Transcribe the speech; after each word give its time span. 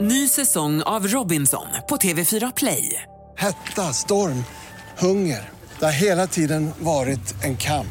Ny 0.00 0.28
säsong 0.28 0.82
av 0.82 1.06
Robinson 1.08 1.66
på 1.88 1.96
TV4 1.96 2.52
Play. 2.56 3.02
Hetta, 3.38 3.82
storm, 3.92 4.44
hunger. 4.98 5.48
Det 5.78 5.84
har 5.84 5.92
hela 5.92 6.26
tiden 6.26 6.70
varit 6.78 7.44
en 7.44 7.56
kamp. 7.56 7.86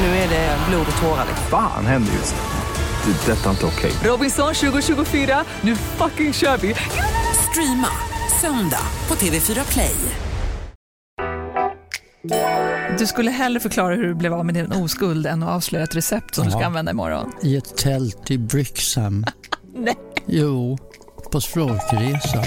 Nu 0.00 0.06
är 0.06 0.28
det 0.28 0.58
blod 0.68 0.86
och 0.96 1.02
tårar. 1.02 1.26
Fan 1.50 1.86
händer 1.86 2.12
just 2.12 2.34
nu. 2.34 3.12
Det. 3.12 3.32
är 3.32 3.36
Detta 3.36 3.46
är 3.46 3.50
inte 3.50 3.66
okej. 3.66 3.92
Robinson 4.04 4.54
2024, 4.54 5.44
nu 5.60 5.76
fucking 5.76 6.32
kör 6.32 6.56
vi! 6.56 6.74
Streama 7.50 7.88
söndag 8.40 8.82
på 9.06 9.14
TV4 9.14 9.72
Play. 9.72 9.94
Du 12.98 13.06
skulle 13.06 13.30
hellre 13.30 13.60
förklara 13.60 13.94
hur 13.94 14.02
du 14.08 14.14
blev 14.14 14.34
av 14.34 14.46
med 14.46 14.54
din 14.54 14.72
oskuld 14.72 15.26
än 15.26 15.42
att 15.42 15.48
avslöja 15.48 15.84
ett 15.84 15.96
recept 15.96 16.34
som 16.34 16.44
du 16.44 16.50
ska 16.50 16.60
Ja. 16.60 16.66
använda 16.66 16.90
imorgon. 16.90 17.32
I 17.42 17.56
ett 17.56 17.76
tält 17.76 18.30
i 18.30 18.38
Brixham. 18.38 19.24
Nej. 19.74 19.96
Jo, 20.26 20.78
på 21.32 21.40
språkresa. 21.40 22.42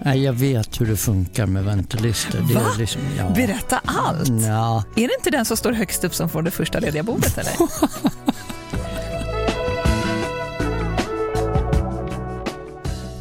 Nej, 0.00 0.24
jag 0.24 0.32
vet 0.32 0.80
hur 0.80 0.86
det 0.86 0.96
funkar 0.96 1.46
med 1.46 1.64
ventilister. 1.64 2.44
Det 2.48 2.54
Va? 2.54 2.60
är 2.74 2.78
liksom, 2.78 3.02
ja. 3.18 3.28
Berätta 3.34 3.80
allt! 3.84 4.28
Ja, 4.46 4.84
Är 4.96 5.08
det 5.08 5.14
inte 5.18 5.30
den 5.30 5.44
som 5.44 5.56
står 5.56 5.72
högst 5.72 6.04
upp 6.04 6.14
som 6.14 6.28
får 6.28 6.42
det 6.42 6.50
första 6.50 6.78
lediga 6.78 7.02
bordet 7.02 7.38
eller? 7.38 7.52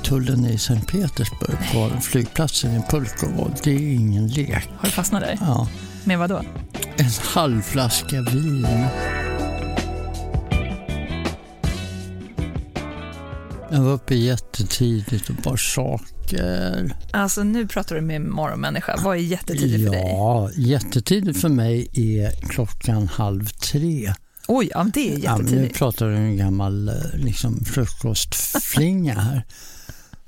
tullen 0.04 0.46
i 0.46 0.58
Sankt 0.58 0.92
Petersburg 0.92 1.58
på 1.74 2.02
flygplatsen 2.02 2.76
i 2.76 2.82
Pulkovo, 2.90 3.52
det 3.64 3.72
är 3.72 3.94
ingen 3.94 4.28
lek. 4.28 4.70
Har 4.78 4.86
du 4.86 4.92
fastnat 4.92 5.22
där? 5.22 5.38
Ja. 5.42 5.68
Med 6.04 6.20
vad 6.20 6.30
då? 6.30 6.42
En 6.98 7.10
halv 7.34 7.62
flaska 7.62 8.22
vin. 8.22 8.68
Jag 13.72 13.82
var 13.82 13.94
uppe 13.94 14.16
jättetidigt 14.16 15.30
och 15.30 15.36
bar 15.36 15.58
saker. 15.58 16.96
Alltså 17.12 17.44
nu 17.44 17.68
pratar 17.68 17.96
du 17.96 18.02
med 18.02 18.22
morgonmänniska. 18.22 18.96
Vad 19.04 19.18
är 19.18 19.22
jättetidigt 19.22 19.84
för 19.86 19.92
dig? 19.92 20.02
Ja, 20.06 20.50
jättetidigt 20.56 21.42
för 21.42 21.50
mig 21.50 21.88
är 21.94 22.32
klockan 22.50 23.08
halv 23.08 23.46
tre. 23.46 24.14
Oj, 24.48 24.70
ja, 24.74 24.88
det 24.94 25.14
är 25.14 25.20
Ja, 25.24 25.38
men 25.38 25.46
nu 25.46 25.52
jättetidigt. 25.52 25.78
pratar 25.80 26.06
du 26.10 26.16
en 26.16 26.38
gammal 26.38 26.90
eh, 26.90 26.96
liksom, 27.14 27.66
frukostflinga 27.66 29.14
här. 29.20 29.46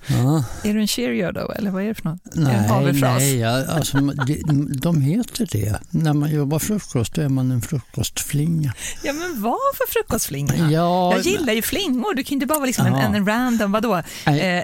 Ja, 0.08 0.44
Är 0.64 0.74
du 0.74 0.82
en 0.82 0.88
cheerio 0.88 1.32
då, 1.32 1.52
eller 1.52 1.72
vad 1.72 1.84
är 1.84 1.88
det 1.88 1.94
för 1.96 2.10
något? 2.10 2.20
en 2.36 2.44
nej, 2.44 2.94
nej 3.02 3.38
ja, 3.38 3.66
alltså, 3.66 3.98
de, 3.98 4.68
de 4.82 5.02
heter 5.02 5.48
det. 5.52 5.80
När 5.90 6.14
man 6.14 6.32
jobbar 6.32 6.60
frukost 6.60 7.14
då 7.14 7.22
är 7.22 7.30
man 7.30 7.52
en 7.52 7.62
frukostflinga. 7.62 8.74
Ja, 9.04 9.14
men 9.14 9.42
vad 9.42 9.58
för 9.78 9.94
frukostflinga? 9.94 10.70
Ja, 10.72 11.14
Jag 11.14 11.22
gillar 11.26 11.54
ju 11.54 11.62
flingor. 11.62 12.14
Du 12.16 12.24
kan 12.24 12.34
inte 12.34 12.46
bara 12.46 12.60
vara 12.60 12.66
liksom 12.66 12.86
en, 12.86 12.94
Ja. 12.94 13.16
en 13.16 13.26
random, 13.28 13.72
vadå? 13.72 13.96
Eh, 13.96 14.04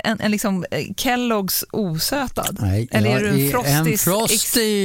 en, 0.03 0.19
en 0.19 0.31
liksom 0.31 0.65
eh, 0.71 0.77
Kellogg's 0.79 1.63
osötad. 1.71 2.57
Nej, 2.59 2.87
Eller 2.91 3.09
är 3.09 3.19
du 3.19 3.45
en 3.45 3.51
Frosties 3.51 4.03
Frosty. 4.03 4.35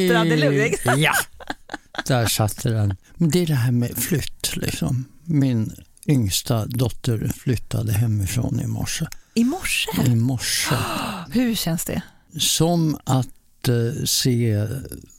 extra 0.06 0.24
deluxe? 0.24 0.94
Ja, 0.96 1.12
där 2.06 2.26
satte 2.26 2.68
den. 2.70 2.96
Men 3.14 3.30
det 3.30 3.42
är 3.42 3.46
det 3.46 3.54
här 3.54 3.72
med 3.72 3.96
flytt. 3.98 4.56
Liksom. 4.56 5.04
Min 5.24 5.72
yngsta 6.06 6.66
dotter 6.66 7.30
flyttade 7.38 7.92
hemifrån 7.92 8.60
i 8.60 8.66
morse. 8.66 9.06
I 9.34 9.44
morse? 9.44 9.90
I 10.06 10.14
morse. 10.14 10.74
Hur 11.32 11.54
känns 11.54 11.84
det? 11.84 12.02
Som 12.38 12.98
att 13.04 13.68
eh, 13.68 14.04
se 14.04 14.66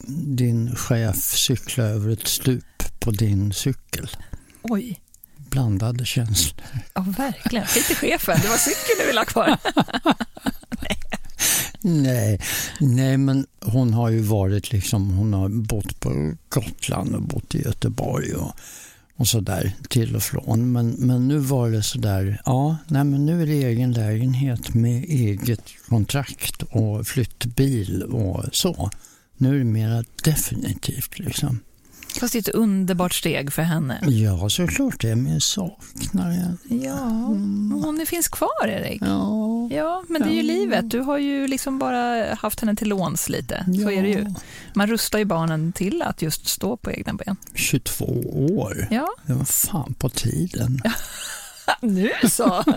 din 0.07 0.75
chef 0.75 1.15
cykla 1.37 1.83
över 1.83 2.13
ett 2.13 2.27
stup 2.27 2.99
på 2.99 3.11
din 3.11 3.53
cykel. 3.53 4.09
Oj, 4.61 5.01
Blandade 5.49 6.05
känslor. 6.05 6.65
ja, 6.93 7.01
verkligen. 7.01 7.65
Skit 7.65 7.91
i 7.91 7.95
chefen, 7.95 8.39
det 8.41 8.47
var 8.49 8.57
cykeln 8.57 8.99
du 8.99 9.05
ville 9.05 9.19
ha 9.19 9.25
kvar. 9.25 9.57
Nej, 11.83 12.39
nej, 12.79 13.17
men 13.17 13.45
hon 13.61 13.93
har 13.93 14.09
ju 14.09 14.19
varit 14.19 14.71
liksom, 14.71 15.09
hon 15.11 15.33
har 15.33 15.49
bott 15.49 15.99
på 15.99 16.33
Gotland 16.49 17.15
och 17.15 17.21
bott 17.21 17.55
i 17.55 17.61
Göteborg 17.61 18.33
och, 18.33 18.53
och 19.21 19.27
så 19.27 19.39
där 19.39 19.73
till 19.89 20.15
och 20.15 20.23
från. 20.23 20.71
Men, 20.71 20.89
men 20.91 21.27
nu 21.27 21.37
var 21.37 21.69
det 21.69 21.83
så 21.83 21.97
där, 21.97 22.41
ja, 22.45 22.77
nej 22.87 23.03
men 23.03 23.25
nu 23.25 23.41
är 23.41 23.45
det 23.45 23.63
egen 23.63 23.91
lägenhet 23.91 24.73
med 24.73 25.03
eget 25.03 25.63
kontrakt 25.89 26.63
och 26.63 27.07
flyttbil 27.07 28.03
och 28.03 28.45
så. 28.51 28.89
Nu 29.37 29.55
är 29.55 29.57
det 29.59 29.63
mera 29.63 30.03
definitivt 30.23 31.19
liksom. 31.19 31.59
Fast 32.19 32.33
det 32.33 32.39
är 32.39 32.41
ett 32.41 32.55
underbart 32.55 33.13
steg 33.13 33.53
för 33.53 33.61
henne. 33.61 33.99
Ja, 34.07 34.49
såklart 34.49 35.01
det, 35.01 35.15
men 35.15 35.33
jag 35.33 35.41
saknar 35.41 36.31
henne. 36.31 36.57
Ja, 36.85 36.99
hon 37.83 38.05
finns 38.07 38.27
kvar 38.27 38.67
Erik. 38.67 39.01
Ja, 39.01 39.51
Ja, 39.71 40.03
men 40.09 40.21
det 40.21 40.29
är 40.29 40.33
ju 40.33 40.41
livet. 40.41 40.89
Du 40.89 40.99
har 40.99 41.17
ju 41.17 41.47
liksom 41.47 41.79
bara 41.79 42.33
haft 42.35 42.59
henne 42.59 42.75
till 42.75 42.87
låns 42.89 43.29
lite. 43.29 43.65
Så 43.65 43.81
ja. 43.81 43.91
är 43.91 44.03
det 44.03 44.09
ju. 44.09 44.33
Man 44.73 44.87
rustar 44.87 45.19
ju 45.19 45.25
barnen 45.25 45.73
till 45.73 46.01
att 46.01 46.21
just 46.21 46.47
stå 46.47 46.77
på 46.77 46.91
egna 46.91 47.13
ben. 47.13 47.35
22 47.53 48.05
år. 48.35 48.87
Ja, 48.91 49.07
Det 49.25 49.33
var 49.33 49.45
fan 49.45 49.93
på 49.93 50.09
tiden. 50.09 50.81
nu 51.81 52.11
så. 52.29 52.63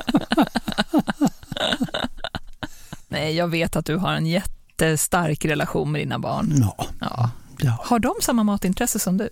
Nej, 3.08 3.36
jag 3.36 3.48
vet 3.48 3.76
att 3.76 3.86
du 3.86 3.96
har 3.96 4.12
en 4.12 4.26
jättestark 4.26 5.44
relation 5.44 5.92
med 5.92 6.00
dina 6.00 6.18
barn. 6.18 6.54
Ja, 6.60 6.86
Ja. 7.00 7.30
Ja. 7.58 7.78
Har 7.82 7.98
de 7.98 8.14
samma 8.20 8.42
matintresse 8.42 8.98
som 8.98 9.16
du? 9.16 9.28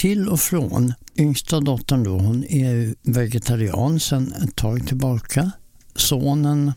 till 0.00 0.28
och 0.28 0.40
från. 0.40 0.94
Yngsta 1.16 1.60
dottern 1.60 2.04
då, 2.04 2.18
hon 2.18 2.44
är 2.44 2.94
vegetarian 3.02 4.00
sedan 4.00 4.34
ett 4.42 4.56
tag 4.56 4.86
tillbaka. 4.86 5.50
Sonen, 5.94 6.72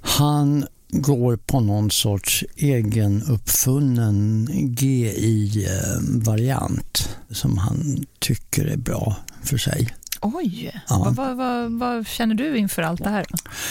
han 0.00 0.66
går 0.90 1.36
på 1.36 1.60
någon 1.60 1.90
sorts 1.90 2.44
egenuppfunnen 2.56 4.48
GI-variant 4.78 6.28
som 7.30 7.58
han 7.58 8.04
tycker 8.18 8.64
är 8.64 8.76
bra 8.76 9.16
för 9.42 9.58
sig. 9.58 9.88
Oj, 10.34 10.80
Ja. 10.88 10.98
vad, 10.98 11.14
vad, 11.16 11.36
vad, 11.36 11.72
vad 11.72 12.06
känner 12.06 12.34
du 12.34 12.56
inför 12.56 12.82
allt 12.82 13.04
det 13.04 13.10
här? 13.10 13.26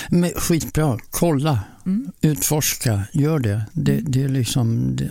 Men 0.09 0.31
skitbra, 0.35 0.97
kolla, 1.11 1.59
Mm. 1.85 2.11
utforska, 2.21 3.03
gör 3.13 3.39
det. 3.39 3.65
Det, 3.73 3.99
det, 4.01 4.23
är 4.23 4.29
liksom, 4.29 4.95
det, 4.95 5.09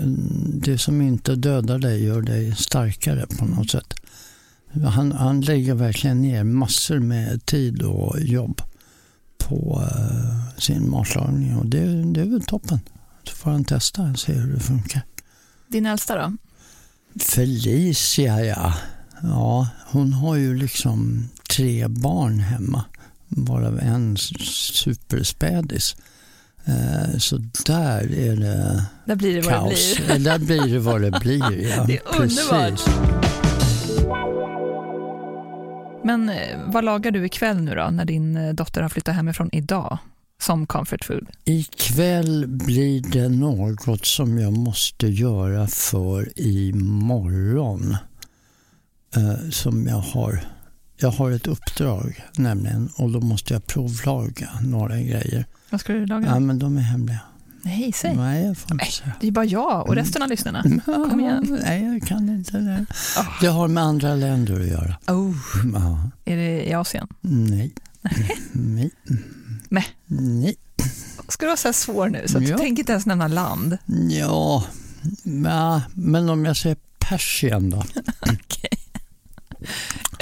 det 0.72 0.78
som 0.78 1.00
inte 1.00 1.34
dödar 1.34 1.78
dig 1.78 2.04
gör 2.04 2.22
dig 2.22 2.54
starkare 2.56 3.26
på 3.38 3.44
något 3.44 3.70
sätt. 3.70 3.94
Han, 4.86 5.12
han 5.12 5.40
lägger 5.40 5.74
verkligen 5.74 6.22
ner 6.22 6.44
massor 6.44 6.98
med 6.98 7.46
tid 7.46 7.82
och 7.82 8.20
jobb 8.20 8.60
på 9.38 9.82
eh, 9.90 10.58
sin 10.58 10.90
matlagning 10.90 11.56
och 11.56 11.66
det, 11.66 12.02
det 12.12 12.20
är 12.20 12.24
väl 12.30 12.42
toppen. 12.44 12.78
Så 13.24 13.36
får 13.36 13.50
han 13.50 13.64
testa 13.64 14.02
och 14.02 14.18
se 14.18 14.32
hur 14.32 14.52
det 14.54 14.60
funkar. 14.60 15.02
Din 15.68 15.86
äldsta 15.86 16.14
då? 16.22 16.36
Felicia, 17.24 18.44
ja. 18.44 18.74
Ja, 19.22 19.68
hon 19.86 20.12
har 20.12 20.36
ju 20.36 20.54
liksom 20.56 21.28
tre 21.50 21.88
barn 21.88 22.40
hemma, 22.40 22.84
varav 23.28 23.78
en 23.78 24.16
superspädis. 24.16 25.96
Eh, 26.64 27.18
Så 27.18 27.36
där 27.66 28.12
är 28.18 28.36
det 28.36 28.84
Där 29.06 29.16
blir 29.16 29.34
det 29.34 29.40
vad 29.40 29.52
det 29.54 29.58
kaos. 29.58 29.96
blir. 30.06 30.18
Där 30.24 30.38
blir 30.38 30.72
det 30.72 30.78
vad 30.78 31.00
det 31.00 31.10
blir. 31.20 31.68
Ja. 31.70 31.84
Det 31.86 31.96
är 31.96 32.20
underbart. 32.20 32.80
Men 36.04 36.28
eh, 36.28 36.58
vad 36.66 36.84
lagar 36.84 37.10
du 37.10 37.26
ikväll 37.26 37.60
nu 37.60 37.74
då, 37.74 37.88
när 37.90 38.04
din 38.04 38.36
eh, 38.36 38.52
dotter 38.54 38.82
har 38.82 38.88
flyttat 38.88 39.14
hemifrån 39.14 39.48
idag? 39.52 39.98
Som 40.40 40.66
comfort 40.66 41.04
food? 41.04 41.26
Ikväll 41.44 42.44
blir 42.48 43.00
det 43.12 43.28
något 43.28 44.04
som 44.06 44.38
jag 44.38 44.52
måste 44.52 45.06
göra 45.06 45.66
för 45.66 46.32
imorgon. 46.40 47.96
Eh, 49.16 49.50
som 49.50 49.86
jag 49.86 49.96
har. 49.96 50.40
Jag 50.96 51.10
har 51.10 51.30
ett 51.30 51.46
uppdrag 51.46 52.24
nämligen 52.36 52.88
och 52.96 53.10
då 53.10 53.20
måste 53.20 53.52
jag 53.54 53.66
provlaga 53.66 54.48
några 54.62 54.96
grejer. 55.00 55.46
Vad 55.70 55.80
ska 55.80 55.92
du 55.92 56.06
laga? 56.06 56.26
Ja, 56.26 56.40
men 56.40 56.58
de 56.58 56.76
är 56.78 56.82
hemliga. 56.82 57.20
Nej, 57.62 57.92
säg. 57.92 58.16
Nej, 58.16 58.44
jag 58.46 58.56
får 58.58 58.72
inte 58.72 58.84
Nej. 58.84 58.92
säga. 58.92 59.12
Det 59.20 59.26
är 59.26 59.30
bara 59.32 59.44
jag 59.44 59.88
och 59.88 59.94
resten 59.94 60.22
av 60.22 60.28
lyssnarna. 60.28 60.62
Kom 60.84 61.20
igen. 61.20 61.58
Nej, 61.62 61.84
jag 61.84 62.02
kan 62.08 62.28
inte 62.28 62.58
det. 62.58 62.86
Ah. 63.18 63.24
Det 63.40 63.46
har 63.46 63.68
med 63.68 63.82
andra 63.84 64.14
länder 64.14 64.60
att 64.60 64.66
göra. 64.66 64.96
Oh, 65.06 65.36
Ja. 65.74 66.10
är 66.24 66.36
det 66.36 66.68
i 66.68 66.74
Asien? 66.74 67.08
Nej. 67.20 67.72
Nej. 68.52 68.90
Mäh. 69.68 69.84
Nej. 70.06 70.56
Ska 71.28 71.44
du 71.44 71.46
vara 71.46 71.56
så 71.56 71.68
här 71.68 71.72
svår 71.72 72.08
nu? 72.08 72.22
Så 72.26 72.38
att 72.38 72.48
Ja. 72.48 72.58
Tänk 72.58 72.78
inte 72.78 72.92
ens 72.92 73.06
nämna 73.06 73.28
land. 73.28 73.78
Ja, 74.10 74.64
men 75.94 76.28
om 76.28 76.44
jag 76.44 76.56
säger 76.56 76.76
Persien 76.98 77.70
då? 77.70 77.84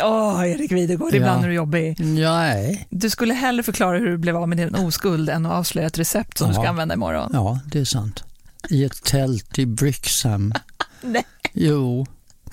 Åh, 0.03 0.51
Erik 0.51 0.73
Videgård, 0.73 1.15
ibland 1.15 1.41
Ja. 1.41 1.45
är 1.45 1.49
du 1.49 1.55
jobbig. 1.55 1.97
Nej. 2.01 2.87
Du 2.91 3.11
skulle 3.11 3.35
hellre 3.35 3.63
förklara 3.63 3.99
hur 3.99 4.07
du 4.07 4.19
blev 4.19 4.37
av 4.37 4.49
med 4.49 4.59
din 4.59 4.75
oskuld 4.75 5.29
än 5.31 5.47
att 5.47 5.53
avslöja 5.53 5.87
ett 5.87 5.99
recept 5.99 6.39
som 6.39 6.49
du 6.49 6.55
ska 6.55 6.63
Ja. 6.63 6.69
använda 6.69 6.95
imorgon. 6.95 7.31
Ja, 7.33 7.61
det 7.67 7.79
är 7.81 7.85
sant. 7.85 8.25
I 8.71 8.85
ett 8.85 9.03
tält 9.05 9.59
i 9.59 9.67
Brixham. 9.67 10.53
Nej. 11.03 11.25
Jo, 11.53 12.07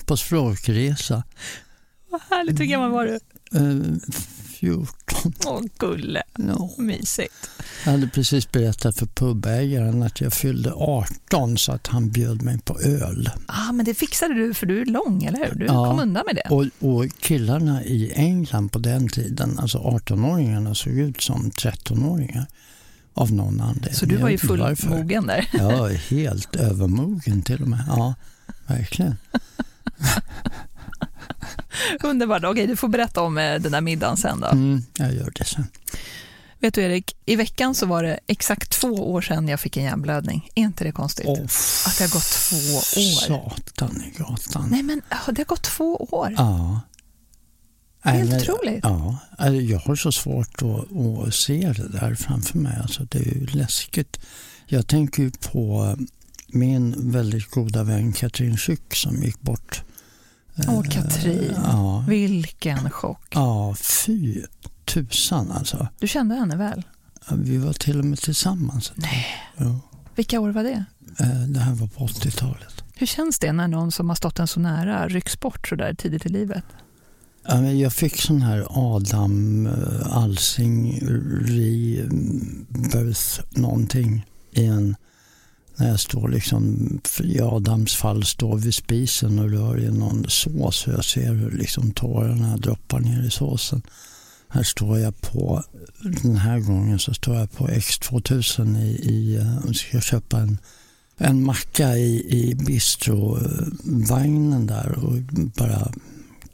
på 0.06 0.16
språkresa. 0.16 1.22
Vad 2.10 2.20
härligt, 2.30 2.60
hur 2.60 2.64
gammal 2.64 2.90
var 2.90 3.06
du? 3.06 3.18
Eh, 4.62 4.68
14. 5.22 5.32
Åh, 5.46 5.60
gulle. 5.78 6.22
No. 6.38 6.74
Mysigt. 6.78 7.50
Jag 7.84 7.92
hade 7.92 8.08
precis 8.08 8.52
berättat 8.52 8.96
för 8.98 9.06
pubägaren 9.06 10.02
att 10.02 10.20
jag 10.20 10.32
fyllde 10.32 10.72
18 10.72 11.58
så 11.58 11.72
att 11.72 11.86
han 11.86 12.10
bjöd 12.10 12.42
mig 12.42 12.58
på 12.58 12.80
öl. 12.80 13.30
Ah, 13.46 13.72
men 13.72 13.84
det 13.86 13.94
fixade 13.94 14.34
du 14.34 14.54
för 14.54 14.66
du 14.66 14.80
är 14.80 14.86
lång, 14.86 15.24
eller 15.24 15.38
hur? 15.48 15.54
Du 15.54 15.64
Ja. 15.66 15.84
kom 15.90 16.00
undan 16.00 16.22
med 16.26 16.34
det. 16.44 16.50
Och, 16.54 16.92
och 16.94 17.04
killarna 17.20 17.84
i 17.84 18.12
England 18.14 18.68
på 18.72 18.78
den 18.78 19.08
tiden, 19.08 19.58
alltså 19.58 19.78
18-åringarna 19.78 20.74
såg 20.74 20.92
ut 20.92 21.20
som 21.20 21.50
13-åringar 21.50 22.46
av 23.14 23.32
någon 23.32 23.60
anledning. 23.60 23.94
Så 23.94 24.06
du 24.06 24.16
var 24.16 24.28
ju 24.28 24.38
fullmogen 24.38 25.26
där. 25.26 25.48
Ja, 25.52 25.86
helt 25.86 26.56
övermogen 26.56 27.42
till 27.42 27.62
och 27.62 27.68
med. 27.68 27.84
Ja, 27.88 28.14
verkligen. 28.66 29.16
Underbart. 32.02 32.44
Okej, 32.44 32.66
du 32.66 32.76
får 32.76 32.88
berätta 32.88 33.20
om 33.22 33.38
eh, 33.38 33.60
den 33.60 33.72
där 33.72 33.80
middagen 33.80 34.16
sen 34.16 34.40
då. 34.40 34.46
Mm, 34.46 34.82
jag 34.96 35.14
gör 35.14 35.32
det 35.34 35.44
sen. 35.44 35.66
Vet 36.58 36.74
du 36.74 36.82
Erik, 36.82 37.16
i 37.26 37.36
veckan 37.36 37.74
så 37.74 37.86
var 37.86 38.02
det 38.02 38.20
exakt 38.26 38.70
två 38.70 39.12
år 39.12 39.20
sedan 39.20 39.48
jag 39.48 39.60
fick 39.60 39.76
en 39.76 39.82
hjärnblödning. 39.84 40.50
Är 40.54 40.62
inte 40.62 40.84
det 40.84 40.92
konstigt? 40.92 41.26
Åh, 41.28 41.40
Att 41.86 41.98
det 41.98 42.04
har 42.04 42.10
gått 42.10 42.30
två 42.32 42.56
år. 42.76 43.20
Satan 43.20 44.02
i 44.02 44.18
gatan. 44.18 44.68
Nej 44.70 44.82
men 44.82 45.02
det 45.26 45.38
har 45.38 45.44
gått 45.44 45.62
två 45.62 45.96
år. 45.96 46.34
Ja. 46.36 46.80
Helt 48.02 48.30
men- 48.30 48.40
otroligt. 48.40 48.80
Ja, 48.82 49.18
jag 49.50 49.78
har 49.78 49.96
så 49.96 50.12
svårt 50.12 50.62
att, 50.62 50.96
att 51.28 51.34
se 51.34 51.72
det 51.76 51.88
där 51.88 52.14
framför 52.14 52.58
mig. 52.58 52.78
Alltså, 52.82 53.04
det 53.04 53.18
är 53.18 53.24
ju 53.34 53.46
läskigt. 53.46 54.20
Jag 54.66 54.86
tänker 54.86 55.30
på 55.52 55.96
min 56.48 57.10
väldigt 57.12 57.50
goda 57.50 57.82
vän 57.82 58.12
Katrin 58.12 58.56
Schück 58.56 58.94
som 58.94 59.22
gick 59.22 59.40
bort. 59.40 59.82
Åh, 60.68 60.82
Katrin. 60.82 61.52
Ja, 61.64 62.04
Vilken 62.08 62.90
chock. 62.90 63.26
ja 63.30 63.74
fy 63.74 64.42
tusan 64.84 65.50
alltså. 65.52 65.88
Du 65.98 66.08
kände 66.08 66.34
henne 66.34 66.56
väl? 66.56 66.82
Ja, 67.28 67.34
Vi 67.38 67.56
var 67.56 67.72
till 67.72 67.98
och 67.98 68.04
med 68.04 68.18
tillsammans. 68.18 68.92
Nej. 68.94 69.26
Ja. 69.56 69.80
Vilka 70.16 70.40
år 70.40 70.50
var 70.50 70.62
det? 70.62 70.84
Eh, 71.18 71.40
Det 71.48 71.60
här 71.60 71.74
var 71.74 71.86
på 71.86 72.06
80-talet. 72.06 72.84
Hur 72.94 73.06
känns 73.06 73.38
det 73.38 73.52
när 73.52 73.68
någon 73.68 73.92
som 73.92 74.08
har 74.08 74.16
stått 74.16 74.38
en 74.38 74.48
så 74.48 74.60
nära 74.60 75.08
rycks 75.08 75.40
bort 75.40 75.68
så 75.68 75.74
där 75.74 75.94
tidigt 75.94 76.26
i 76.26 76.28
livet? 76.28 76.64
Jag 77.80 77.92
fick 77.92 78.20
sån 78.20 78.42
här 78.42 78.66
Adam 78.70 79.66
eh, 79.66 80.16
Alsing 80.16 81.00
rebirth 82.20 83.40
någonting 83.50 84.26
i 84.52 84.64
en 84.66 84.96
när 85.80 85.88
jag 85.88 86.00
står 86.00 86.28
liksom 86.28 86.88
i 87.24 87.40
Adams 87.40 87.94
fall 87.94 88.24
står 88.24 88.56
vid 88.56 88.74
spisen 88.74 89.38
och 89.38 89.50
rör 89.50 89.80
i 89.80 89.90
någon 89.90 90.24
sås 90.28 90.86
och 90.86 90.92
jag 90.92 91.04
ser 91.04 91.32
hur 91.32 91.50
liksom 91.50 91.90
tårarna 91.90 92.56
droppar 92.56 93.00
ner 93.00 93.26
i 93.26 93.30
såsen. 93.30 93.82
Här 94.48 94.62
står 94.62 94.98
jag 94.98 95.20
på, 95.20 95.64
den 96.22 96.36
här 96.36 96.60
gången 96.60 96.98
så 96.98 97.14
står 97.14 97.36
jag 97.36 97.52
på 97.52 97.68
X2000 97.68 98.78
i, 98.78 98.88
i 98.88 99.36
eh, 99.36 99.60
ska 99.72 100.00
köpa 100.00 100.38
en, 100.38 100.58
en 101.16 101.44
macka 101.44 101.96
i, 101.96 102.40
i 102.40 102.54
bistrovagnen 102.54 104.66
där 104.66 105.04
och 105.04 105.16
bara 105.56 105.92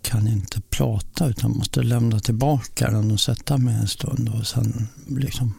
kan 0.02 0.28
inte 0.28 0.60
prata 0.60 1.28
utan 1.28 1.50
måste 1.50 1.82
lämna 1.82 2.20
tillbaka 2.20 2.90
den 2.90 3.10
och 3.10 3.20
sätta 3.20 3.58
mig 3.58 3.74
en 3.74 3.88
stund 3.88 4.28
och 4.28 4.46
sen 4.46 4.88
liksom, 5.06 5.54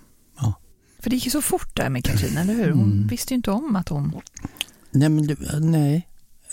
för 1.08 1.10
det 1.10 1.16
gick 1.16 1.26
ju 1.26 1.32
så 1.32 1.42
fort 1.42 1.76
där 1.76 1.90
med 1.90 2.04
Katrin, 2.04 2.38
eller 2.38 2.54
hur? 2.54 2.72
Hon 2.72 2.92
Mm. 2.92 3.08
visste 3.08 3.34
ju 3.34 3.36
inte 3.36 3.52
om 3.52 3.76
att 3.76 3.90
hon 3.90 4.22
nej 4.92 5.10
men 5.10 5.28
det, 5.28 5.60
nej. 5.60 6.08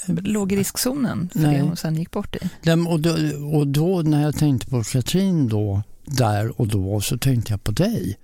låg 0.06 0.52
i 0.52 0.56
riskzonen 0.56 1.28
för 1.32 1.40
Nej. 1.40 1.56
det 1.56 1.62
hon 1.62 1.76
sen 1.76 1.96
gick 1.96 2.10
bort 2.10 2.36
i. 2.36 2.38
nej 2.62 2.86
och, 2.86 3.00
då, 3.00 3.10
och 3.58 3.66
då 3.66 4.02
när 4.02 4.22
jag 4.22 4.36
tänkte 4.36 4.66
på 4.70 4.82
Katrin 4.84 5.48
då, 5.48 5.82
där 6.04 6.60
och 6.60 6.68
då 6.68 7.00
så 7.00 7.18
tänkte 7.18 7.52
jag 7.52 7.64
på 7.64 7.72
dig. 7.72 8.18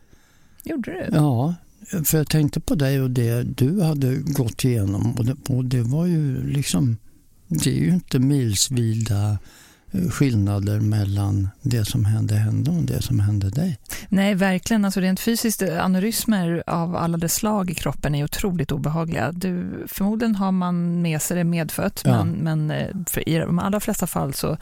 Gjorde 0.64 0.90
du? 0.90 1.16
Ja, 1.16 1.54
för 2.04 2.18
jag 2.18 2.28
tänkte 2.28 2.60
på 2.60 2.74
dig 2.74 3.00
och 3.00 3.10
det 3.10 3.42
du 3.42 3.82
hade 3.82 4.14
gått 4.16 4.64
igenom 4.64 5.12
och 5.12 5.24
det, 5.24 5.36
och 5.48 5.64
det 5.64 5.82
var 5.82 6.06
ju 6.06 6.46
liksom, 6.52 6.96
det 7.48 7.70
är 7.70 7.80
ju 7.80 7.88
inte 7.88 8.18
milsvida 8.18 9.38
skillnader 10.10 10.80
mellan 10.80 11.48
det 11.62 11.84
som 11.84 12.04
hände 12.04 12.34
henne 12.34 12.70
och 12.70 12.82
det 12.82 13.02
som 13.02 13.20
hände 13.20 13.50
dig. 13.50 13.78
Nej, 14.08 14.34
verkligen. 14.34 14.84
Alltså 14.84 15.00
rent 15.00 15.20
fysiskt, 15.20 15.62
eh, 15.62 15.84
aneurysmer 15.84 16.62
av 16.66 16.96
alla 16.96 17.18
dess 17.18 17.34
slag 17.34 17.70
i 17.70 17.74
kroppen 17.74 18.14
är 18.14 18.24
otroligt 18.24 18.72
obehagliga. 18.72 19.32
Du, 19.32 19.84
förmodligen 19.88 20.34
har 20.34 20.52
man 20.52 21.02
med 21.02 21.22
sig 21.22 21.36
det 21.36 21.44
medfött, 21.44 22.02
Ja. 22.04 22.24
men, 22.24 22.30
men 22.30 22.70
eh, 22.70 22.88
för 23.06 23.28
i 23.28 23.38
de 23.38 23.58
allra 23.58 23.80
flesta 23.80 24.06
fall 24.06 24.34
så, 24.34 24.56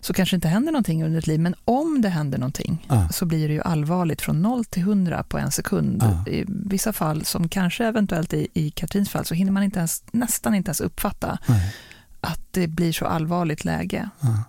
så 0.00 0.12
kanske 0.12 0.36
inte 0.36 0.48
händer 0.48 0.72
någonting 0.72 1.04
under 1.04 1.18
ett 1.18 1.26
liv. 1.26 1.40
Men 1.40 1.54
om 1.64 2.02
det 2.02 2.08
händer 2.08 2.38
någonting 2.38 2.86
Ja. 2.88 3.08
så 3.08 3.26
blir 3.26 3.48
det 3.48 3.54
ju 3.54 3.62
allvarligt 3.62 4.22
från 4.22 4.42
0 4.42 4.64
till 4.64 4.82
100 4.82 5.22
på 5.28 5.38
en 5.38 5.50
sekund. 5.50 6.02
Ja. 6.02 6.32
I 6.32 6.44
vissa 6.48 6.92
fall, 6.92 7.24
som 7.24 7.48
kanske 7.48 7.84
eventuellt 7.86 8.32
i, 8.34 8.48
i 8.54 8.70
Katrins 8.70 9.10
fall, 9.10 9.24
så 9.24 9.34
hinner 9.34 9.52
man 9.52 9.62
inte 9.62 9.78
ens, 9.78 10.04
nästan 10.12 10.54
inte 10.54 10.68
ens 10.68 10.80
uppfatta 10.80 11.38
Nej. 11.46 11.74
att 12.20 12.40
det 12.50 12.66
blir 12.68 12.92
så 12.92 13.04
allvarligt 13.06 13.64
läge. 13.64 14.08
Ja. 14.20 14.42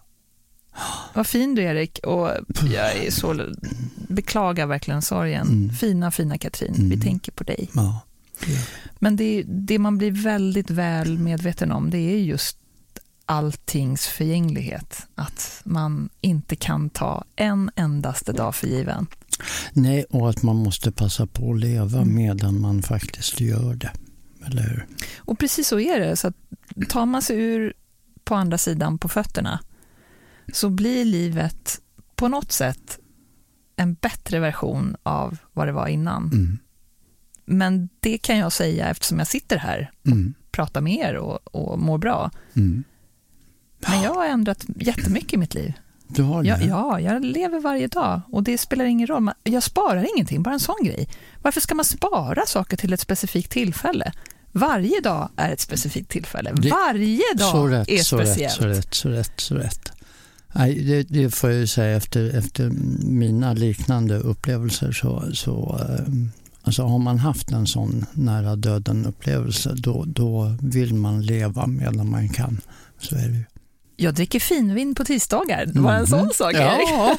Vad 1.13 1.27
fin 1.27 1.55
du 1.55 1.61
Erik 1.61 1.99
och 2.03 2.29
jag 2.73 2.95
är 2.97 3.11
så, 3.11 3.45
beklagar 4.07 4.65
verkligen 4.65 5.01
sorgen. 5.01 5.47
Mm. 5.47 5.69
Fina, 5.69 6.11
fina 6.11 6.37
Katrin, 6.37 6.73
vi 6.77 6.83
Mm. 6.85 7.01
tänker 7.01 7.31
på 7.31 7.43
dig. 7.43 7.69
Ja. 7.73 8.01
Men 8.99 9.15
det, 9.15 9.43
det 9.47 9.79
man 9.79 9.97
blir 9.97 10.11
väldigt 10.11 10.69
väl 10.69 11.17
medveten 11.19 11.71
om, 11.71 11.89
det 11.89 11.97
är 11.97 12.17
just 12.17 12.57
alltings 13.25 14.07
förgänglighet. 14.07 15.07
Att 15.15 15.61
man 15.63 16.09
inte 16.21 16.55
kan 16.55 16.89
ta 16.89 17.23
en 17.35 17.71
endaste 17.75 18.31
dag 18.33 18.55
för 18.55 18.67
given. 18.67 19.07
Nej, 19.73 20.05
och 20.09 20.29
att 20.29 20.43
man 20.43 20.55
måste 20.55 20.91
passa 20.91 21.27
på 21.27 21.51
att 21.53 21.59
leva 21.59 22.05
medan 22.05 22.61
man 22.61 22.83
faktiskt 22.83 23.39
gör 23.39 23.75
det. 23.75 23.91
Eller 24.45 24.61
hur? 24.61 24.85
Och 25.17 25.39
precis 25.39 25.67
så 25.67 25.79
är 25.79 25.99
det. 25.99 26.15
Så 26.17 26.33
tar 26.89 27.05
man 27.05 27.21
sig 27.21 27.37
ur 27.39 27.73
på 28.23 28.35
andra 28.35 28.57
sidan 28.57 28.97
på 28.97 29.07
fötterna 29.07 29.59
så 30.53 30.69
blir 30.69 31.05
livet 31.05 31.81
på 32.15 32.27
något 32.27 32.51
sätt 32.51 32.99
en 33.75 33.93
bättre 33.93 34.39
version 34.39 34.95
av 35.03 35.37
vad 35.53 35.67
det 35.67 35.71
var 35.71 35.87
innan. 35.87 36.23
Mm. 36.23 36.57
Men 37.45 37.89
det 37.99 38.17
kan 38.17 38.37
jag 38.37 38.51
säga 38.51 38.89
eftersom 38.89 39.19
jag 39.19 39.27
sitter 39.27 39.57
här 39.57 39.91
Mm. 40.05 40.33
pratar 40.51 40.81
med 40.81 40.93
er 41.09 41.15
och, 41.15 41.55
och 41.55 41.79
mår 41.79 41.97
bra. 41.97 42.31
Mm. 42.55 42.83
Men 43.87 44.01
jag 44.01 44.13
har 44.13 44.25
ändrat 44.25 44.65
jättemycket 44.79 45.33
i 45.33 45.37
mitt 45.37 45.53
liv. 45.53 45.73
Du 46.07 46.23
har 46.23 46.43
det? 46.43 46.49
Ja, 46.49 46.59
ja, 46.61 46.99
jag 46.99 47.25
lever 47.25 47.59
varje 47.59 47.87
dag 47.87 48.21
och 48.31 48.43
det 48.43 48.57
spelar 48.57 48.85
ingen 48.85 49.07
roll. 49.07 49.31
Jag 49.43 49.63
sparar 49.63 50.07
ingenting, 50.15 50.43
bara 50.43 50.53
en 50.53 50.59
sån 50.59 50.83
grej. 50.83 51.09
Varför 51.41 51.61
ska 51.61 51.75
man 51.75 51.85
spara 51.85 52.45
saker 52.45 52.77
till 52.77 52.93
ett 52.93 52.99
specifikt 52.99 53.51
tillfälle? 53.51 54.11
Varje 54.51 54.99
dag 55.01 55.29
är 55.35 55.51
ett 55.53 55.59
specifikt 55.59 56.09
tillfälle. 56.11 56.53
Varje 56.71 57.33
dag 57.37 57.51
så 57.51 57.67
rätt, 57.67 57.89
är 57.89 57.97
så 57.97 58.17
speciellt. 58.17 58.61
rätt, 58.61 58.61
så 58.61 58.67
rätt, 58.67 58.93
så 58.95 59.09
rätt, 59.09 59.39
så 59.39 59.55
rätt. 59.55 59.91
Nej, 60.53 60.83
det, 60.83 61.03
det 61.03 61.29
får 61.35 61.49
jag 61.49 61.59
ju 61.59 61.67
säga 61.67 61.97
efter, 61.97 62.37
efter 62.37 62.69
mina 63.05 63.53
liknande 63.53 64.17
upplevelser 64.19 64.91
så, 64.91 65.23
så 65.33 65.79
eh, 65.89 66.13
alltså 66.63 66.83
har 66.83 66.99
man 66.99 67.19
haft 67.19 67.51
en 67.51 67.67
sån 67.67 68.05
nära 68.13 68.55
döden 68.55 69.05
upplevelse 69.05 69.73
då, 69.77 70.03
då 70.07 70.55
vill 70.61 70.93
man 70.93 71.21
leva 71.25 71.67
medan 71.67 72.09
man 72.09 72.29
kan. 72.29 72.61
Så 72.99 73.15
är 73.15 73.27
det 73.27 73.33
ju. 73.37 73.43
Jag 73.99 74.13
dricker 74.13 74.39
finvin 74.39 74.95
på 74.95 75.05
tisdagar. 75.05 75.65
Det 75.65 75.79
var 75.79 75.93
en 75.93 76.07
sån 76.07 76.29
sak, 76.33 76.53
Erik. 76.53 76.89
Ja, 76.89 77.17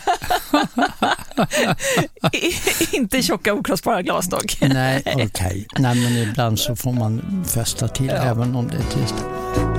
Inte 2.93 3.23
tjocka 3.23 3.55
okrossbara 3.55 4.03
glas 4.03 4.29
dock. 4.29 4.59
nej, 4.61 5.03
okej. 5.07 5.67
Nej, 5.79 5.95
men 6.03 6.17
ibland 6.17 6.59
så 6.59 6.77
får 6.77 6.93
man 6.93 7.45
fästa 7.47 7.89
till 7.89 8.07
Ja. 8.07 8.13
även 8.15 8.55
om 8.57 8.69
det 8.69 8.77
är 8.77 9.01
tisdag. 9.01 9.78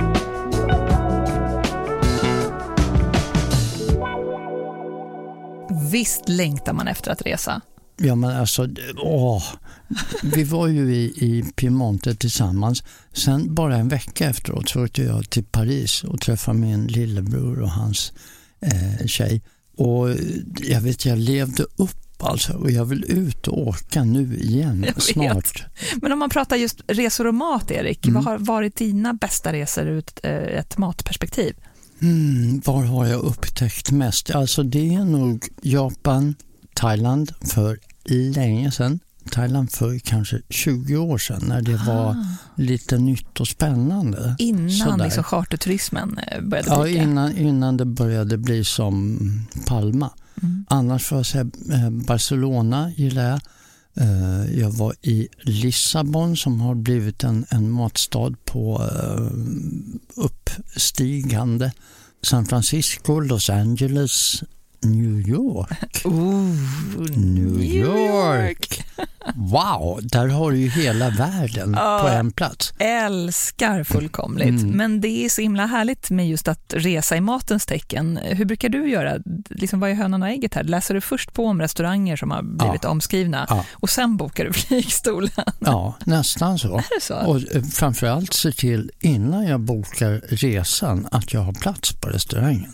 Visst 5.90 6.28
längtar 6.28 6.72
man 6.72 6.88
efter 6.88 7.10
att 7.10 7.26
resa. 7.26 7.60
Ja 8.02 8.14
men 8.14 8.36
alltså, 8.36 8.68
åh. 8.96 9.44
Vi 10.22 10.44
var 10.44 10.66
ju 10.66 10.94
i, 10.94 11.04
i 11.04 11.44
Piemonte 11.56 12.14
tillsammans. 12.14 12.82
Sen 13.12 13.54
bara 13.54 13.76
en 13.76 13.88
vecka 13.88 14.28
efteråt 14.28 14.68
så 14.68 14.84
åkte 14.84 15.02
jag 15.02 15.30
till 15.30 15.44
Paris 15.44 16.04
och 16.04 16.20
träffade 16.20 16.58
min 16.58 16.86
lillebror 16.86 17.60
och 17.60 17.70
hans 17.70 18.12
eh, 18.60 19.06
tjej. 19.06 19.42
Och 19.76 20.08
jag 20.54 20.80
vet, 20.80 21.06
jag 21.06 21.18
levde 21.18 21.62
upp 21.62 22.22
alltså 22.22 22.52
och 22.52 22.70
jag 22.70 22.84
vill 22.84 23.04
ut 23.08 23.48
och 23.48 23.68
åka 23.68 24.04
nu 24.04 24.36
igen 24.36 24.86
snart. 24.96 25.64
Men 26.02 26.12
om 26.12 26.18
man 26.18 26.30
pratar 26.30 26.56
just 26.56 26.80
resor 26.86 27.26
och 27.26 27.34
mat, 27.34 27.70
Erik. 27.70 28.06
Mm. 28.06 28.14
Vad 28.14 28.24
har 28.24 28.38
varit 28.38 28.76
dina 28.76 29.14
bästa 29.14 29.52
resor 29.52 29.86
ur 29.86 29.98
ett, 29.98 30.20
eh, 30.22 30.32
ett 30.32 30.78
matperspektiv? 30.78 31.54
Mm, 32.02 32.60
var 32.64 32.84
har 32.84 33.06
jag 33.06 33.20
upptäckt 33.20 33.90
mest? 33.90 34.30
Alltså 34.30 34.62
det 34.62 34.94
är 34.94 35.04
nog 35.04 35.44
Japan, 35.62 36.34
Thailand 36.74 37.32
för 37.40 37.78
länge 38.34 38.70
sedan. 38.70 39.00
Thailand 39.30 39.72
för 39.72 39.98
kanske 39.98 40.40
20 40.48 40.96
år 40.96 41.18
sedan 41.18 41.42
när 41.48 41.62
det 41.62 41.76
var 41.76 42.10
Ah. 42.10 42.24
lite 42.54 42.98
nytt 42.98 43.40
och 43.40 43.48
spännande. 43.48 44.36
Innan 44.38 44.70
Sådär. 44.70 45.04
liksom 45.04 45.24
charterturismen 45.24 46.18
eh, 46.18 46.40
började 46.42 46.68
Ja, 46.70 46.84
dyka. 46.84 47.02
innan, 47.02 47.36
innan 47.36 47.76
det 47.76 47.84
började 47.84 48.38
bli 48.38 48.64
som 48.64 49.18
Palma. 49.66 50.10
Mm. 50.42 50.64
Annars 50.68 51.04
får 51.04 51.18
jag 51.18 51.26
säga 51.26 51.46
eh, 51.72 51.90
Barcelona 51.90 52.90
gillar 52.96 53.28
jag. 53.30 53.40
Eh, 54.00 54.58
Jag 54.60 54.70
var 54.70 54.94
i 55.02 55.28
Lissabon 55.42 56.36
som 56.36 56.60
har 56.60 56.74
blivit 56.74 57.24
en, 57.24 57.46
en 57.50 57.70
matstad 57.70 58.34
på 58.44 58.82
eh, 58.92 59.30
uppstigande. 60.14 61.72
San 62.22 62.46
Francisco, 62.46 63.20
Los 63.20 63.50
Angeles, 63.50 64.42
New 64.82 65.28
York. 65.28 66.02
Ooh, 66.04 66.54
New 67.16 67.62
York. 67.62 68.84
Wow, 69.34 70.00
där 70.02 70.26
har 70.28 70.50
du 70.50 70.58
ju 70.58 70.68
hela 70.68 71.10
världen 71.10 71.74
Ja. 71.78 71.98
på 72.02 72.08
en 72.08 72.30
plats. 72.32 72.72
Älskar 72.78 73.84
fullkomligt. 73.84 74.48
Mm. 74.62 74.70
Men 74.70 75.00
det 75.00 75.08
är 75.24 75.28
så 75.28 75.40
himla 75.42 75.66
härligt 75.66 76.10
med 76.10 76.28
just 76.28 76.48
att 76.48 76.74
resa 76.76 77.16
i 77.16 77.20
matens 77.20 77.66
tecken. 77.66 78.18
Hur 78.22 78.44
brukar 78.44 78.68
du 78.68 78.90
göra? 78.90 79.14
Liksom, 79.50 79.80
vad 79.80 79.90
är 79.90 79.94
hönan 79.94 80.22
och 80.22 80.28
ägget 80.28 80.54
här? 80.54 80.62
Läser 80.64 80.94
du 80.94 81.00
först 81.00 81.32
på 81.32 81.46
om 81.46 81.60
restauranger 81.60 82.16
som 82.16 82.30
har 82.30 82.42
blivit 82.42 82.84
omskrivna 82.84 83.46
Ja. 83.48 83.64
och 83.72 83.90
sen 83.90 84.16
bokar 84.16 84.44
du 84.44 84.52
flygstolen? 84.68 85.30
Ja, 85.58 85.94
nästan 86.04 86.58
så. 86.58 86.76
Är 86.76 86.84
det 86.94 87.02
så? 87.02 87.14
Och 87.14 87.36
eh, 87.56 87.62
framförallt 87.62 88.32
se 88.34 88.52
till 88.52 88.90
innan 89.00 89.44
jag 89.46 89.60
bokar 89.60 90.20
resan 90.28 91.08
att 91.10 91.32
jag 91.32 91.40
har 91.40 91.52
plats 91.52 91.92
på 91.92 92.08
restaurangen. 92.08 92.72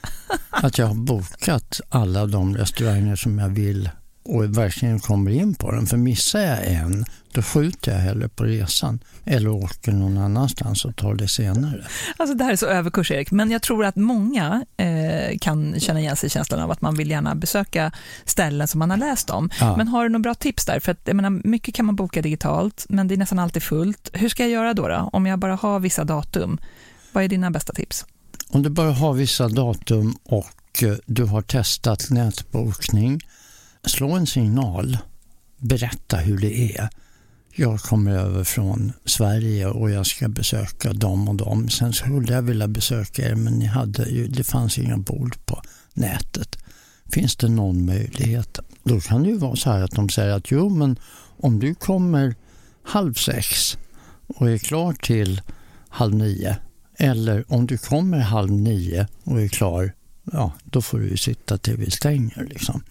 Att 0.50 0.78
jag 0.78 0.86
har 0.86 0.94
bokat 0.94 1.80
alla 1.88 2.26
de 2.26 2.56
restauranger 2.56 3.16
som 3.16 3.38
jag 3.38 3.48
vill 3.48 3.90
och 4.28 4.58
verkligen 4.58 5.00
kommer 5.00 5.30
in 5.30 5.54
på 5.54 5.70
den. 5.72 5.86
För 5.86 5.96
missar 5.96 6.40
jag 6.40 6.66
en, 6.66 7.04
då 7.32 7.42
skjuter 7.42 7.92
jag 7.92 7.98
hellre 7.98 8.28
på 8.28 8.44
resan 8.44 8.98
eller 9.24 9.48
åker 9.48 9.92
någon 9.92 10.18
annanstans 10.18 10.84
och 10.84 10.96
tar 10.96 11.14
det 11.14 11.28
senare. 11.28 11.86
Alltså 12.16 12.34
det 12.34 12.44
här 12.44 12.52
är 12.52 12.56
så 12.56 12.66
överkurs 12.66 13.10
Erik, 13.10 13.30
men 13.30 13.50
jag 13.50 13.62
tror 13.62 13.84
att 13.84 13.96
många 13.96 14.64
eh, 14.76 15.38
kan 15.40 15.80
känna 15.80 16.00
igen 16.00 16.16
sig 16.16 16.26
i 16.26 16.30
känslan 16.30 16.60
av 16.60 16.70
att 16.70 16.80
man 16.80 16.94
vill 16.94 17.10
gärna 17.10 17.34
besöka 17.34 17.92
ställen 18.24 18.68
som 18.68 18.78
man 18.78 18.90
har 18.90 18.96
läst 18.96 19.30
om. 19.30 19.50
Ja. 19.60 19.76
Men 19.76 19.88
har 19.88 20.02
du 20.02 20.08
några 20.08 20.22
bra 20.22 20.34
tips 20.34 20.64
där? 20.64 20.80
För 20.80 20.92
att, 20.92 21.00
jag 21.04 21.16
menar, 21.16 21.30
mycket 21.30 21.74
kan 21.74 21.86
man 21.86 21.96
boka 21.96 22.22
digitalt, 22.22 22.86
men 22.88 23.08
det 23.08 23.14
är 23.14 23.18
nästan 23.18 23.38
alltid 23.38 23.62
fullt. 23.62 24.10
Hur 24.12 24.28
ska 24.28 24.42
jag 24.42 24.50
göra 24.50 24.74
då, 24.74 24.88
då? 24.88 25.10
Om 25.12 25.26
jag 25.26 25.38
bara 25.38 25.54
har 25.54 25.80
vissa 25.80 26.04
datum? 26.04 26.58
Vad 27.12 27.24
är 27.24 27.28
dina 27.28 27.50
bästa 27.50 27.72
tips? 27.72 28.06
Om 28.48 28.62
du 28.62 28.70
bara 28.70 28.92
har 28.92 29.12
vissa 29.12 29.48
datum 29.48 30.16
och 30.24 30.82
eh, 30.82 30.94
du 31.06 31.24
har 31.24 31.42
testat 31.42 32.10
nätbokning, 32.10 33.20
slå 33.84 34.10
en 34.12 34.26
signal. 34.26 34.98
Berätta 35.56 36.16
hur 36.16 36.38
det 36.38 36.76
är. 36.76 36.88
Jag 37.54 37.80
kommer 37.80 38.12
över 38.12 38.44
från 38.44 38.92
Sverige 39.04 39.66
och 39.66 39.90
jag 39.90 40.06
ska 40.06 40.28
besöka 40.28 40.92
dem 40.92 41.28
och 41.28 41.34
dem. 41.34 41.68
Sen 41.68 41.92
skulle 41.92 42.32
jag 42.32 42.42
vilja 42.42 42.68
besöka 42.68 43.28
er 43.28 43.34
men 43.34 43.52
ni 43.52 43.66
hade 43.66 44.04
ju, 44.04 44.26
det 44.26 44.44
fanns 44.44 44.78
inga 44.78 44.96
bord 44.96 45.46
på 45.46 45.62
nätet. 45.94 46.56
Finns 47.06 47.36
det 47.36 47.48
någon 47.48 47.86
möjlighet? 47.86 48.58
Då 48.84 49.00
kan 49.00 49.22
det 49.22 49.28
ju 49.28 49.36
vara 49.36 49.56
så 49.56 49.70
här 49.70 49.82
att 49.82 49.90
de 49.90 50.08
säger 50.08 50.32
att 50.32 50.50
jo 50.50 50.68
men 50.68 50.98
om 51.40 51.58
du 51.58 51.74
kommer 51.74 52.34
halv 52.82 53.14
sex 53.14 53.78
och 54.26 54.50
är 54.50 54.58
klar 54.58 54.92
till 54.92 55.40
halv 55.88 56.14
nio 56.14 56.56
eller 56.98 57.44
om 57.52 57.66
du 57.66 57.78
kommer 57.78 58.18
halv 58.18 58.50
nio 58.50 59.06
och 59.24 59.40
är 59.40 59.48
klar, 59.48 59.92
ja, 60.32 60.52
då 60.64 60.82
får 60.82 60.98
du 60.98 61.08
ju 61.08 61.16
sitta 61.16 61.58
till 61.58 61.76
vi 61.76 61.90
stänger. 61.90 62.46
Liksom. 62.50 62.82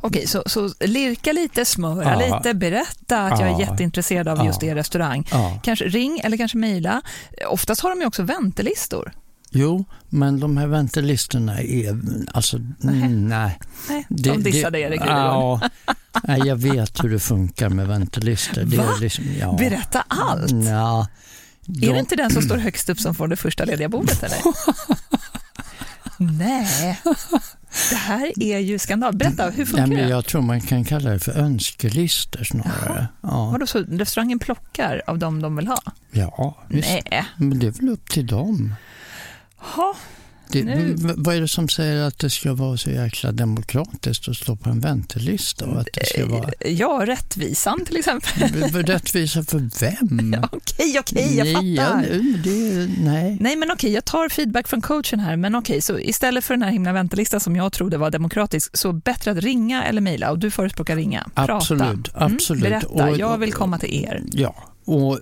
Okej, 0.00 0.26
så, 0.26 0.42
så 0.46 0.70
lirka 0.80 1.32
lite, 1.32 1.64
smöra 1.64 2.20
Ja. 2.26 2.36
lite, 2.38 2.54
berätta 2.54 3.20
att 3.22 3.40
jag 3.40 3.48
är 3.48 3.52
Ja. 3.52 3.60
jätteintresserad 3.60 4.28
av 4.28 4.46
just 4.46 4.62
Ja. 4.62 4.68
er 4.68 4.74
restaurang. 4.74 5.28
Ja. 5.30 5.60
Kanske 5.62 5.84
ring 5.84 6.20
eller 6.24 6.36
kanske 6.36 6.58
mejla. 6.58 7.02
Oftast 7.48 7.80
har 7.80 7.90
de 7.90 8.00
ju 8.00 8.06
också 8.06 8.22
väntelistor. 8.22 9.12
Jo, 9.52 9.84
men 10.08 10.40
de 10.40 10.56
här 10.56 10.66
väntelistorna 10.66 11.60
är, 11.60 12.00
alltså, 12.32 12.56
mm, 12.56 13.28
nej. 13.28 13.58
Nej, 13.88 14.06
Det- 14.08 14.30
de 14.30 14.42
dissade 14.42 14.78
det- 14.78 14.82
Erik. 14.84 15.00
Ja, 15.06 15.60
nej, 16.24 16.40
jag 16.44 16.56
vet 16.56 17.04
hur 17.04 17.08
det 17.10 17.18
funkar 17.20 17.68
med 17.68 17.88
väntelistor. 17.88 18.62
Det 18.62 18.76
Va? 18.76 18.84
liksom, 19.00 19.24
ja. 19.40 19.52
Berätta 19.58 20.04
allt. 20.08 20.50
Ja, 20.68 21.06
Är 21.82 21.92
det 21.92 21.98
inte 21.98 22.16
den 22.16 22.30
som 22.30 22.42
står 22.42 22.56
högst 22.56 22.88
upp 22.88 23.00
som 23.00 23.14
får 23.14 23.28
det 23.28 23.36
första 23.36 23.64
lediga 23.64 23.88
bordet 23.88 24.22
eller? 24.22 24.38
Nej, 26.22 27.00
det 27.90 27.96
här 27.96 28.32
är 28.42 28.58
ju 28.58 28.78
skandal. 28.78 29.16
Berätta, 29.16 29.44
hur 29.50 29.56
nej, 29.56 29.66
funkar 29.66 29.86
men 29.86 29.96
det? 29.96 30.08
jag 30.08 30.24
tror 30.24 30.42
man 30.42 30.60
kan 30.60 30.84
kalla 30.84 31.10
det 31.10 31.18
för 31.18 31.32
önskelistor 31.32 32.44
snarare. 32.44 33.08
Ja, 33.20 33.50
Vadå, 33.50 33.66
så 33.66 33.78
restaurangen 33.78 34.38
plockar 34.38 35.02
av 35.06 35.18
dem 35.18 35.42
de 35.42 35.56
vill 35.56 35.66
ha? 35.68 35.78
ja 36.10 36.58
visst. 36.68 36.88
Nej. 37.10 37.24
Men 37.36 37.58
det 37.58 37.66
är 37.66 37.70
väl 37.70 37.88
upp 37.88 38.10
till 38.10 38.26
dem. 38.26 38.74
Ha. 39.56 39.96
Det, 40.52 40.64
Nu- 40.64 40.94
Vad 41.16 41.34
är 41.36 41.40
det 41.40 41.48
som 41.48 41.68
säger 41.68 42.02
att 42.02 42.18
det 42.18 42.30
ska 42.30 42.52
vara 42.54 42.76
så 42.76 42.90
jäkla 42.90 43.32
demokratiskt 43.32 44.28
att 44.28 44.36
stå 44.36 44.56
på 44.56 44.70
en 44.70 44.80
väntelista? 44.80 45.66
Och 45.66 45.80
att 45.80 45.88
det 45.92 46.06
ska 46.06 46.26
vara 46.26 46.50
Ja, 46.66 47.02
rättvisan 47.06 47.84
till 47.84 47.96
exempel. 47.96 48.42
Rättvisa 48.84 49.42
för 49.42 49.58
vem? 49.80 50.34
Okej, 50.52 50.98
okej, 51.00 51.36
jag 51.36 51.44
Nej, 51.44 51.74
ja, 51.74 51.82
fattar. 51.84 52.08
det, 52.44 52.88
nej. 53.04 53.36
Nej, 53.40 53.56
men 53.56 53.70
okej, 53.70 53.92
jag 53.92 54.04
tar 54.04 54.28
feedback 54.28 54.68
från 54.68 54.80
coachen 54.80 55.20
här, 55.20 55.36
men 55.36 55.54
okej, 55.54 55.82
så 55.82 55.98
istället 55.98 56.44
för 56.44 56.54
den 56.54 56.62
här 56.62 56.70
himla 56.70 56.92
väntelistan 56.92 57.40
som 57.40 57.56
jag 57.56 57.72
trodde 57.72 57.98
var 57.98 58.10
demokratisk, 58.10 58.76
så 58.76 58.92
bättre 58.92 59.30
att 59.30 59.38
ringa 59.38 59.84
eller 59.84 60.00
mejla 60.00 60.30
och 60.30 60.38
du 60.38 60.50
förespråkar 60.50 60.96
ringa. 60.96 61.26
Prata. 61.34 61.52
Absolut, 61.54 61.82
Mm, 61.82 62.02
absolut. 62.34 62.62
berätta, 62.62 62.86
Och- 62.88 63.18
jag 63.18 63.38
vill 63.38 63.52
komma 63.52 63.78
till 63.78 64.04
er. 64.04 64.22
Ja, 64.32 64.69
och 64.84 65.14
eh, 65.14 65.20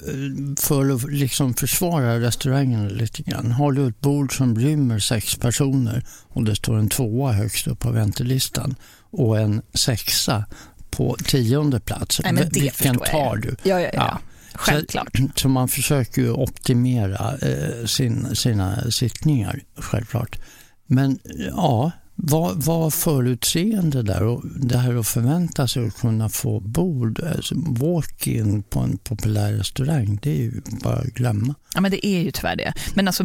för 0.59 0.91
att 0.91 1.13
liksom 1.13 1.55
försvara 1.55 2.21
restaurangen 2.21 2.89
lite 2.89 3.23
grann. 3.23 3.53
Har 3.53 3.73
du 3.73 3.89
ett 3.89 4.01
bord 4.01 4.37
som 4.37 4.59
rymmer 4.59 4.99
sex 4.99 5.37
personer 5.37 6.05
och 6.29 6.45
det 6.45 6.57
står 6.57 6.79
en 6.79 6.89
tvåa 6.89 7.33
högst 7.33 7.67
upp 7.67 7.79
på 7.79 7.91
väntelistan 7.91 8.75
och 9.11 9.39
en 9.39 9.63
sexa 9.75 10.45
på 10.91 11.17
tionde 11.25 11.81
plats. 11.81 12.21
Nej, 12.25 12.49
Vilken 12.53 12.99
tar 12.99 13.37
du? 13.37 13.57
Ja, 13.63 13.81
ja, 13.81 13.81
ja. 13.81 13.91
Ja. 13.93 14.21
Självklart. 14.55 15.17
Så, 15.17 15.29
så 15.35 15.49
man 15.49 15.69
försöker 15.69 16.23
ju 16.23 16.33
optimera 16.33 17.37
eh, 17.39 17.87
sin, 17.87 18.37
sina 18.37 18.91
sittningar, 18.91 19.61
självklart. 19.77 20.39
Men 20.87 21.19
ja, 21.57 21.93
var, 22.21 22.55
var 22.55 22.91
förutseende 22.91 24.03
där 24.03 24.23
och 24.23 24.43
det 24.61 24.79
här 24.79 24.95
att 24.95 25.07
förvänta 25.09 25.69
sig 25.69 25.87
att 25.87 25.97
kunna 26.01 26.29
få 26.29 26.61
bord, 26.61 27.21
alltså 27.37 27.55
walk-in 27.57 28.63
på 28.63 28.81
en 28.81 28.99
populär 28.99 29.53
restaurang, 29.53 30.19
det 30.23 30.31
är 30.31 30.37
ju 30.43 30.61
bara 30.85 30.97
att 30.97 31.07
glömma. 31.07 31.55
Ja, 31.75 31.81
men 31.81 31.91
det 31.91 32.07
är 32.07 32.21
ju 32.21 32.31
tyvärr 32.31 32.57
det. 32.57 32.73
Men 32.95 33.07
alltså, 33.09 33.25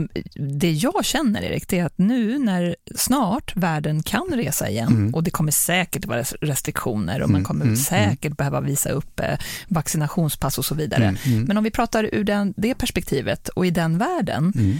det 0.59 0.71
jag 0.71 1.05
känner, 1.05 1.41
Erik, 1.41 1.67
det 1.67 1.79
är 1.79 1.85
att 1.85 1.97
nu 1.97 2.37
när 2.39 2.75
snart 2.95 3.55
världen 3.55 4.03
kan 4.03 4.27
resa 4.33 4.69
igen 4.69 4.87
Mm. 4.87 5.13
och 5.13 5.23
det 5.23 5.31
kommer 5.31 5.51
säkert 5.51 6.05
vara 6.05 6.23
restriktioner 6.41 7.21
och 7.21 7.29
man 7.29 7.35
Mm, 7.35 7.45
kommer 7.45 7.65
mm, 7.65 7.77
säkert 7.77 8.37
behöva 8.37 8.61
visa 8.61 8.89
upp 8.89 9.19
eh, 9.19 9.37
vaccinationspass 9.67 10.57
och 10.57 10.65
så 10.65 10.75
vidare. 10.75 11.03
Mm, 11.03 11.17
mm. 11.25 11.43
Men 11.43 11.57
om 11.57 11.63
vi 11.63 11.71
pratar 11.71 12.09
ur 12.15 12.23
den, 12.23 12.53
det 12.57 12.75
perspektivet 12.75 13.47
och 13.49 13.65
i 13.65 13.69
den 13.71 13.97
världen, 13.97 14.53
Mm. 14.55 14.77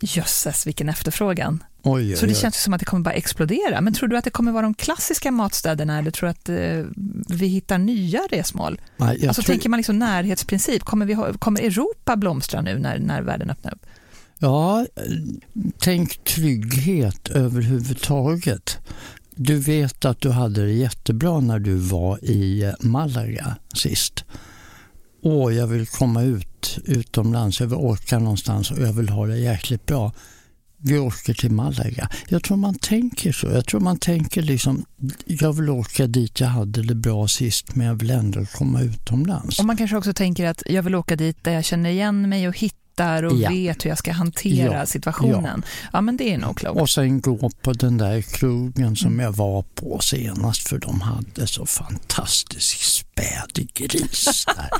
jösses 0.00 0.66
vilken 0.66 0.88
efterfrågan. 0.88 1.64
Oj, 1.84 2.16
Så 2.16 2.26
det 2.26 2.32
oj. 2.32 2.38
känns 2.38 2.62
som 2.62 2.74
att 2.74 2.80
det 2.80 2.86
kommer 2.86 3.04
bara 3.04 3.14
explodera. 3.14 3.80
Men 3.80 3.94
tror 3.94 4.08
du 4.08 4.16
att 4.16 4.24
det 4.24 4.30
kommer 4.30 4.52
vara 4.52 4.62
de 4.62 4.74
klassiska 4.74 5.30
matstäderna 5.30 5.98
eller 5.98 6.10
tror 6.10 6.26
du 6.26 6.30
att 6.30 6.48
eh, 6.48 6.86
vi 7.38 7.46
hittar 7.46 7.78
nya 7.78 8.20
resmål? 8.30 8.80
Nej, 8.96 9.26
alltså 9.28 9.42
tror- 9.42 9.52
tänker 9.52 9.68
man 9.68 9.76
liksom 9.76 9.98
närhetsprincip, 9.98 10.82
kommer, 10.84 11.06
vi 11.06 11.14
ha, 11.14 11.32
kommer 11.32 11.60
Europa 11.60 12.16
blomstra 12.16 12.60
nu 12.60 12.78
när, 12.78 12.98
när 12.98 13.22
världen 13.22 13.50
öppnar 13.50 13.74
upp? 13.74 13.86
Ja, 14.38 14.86
tänk 15.78 16.24
trygghet 16.24 17.28
överhuvudtaget. 17.28 18.78
Du 19.34 19.56
vet 19.58 20.04
att 20.04 20.20
du 20.20 20.30
hade 20.30 20.64
det 20.66 20.72
jättebra 20.72 21.40
när 21.40 21.58
du 21.58 21.74
var 21.74 22.24
i 22.24 22.72
Malaga 22.80 23.56
sist. 23.74 24.24
Åh, 25.22 25.54
jag 25.54 25.66
vill 25.66 25.86
komma 25.86 26.22
ut 26.22 26.78
utomlands, 26.84 27.60
jag 27.60 27.66
vill 27.66 27.76
åka 27.78 28.18
någonstans 28.18 28.70
och 28.70 28.78
jag 28.78 28.92
vill 28.92 29.08
ha 29.08 29.26
det 29.26 29.38
jäkligt 29.38 29.86
bra. 29.86 30.12
Vi 30.84 30.98
åker 30.98 31.34
till 31.34 31.50
Malaga. 31.50 32.08
Jag 32.28 32.42
tror 32.44 32.56
man 32.56 32.74
tänker 32.74 33.32
så. 33.32 33.46
Jag 33.46 33.66
tror 33.66 33.80
man 33.80 33.98
tänker 33.98 34.42
liksom, 34.42 34.84
jag 35.26 35.52
vill 35.52 35.70
åka 35.70 36.06
dit 36.06 36.40
jag 36.40 36.48
hade 36.48 36.82
det 36.82 36.94
bra 36.94 37.28
sist 37.28 37.74
men 37.74 37.86
jag 37.86 37.94
vill 37.94 38.10
ändå 38.10 38.46
komma 38.46 38.80
utomlands. 38.82 39.58
Och 39.58 39.64
man 39.64 39.76
kanske 39.76 39.96
också 39.96 40.12
tänker 40.12 40.46
att 40.46 40.62
jag 40.66 40.82
vill 40.82 40.94
åka 40.94 41.16
dit 41.16 41.44
där 41.44 41.52
jag 41.52 41.64
känner 41.64 41.90
igen 41.90 42.28
mig 42.28 42.48
och 42.48 42.58
hittar 42.58 43.22
och 43.22 43.38
Ja. 43.38 43.50
vet 43.50 43.84
hur 43.84 43.88
jag 43.90 43.98
ska 43.98 44.12
hantera 44.12 44.74
Ja. 44.74 44.86
situationen. 44.86 45.62
Ja, 45.92 46.00
men 46.00 46.16
det 46.16 46.32
är 46.34 46.38
nog 46.38 46.56
klokt. 46.56 46.80
Och 46.80 46.90
sen 46.90 47.20
gå 47.20 47.50
på 47.62 47.72
den 47.72 47.98
där 47.98 48.22
krogen 48.22 48.96
som 48.96 49.20
jag 49.20 49.32
var 49.32 49.62
på 49.62 49.98
senast 50.00 50.68
för 50.68 50.78
de 50.78 51.00
hade 51.00 51.46
så 51.46 51.66
fantastisk 51.66 52.82
späd 52.82 53.68
gris 53.74 54.44
där. 54.56 54.70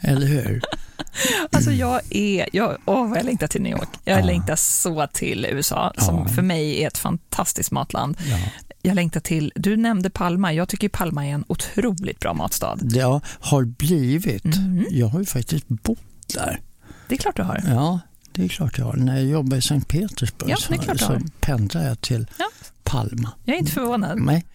Eller 0.10 0.26
hur? 0.26 0.62
Alltså 1.52 1.70
jag 1.72 2.00
är, 2.10 2.48
jag, 2.52 2.76
åh 2.84 3.12
jag 3.16 3.24
längtar 3.24 3.46
till 3.46 3.62
New 3.62 3.72
York. 3.72 3.88
Jag 4.04 4.20
Ja. 4.20 4.24
längtar 4.24 4.56
så 4.56 5.06
till 5.12 5.46
USA, 5.50 5.92
som 5.98 6.16
Ja. 6.16 6.28
för 6.34 6.42
mig 6.42 6.82
är 6.82 6.86
ett 6.88 6.98
fantastiskt 6.98 7.70
matland. 7.70 8.16
Ja. 8.30 8.38
Jag 8.82 8.94
längtar 8.94 9.20
till, 9.20 9.52
du 9.54 9.76
nämnde 9.76 10.10
Palma, 10.10 10.52
jag 10.52 10.68
tycker 10.68 10.88
Palma 10.88 11.26
är 11.26 11.30
en 11.30 11.44
otroligt 11.48 12.20
bra 12.20 12.34
matstad. 12.34 12.76
Det 12.82 13.00
har- 13.00 13.64
blivit. 13.64 14.44
Mhm. 14.44 14.86
Jag 14.90 15.06
har 15.08 15.20
ju 15.20 15.26
faktiskt 15.26 15.68
bott 15.68 15.98
där. 16.34 16.60
Det 17.08 17.14
är 17.14 17.18
klart 17.18 17.36
du 17.36 17.42
har. 17.42 17.62
Ja, 17.66 18.00
det 18.32 18.44
är 18.44 18.48
klart 18.48 18.78
jag 18.78 18.84
har. 18.84 18.92
När 18.96 19.16
jag 19.16 19.24
jobbade 19.26 19.56
i 19.56 19.62
Sankt 19.62 19.88
Petersburg 19.88 20.50
Ja, 20.50 20.56
så, 20.96 21.20
pendlade 21.40 21.86
jag 21.86 22.00
till 22.00 22.26
Ja. 22.38 22.44
Palma. 22.84 23.32
Jag 23.44 23.54
är 23.56 23.60
inte 23.60 23.72
förvånad. 23.72 24.18
Nej, 24.22 24.46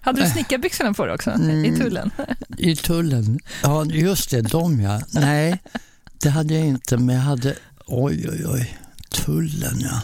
Hade 0.00 0.22
du 0.22 0.30
snickarbyxorna 0.30 0.94
på 0.94 1.04
dig 1.06 1.14
också, 1.14 1.30
Mm. 1.30 1.64
i 1.64 1.76
tullen? 1.78 2.10
i 2.58 2.76
tullen. 2.76 3.38
Ja, 3.62 3.84
just 3.84 4.30
det, 4.30 4.40
de 4.42 4.80
ja. 4.80 5.00
Nej, 5.12 5.58
det 6.22 6.30
hade 6.30 6.54
jag 6.54 6.66
inte, 6.66 6.96
men 6.96 7.14
jag 7.14 7.22
hade, 7.22 7.56
oj 7.86 8.28
oj 8.28 8.46
oj, 8.46 8.78
tullen 9.10 9.80
ja. 9.80 10.00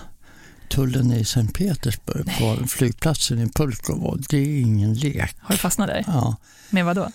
Tullen 0.68 1.12
i 1.12 1.24
Sankt 1.24 1.54
Petersburg 1.54 2.26
på 2.38 2.66
flygplatsen 2.68 3.38
i 3.38 3.48
Pulkovo, 3.48 4.16
det 4.28 4.36
är 4.36 4.60
ingen 4.60 4.94
lek. 4.94 5.36
Har 5.38 5.54
du 5.54 5.58
fastnat 5.58 5.88
där? 5.88 6.04
Ja. 6.06 6.36
Med 6.70 6.84
vad 6.84 6.96
då? 6.96 7.10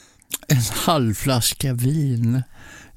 En 0.47 0.61
halv 0.85 1.13
flaska 1.13 1.73
vin. 1.73 2.43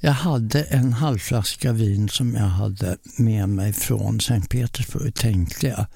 Jag 0.00 0.12
hade 0.12 0.62
en 0.62 0.92
halv 0.92 1.18
flaska 1.18 1.72
vin 1.72 2.08
som 2.08 2.34
jag 2.34 2.42
hade 2.42 2.96
med 3.16 3.48
mig 3.48 3.72
från 3.72 4.20
Sankt 4.20 4.48
Petersburg, 4.48 5.14
tänkte 5.14 5.66
jag. 5.66 5.86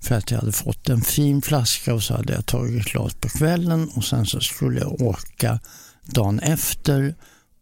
För 0.00 0.14
att 0.14 0.30
jag 0.30 0.38
hade 0.38 0.52
fått 0.52 0.88
en 0.88 1.00
fin 1.00 1.42
flaska 1.42 1.94
och 1.94 2.02
så 2.02 2.16
hade 2.16 2.32
jag 2.32 2.46
tagit 2.46 2.84
glas 2.84 3.14
på 3.14 3.28
kvällen 3.28 3.88
och 3.94 4.04
sen 4.04 4.26
så 4.26 4.40
skulle 4.40 4.80
jag 4.80 5.02
åka 5.02 5.60
dagen 6.04 6.40
efter 6.40 7.14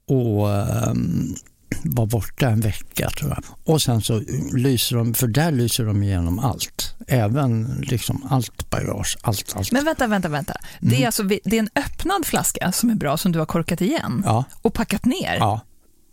och 0.09 0.49
um, 0.89 1.37
var 1.85 2.07
borta 2.07 2.49
en 2.49 2.61
vecka 2.61 3.11
tror 3.11 3.31
jag. 3.31 3.45
Och 3.75 3.83
sen 3.83 4.01
så 4.03 4.23
lyser 4.53 4.97
de, 4.97 5.15
för 5.15 5.27
där 5.27 5.51
lyser 5.51 5.85
de 5.85 6.03
igenom 6.03 6.39
allt. 6.39 6.95
Även 7.09 7.85
liksom 7.89 8.27
allt 8.31 8.71
bagage, 8.71 9.17
allt, 9.23 9.53
allt. 9.57 9.73
Men 9.73 9.85
vänta, 9.85 10.07
vänta, 10.07 10.29
vänta. 10.29 10.55
Det, 10.81 11.03
är 11.03 11.07
alltså, 11.07 11.23
det 11.23 11.57
är 11.57 11.59
en 11.61 11.69
öppnad 11.75 12.27
flaska 12.27 12.73
som 12.73 12.91
är 12.91 12.95
bra, 12.95 13.17
som 13.17 13.33
du 13.33 13.39
har 13.39 13.47
korkat 13.47 13.81
igen 13.81 14.23
Ja, 14.25 14.45
och 14.63 14.75
packat 14.75 15.05
ner? 15.05 15.37
ja. 15.37 15.61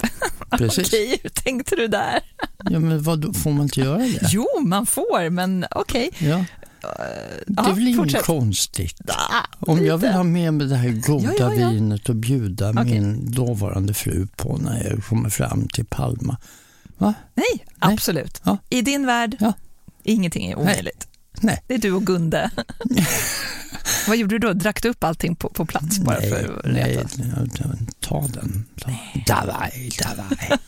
Precis. 0.57 0.87
Okej, 0.87 1.19
hur 1.23 1.29
tänkte 1.29 1.75
du 1.75 1.87
där? 1.87 2.19
Ja, 2.63 2.79
men 2.79 3.03
vad, 3.03 3.35
får 3.37 3.51
man 3.51 3.63
inte 3.63 3.79
göra 3.79 3.97
det? 3.97 4.19
Jo, 4.29 4.47
man 4.65 4.85
får, 4.85 5.29
men 5.29 5.65
okej. 5.71 6.09
Ja. 6.19 6.45
Det 7.47 7.61
är 7.61 7.73
väl 7.73 7.87
inget 7.87 7.97
fortsätt. 7.97 8.23
konstigt. 8.23 9.01
Om 9.59 9.85
jag 9.85 9.97
vill 9.97 10.11
ha 10.11 10.23
med 10.23 10.53
mig 10.53 10.67
det 10.67 10.75
här 10.75 10.89
goda 10.89 11.33
Ja, 11.39 11.53
ja, 11.53 11.69
vinet 11.69 12.09
och 12.09 12.15
bjuda 12.15 12.69
Okej. 12.69 12.85
min 12.85 13.31
dåvarande 13.31 13.93
fru 13.93 14.27
på 14.35 14.57
när 14.57 14.83
jag 14.89 15.03
kommer 15.05 15.29
fram 15.29 15.67
till 15.67 15.85
Palma. 15.85 16.37
Va? 16.97 17.13
Nej, 17.33 17.65
absolut. 17.79 18.41
Ja. 18.43 18.57
I 18.69 18.81
din 18.81 19.05
värld, 19.05 19.37
ingenting 20.03 20.51
är 20.51 20.55
omöjligt. 20.59 21.07
Nej. 21.41 21.63
Det 21.67 21.73
är 21.73 21.77
du 21.77 21.91
och 21.91 22.05
Gunde. 22.05 22.51
Vad 24.07 24.17
gjorde 24.17 24.35
du 24.35 24.39
då? 24.39 24.53
Drack 24.53 24.83
du 24.83 24.89
upp 24.89 25.03
allting 25.03 25.35
på, 25.35 25.49
på 25.49 25.65
plats 25.65 25.99
bara 25.99 26.19
nej, 26.19 26.29
för 26.29 26.59
att 26.59 26.65
nej, 26.65 26.97
retas? 26.97 27.17
ta 27.99 28.27
den. 28.27 28.65
Ta. 28.79 28.91
Davaj, 29.27 29.89
davaj. 30.03 30.59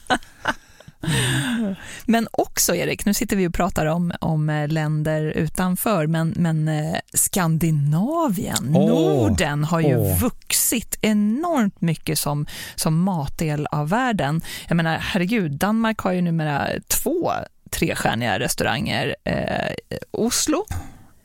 Men 2.06 2.28
också, 2.32 2.76
Erik, 2.76 3.06
nu 3.06 3.14
sitter 3.14 3.36
vi 3.36 3.48
och 3.48 3.54
pratar 3.54 3.86
om, 3.86 4.14
om 4.22 4.50
eh, 4.50 4.68
länder 4.68 5.22
utanför, 5.22 6.08
men, 6.08 6.34
men 6.38 6.68
eh, 6.68 6.96
Skandinavien, 7.14 8.72
Åh, 8.76 8.88
Norden 8.90 9.64
har 9.64 9.80
ju 9.80 9.98
åh. 9.98 10.20
vuxit 10.20 10.98
enormt 11.02 11.82
mycket 11.82 12.20
som, 12.20 12.46
som 12.76 13.04
matdel 13.04 13.68
av 13.72 13.90
världen. 13.90 14.42
Jag 14.68 14.76
menar, 14.78 14.98
herregud, 15.02 15.52
Danmark 15.52 16.00
har 16.00 16.12
ju 16.12 16.22
numera 16.22 16.68
två 16.88 17.32
trestjärniga 17.70 18.40
restauranger. 18.40 19.16
Eh, 19.24 19.76
Oslo, 20.12 20.66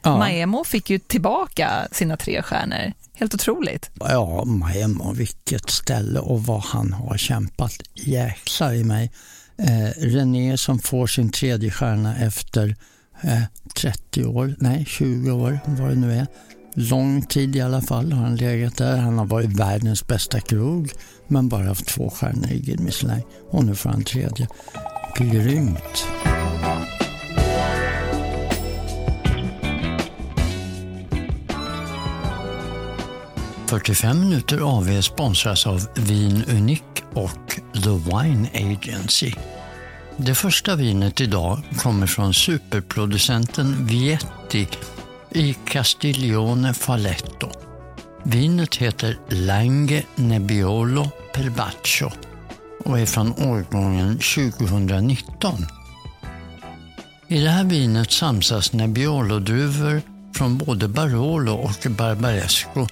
Ja, 0.02 0.18
Maemo 0.18 0.64
fick 0.64 0.90
ju 0.90 0.98
tillbaka 0.98 1.88
sina 1.92 2.16
tre 2.16 2.42
stjärnor. 2.42 2.92
Helt 3.14 3.34
otroligt. 3.34 3.90
ja 3.98 4.44
Maemo, 4.44 5.12
vilket 5.12 5.70
ställe 5.70 6.20
och 6.20 6.44
vad 6.44 6.60
han 6.60 6.92
har 6.92 7.16
kämpat. 7.16 7.72
Jäklar 7.94 8.72
i 8.72 8.84
mig. 8.84 9.12
Eh, 9.62 9.90
René 9.96 10.56
som 10.56 10.78
får 10.78 11.06
sin 11.06 11.30
tredje 11.30 11.70
stjärna 11.70 12.16
efter 12.16 12.76
eh, 13.22 13.42
30 13.76 14.24
år, 14.24 14.54
nej 14.58 14.84
20 14.88 15.30
år, 15.30 15.58
vad 15.66 15.88
det 15.88 15.96
nu 15.96 16.12
är. 16.12 16.26
Lång 16.74 17.22
tid 17.22 17.56
i 17.56 17.60
alla 17.60 17.80
fall 17.80 18.12
har 18.12 18.22
han 18.22 18.36
legat 18.36 18.76
där. 18.76 18.96
Han 18.96 19.18
har 19.18 19.26
varit 19.26 19.60
världens 19.60 20.06
bästa 20.06 20.40
krog 20.40 20.92
men 21.28 21.48
bara 21.48 21.64
haft 21.64 21.86
två 21.86 22.10
stjärnor 22.10 22.50
i 22.50 22.58
Guide 22.60 22.80
Michelin. 22.80 23.22
Och 23.50 23.64
nu 23.64 23.74
får 23.74 23.90
han 23.90 24.04
tredje. 24.04 24.48
Grymt! 25.16 26.06
...45 33.70 34.14
minuter 34.14 34.78
AV 34.78 35.00
sponsras 35.00 35.66
av 35.66 35.86
Vin 35.94 36.44
Unik 36.48 36.82
och 37.14 37.60
The 37.72 37.90
Wine 37.90 38.48
Agency. 38.54 39.32
Det 40.16 40.34
första 40.34 40.76
vinet 40.76 41.20
idag 41.20 41.62
kommer 41.76 42.06
från 42.06 42.34
superproducenten 42.34 43.86
Vietti 43.86 44.68
i 45.30 45.54
Castiglione 45.54 46.74
Falletto. 46.74 47.50
Vinet 48.24 48.76
heter 48.76 49.18
Lange 49.28 50.02
Nebbiolo 50.16 51.10
Perbaccio 51.34 52.12
och 52.84 52.98
är 52.98 53.06
från 53.06 53.32
årgången 53.32 54.18
2019. 54.18 55.66
I 57.28 57.40
det 57.40 57.50
här 57.50 57.64
vinet 57.64 58.10
samsas 58.10 58.72
Nebbiolo-druvor 58.72 60.02
från 60.34 60.58
både 60.58 60.88
Barolo 60.88 61.52
och 61.52 61.90
Barbaresco 61.90 62.86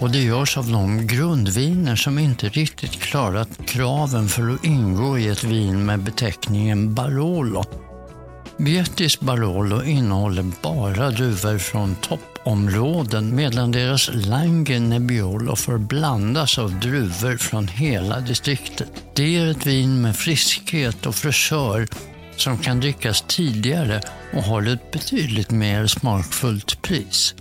och 0.00 0.10
det 0.10 0.22
görs 0.22 0.56
av 0.56 0.70
de 0.72 1.06
grundviner 1.06 1.96
som 1.96 2.18
inte 2.18 2.48
riktigt 2.48 3.00
klarat 3.00 3.48
kraven 3.66 4.28
för 4.28 4.54
att 4.54 4.64
ingå 4.64 5.18
i 5.18 5.28
ett 5.28 5.44
vin 5.44 5.86
med 5.86 6.00
beteckningen 6.00 6.94
Barolo. 6.94 7.64
Vietis 8.56 9.20
Barolo 9.20 9.82
innehåller 9.82 10.44
bara 10.62 11.10
druvor 11.10 11.58
från 11.58 11.94
toppområden 11.94 13.34
medan 13.36 13.72
deras 13.72 14.10
Lange 14.12 14.78
Nebbiolo 14.80 15.56
får 15.56 15.78
blandas 15.78 16.58
av 16.58 16.80
druvor 16.80 17.36
från 17.36 17.68
hela 17.68 18.20
distriktet. 18.20 18.88
Det 19.14 19.36
är 19.36 19.50
ett 19.50 19.66
vin 19.66 20.02
med 20.02 20.16
friskhet 20.16 21.06
och 21.06 21.14
fräschör 21.14 21.86
som 22.36 22.58
kan 22.58 22.80
drickas 22.80 23.24
tidigare 23.28 24.00
och 24.32 24.42
har 24.42 24.72
ett 24.72 24.90
betydligt 24.92 25.50
mer 25.50 25.86
smakfullt 25.86 26.82
pris. 26.82 27.34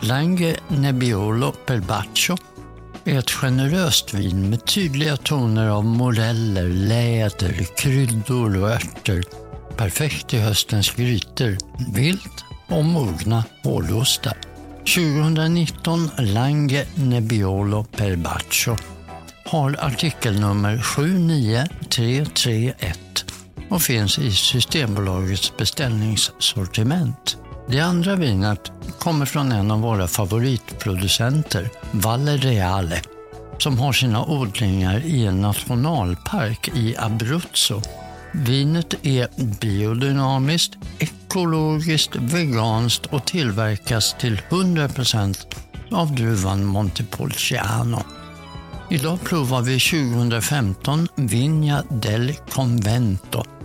Lange 0.00 0.56
Nebbiolo 0.68 1.52
Perbaccio 1.52 2.36
är 3.04 3.18
ett 3.18 3.30
generöst 3.30 4.14
vin 4.14 4.50
med 4.50 4.66
tydliga 4.66 5.16
toner 5.16 5.68
av 5.68 5.84
moreller, 5.84 6.68
läder, 6.68 7.66
kryddor 7.76 8.62
och 8.62 8.70
örter. 8.70 9.22
Perfekt 9.76 10.34
i 10.34 10.38
höstens 10.38 10.90
grytor, 10.90 11.56
vilt 11.94 12.44
och 12.68 12.84
mogna 12.84 13.44
hårdostar. 13.62 14.36
2019 14.78 16.10
Lange 16.18 16.84
Nebbiolo 16.94 17.84
Perbaccio 17.84 18.76
har 19.44 19.76
artikelnummer 19.80 20.78
79331 20.78 22.98
och 23.70 23.82
finns 23.82 24.18
i 24.18 24.32
Systembolagets 24.32 25.56
beställningssortiment. 25.56 27.38
Det 27.68 27.80
andra 27.80 28.16
vinet 28.16 28.72
kommer 28.98 29.26
från 29.26 29.52
en 29.52 29.70
av 29.70 29.80
våra 29.80 30.08
favoritproducenter, 30.08 31.70
Valle 31.90 32.36
Reale, 32.36 33.00
som 33.58 33.78
har 33.78 33.92
sina 33.92 34.24
odlingar 34.24 35.02
i 35.04 35.26
en 35.26 35.40
nationalpark 35.40 36.68
i 36.74 36.96
Abruzzo. 36.98 37.82
Vinet 38.32 38.94
är 39.02 39.28
biodynamiskt, 39.60 40.78
ekologiskt, 40.98 42.16
veganskt 42.16 43.06
och 43.06 43.26
tillverkas 43.26 44.16
till 44.18 44.40
100% 44.50 45.36
av 45.90 46.14
druvan 46.14 46.64
Montepulciano. 46.64 48.02
Idag 48.90 49.18
provar 49.24 49.62
vi 49.62 49.80
2015 49.80 51.08
Vigna 51.16 51.82
del 51.90 52.32
Convento. 52.50 53.55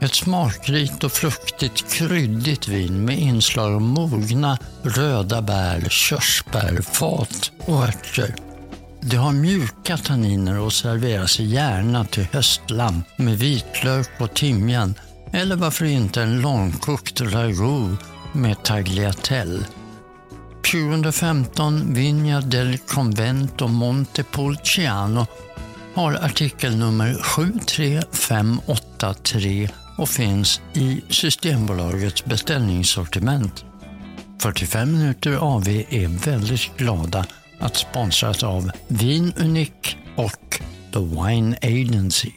Ett 0.00 0.14
smakrikt 0.14 1.04
och 1.04 1.12
fruktigt 1.12 1.92
kryddigt 1.92 2.68
vin 2.68 3.04
med 3.04 3.18
inslag 3.18 3.74
av 3.74 3.80
mogna 3.80 4.58
röda 4.82 5.42
bär, 5.42 5.88
körsbär, 5.88 6.82
fat 6.82 7.52
och 7.66 7.82
örter. 7.82 8.34
Det 9.00 9.16
har 9.16 9.32
mjuka 9.32 9.96
tanniner 9.96 10.58
och 10.58 10.72
serveras 10.72 11.40
gärna 11.40 12.04
till 12.04 12.26
höstlamm 12.32 13.02
med 13.16 13.38
vitlök 13.38 14.10
och 14.20 14.34
timjan 14.34 14.94
eller 15.32 15.56
varför 15.56 15.84
inte 15.84 16.22
en 16.22 16.40
långkokt 16.40 17.20
ragout 17.20 18.00
med 18.32 18.62
tagliatelle. 18.62 19.64
2015 20.72 21.94
Vigna 21.94 22.40
del 22.40 22.78
Convento 22.78 23.68
Montepulciano 23.68 25.26
har 25.94 26.12
artikelnummer 26.12 27.22
73583 27.22 29.68
och 30.00 30.08
finns 30.08 30.60
i 30.72 31.02
Systembolagets 31.08 32.24
beställningssortiment. 32.24 33.64
45 34.42 34.92
minuter 34.92 35.36
AV 35.36 35.68
är 35.68 36.24
väldigt 36.24 36.76
glada 36.76 37.26
att 37.58 37.76
sponsras 37.76 38.42
av 38.42 38.70
Vin 38.88 39.32
Unik 39.36 39.98
och 40.16 40.60
The 40.92 40.98
Wine 40.98 41.56
Agency. 41.62 42.32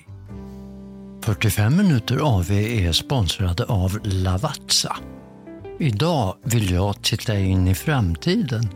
45 1.23 1.77
minuter 1.77 2.17
AV 2.17 2.51
är 2.51 2.91
sponsrade 2.91 3.63
av 3.63 3.99
Lavazza. 4.03 4.97
Idag 5.79 6.35
vill 6.43 6.71
jag 6.71 7.01
titta 7.01 7.39
in 7.39 7.67
i 7.67 7.75
framtiden. 7.75 8.69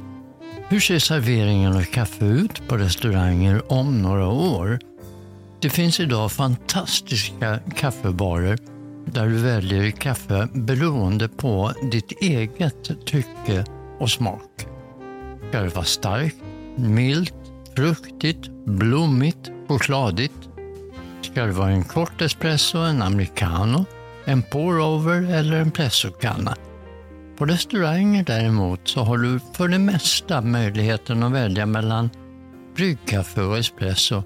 Hur 0.69 0.79
ser 0.79 0.99
serveringen 0.99 1.75
av 1.75 1.83
kaffe 1.83 2.25
ut 2.25 2.67
på 2.67 2.77
restauranger 2.77 3.71
om 3.71 4.01
några 4.01 4.27
år? 4.27 4.79
Det 5.61 5.69
finns 5.69 5.99
idag 5.99 6.31
fantastiska 6.31 7.59
kaffebarer 7.75 8.76
där 9.13 9.27
du 9.27 9.37
väljer 9.37 9.91
kaffe 9.91 10.47
beroende 10.53 11.27
på 11.27 11.73
ditt 11.91 12.11
eget 12.21 13.05
tycke 13.05 13.65
och 13.99 14.09
smak. 14.09 14.67
Ska 15.49 15.61
det 15.61 15.75
vara 15.75 15.85
starkt, 15.85 16.37
milt, 16.75 17.33
fruktigt, 17.75 18.49
blommigt, 18.65 19.51
chokladigt? 19.67 20.49
Ska 21.21 21.45
det 21.45 21.51
vara 21.51 21.69
en 21.69 21.83
kort 21.83 22.21
espresso, 22.21 22.77
en 22.77 23.01
americano, 23.01 23.85
en 24.25 24.41
pour-over 24.41 25.33
eller 25.33 25.57
en 25.57 25.71
pressokanna? 25.71 26.55
På 27.37 27.45
restauranger 27.45 28.23
däremot 28.23 28.87
så 28.87 29.03
har 29.03 29.17
du 29.17 29.39
för 29.53 29.67
det 29.67 29.79
mesta 29.79 30.41
möjligheten 30.41 31.23
att 31.23 31.31
välja 31.31 31.65
mellan 31.65 32.09
bryggkaffe 32.75 33.41
och 33.41 33.57
espresso. 33.57 34.23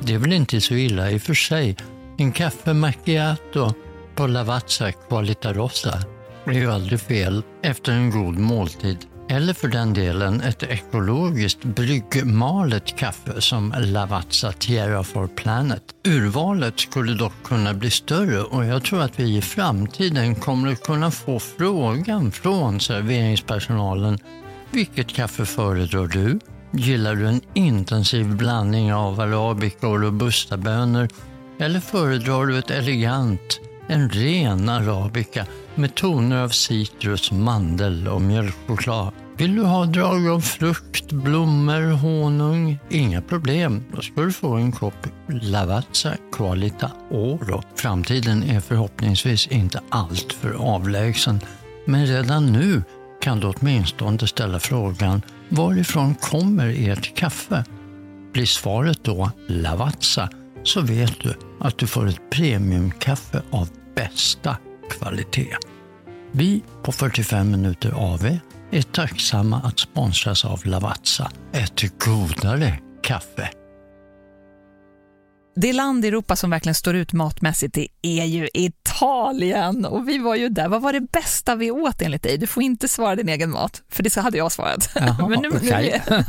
Det 0.00 0.14
är 0.14 0.18
väl 0.18 0.32
inte 0.32 0.60
så 0.60 0.74
illa 0.74 1.10
i 1.10 1.16
och 1.16 1.22
för 1.22 1.34
sig. 1.34 1.76
En 2.18 2.32
kaffe 2.32 2.74
macchiato 2.74 3.74
på 4.22 4.26
Lavazza 4.26 4.92
Qualita 4.92 5.52
Rossa 5.52 5.98
är 6.44 6.52
ju 6.52 6.72
aldrig 6.72 7.00
fel 7.00 7.42
efter 7.62 7.92
en 7.92 8.10
god 8.10 8.38
måltid. 8.38 8.98
Eller 9.28 9.54
för 9.54 9.68
den 9.68 9.94
delen 9.94 10.40
ett 10.40 10.62
ekologiskt 10.62 11.64
bryggmalet 11.64 12.96
kaffe 12.96 13.40
som 13.40 13.74
Lavazza 13.78 14.52
Tierra 14.52 15.04
for 15.04 15.26
Planet. 15.26 15.82
Urvalet 16.06 16.80
skulle 16.80 17.14
dock 17.14 17.32
kunna 17.44 17.74
bli 17.74 17.90
större 17.90 18.42
och 18.42 18.64
jag 18.64 18.84
tror 18.84 19.02
att 19.02 19.20
vi 19.20 19.36
i 19.36 19.42
framtiden 19.42 20.34
kommer 20.34 20.72
att 20.72 20.82
kunna 20.82 21.10
få 21.10 21.38
frågan 21.38 22.32
från 22.32 22.80
serveringspersonalen 22.80 24.18
vilket 24.70 25.08
kaffe 25.08 25.46
föredrar 25.46 26.06
du? 26.06 26.38
Gillar 26.72 27.14
du 27.14 27.26
en 27.26 27.40
intensiv 27.54 28.36
blandning 28.36 28.94
av 28.94 29.20
arabica 29.20 29.88
och 29.88 30.02
robusta 30.02 30.56
bönor? 30.56 31.08
eller 31.62 31.80
föredrar 31.80 32.46
du 32.46 32.58
ett 32.58 32.70
elegant, 32.70 33.60
en 33.92 34.08
ren 34.08 34.68
arabica 34.68 35.46
med 35.74 35.94
toner 35.94 36.42
av 36.42 36.48
citrus, 36.48 37.32
mandel 37.32 38.08
och 38.08 38.22
mjölkchoklad? 38.22 39.12
Vill 39.36 39.56
du 39.56 39.62
ha 39.62 39.84
drag 39.84 40.28
av 40.28 40.40
frukt, 40.40 41.12
blommor, 41.12 41.92
honung? 41.92 42.78
Inga 42.90 43.22
problem, 43.22 43.84
då 43.94 44.02
ska 44.02 44.20
du 44.20 44.32
få 44.32 44.52
en 44.54 44.72
kopp 44.72 45.06
Lavazza 45.28 46.14
Qualita 46.32 46.90
Oro. 47.10 47.62
Framtiden 47.74 48.42
är 48.42 48.60
förhoppningsvis 48.60 49.46
inte 49.46 49.80
allt 49.88 50.32
för 50.32 50.52
avlägsen, 50.52 51.40
men 51.86 52.06
redan 52.06 52.46
nu 52.46 52.82
kan 53.22 53.40
du 53.40 53.46
åtminstone 53.46 54.18
ställa 54.18 54.58
frågan 54.58 55.22
varifrån 55.48 56.14
kommer 56.14 56.90
ert 56.90 57.16
kaffe? 57.16 57.64
Blir 58.32 58.46
svaret 58.46 59.04
då 59.04 59.30
Lavazza 59.46 60.28
så 60.62 60.80
vet 60.80 61.20
du 61.20 61.34
att 61.60 61.78
du 61.78 61.86
får 61.86 62.08
ett 62.08 62.30
premiumkaffe 62.30 63.42
av 63.50 63.68
bästa 63.94 64.56
kvalitet. 64.90 65.56
Vi 66.32 66.62
på 66.82 66.92
45 66.92 67.50
minuter 67.50 67.92
AV 67.96 68.38
är 68.70 68.82
tacksamma 68.82 69.56
att 69.56 69.78
sponsras 69.78 70.44
av 70.44 70.66
Lavazza, 70.66 71.30
ett 71.52 71.98
godare 72.04 72.78
kaffe. 73.02 73.50
Det 75.56 75.72
land 75.72 76.04
i 76.04 76.08
Europa 76.08 76.36
som 76.36 76.50
verkligen 76.50 76.74
står 76.74 76.94
ut 76.94 77.12
matmässigt 77.12 77.74
det 77.74 77.88
är 78.02 78.24
ju 78.24 78.48
Italien. 78.54 79.84
Och 79.84 80.08
vi 80.08 80.18
var 80.18 80.34
ju 80.34 80.48
där. 80.48 80.68
Vad 80.68 80.82
var 80.82 80.92
det 80.92 81.00
bästa 81.00 81.54
vi 81.54 81.70
åt 81.70 82.02
enligt 82.02 82.22
dig? 82.22 82.38
Du 82.38 82.46
får 82.46 82.62
inte 82.62 82.88
svara 82.88 83.16
din 83.16 83.28
egen 83.28 83.50
mat, 83.50 83.82
för 83.88 84.02
det 84.02 84.10
så 84.10 84.20
hade 84.20 84.38
jag 84.38 84.52
svarat. 84.52 84.90
Jaha, 84.94 85.28
Men 85.28 85.42
nu, 85.42 85.48
okej. 85.48 86.02
nu, 86.08 86.24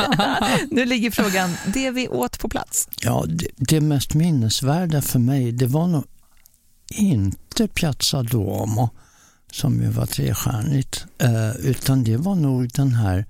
nu 0.71 0.85
ligger 0.85 1.11
frågan, 1.11 1.49
det 1.73 1.91
vi 1.91 2.07
åt 2.07 2.39
på 2.39 2.49
plats. 2.49 2.89
Ja, 3.01 3.25
det, 3.27 3.47
det 3.55 3.81
mest 3.81 4.13
minnesvärda 4.13 5.01
för 5.01 5.19
mig, 5.19 5.51
det 5.51 5.67
var 5.67 5.87
nog 5.87 6.03
inte 6.91 7.42
Piazza 7.73 8.23
Duomo, 8.23 8.89
som 9.51 9.81
ju 9.81 9.89
var 9.89 10.05
trestjärnigt, 10.05 11.05
eh, 11.17 11.55
utan 11.55 12.03
det 12.03 12.17
var 12.17 12.35
nog 12.35 12.69
den 12.73 12.93
här 12.93 13.25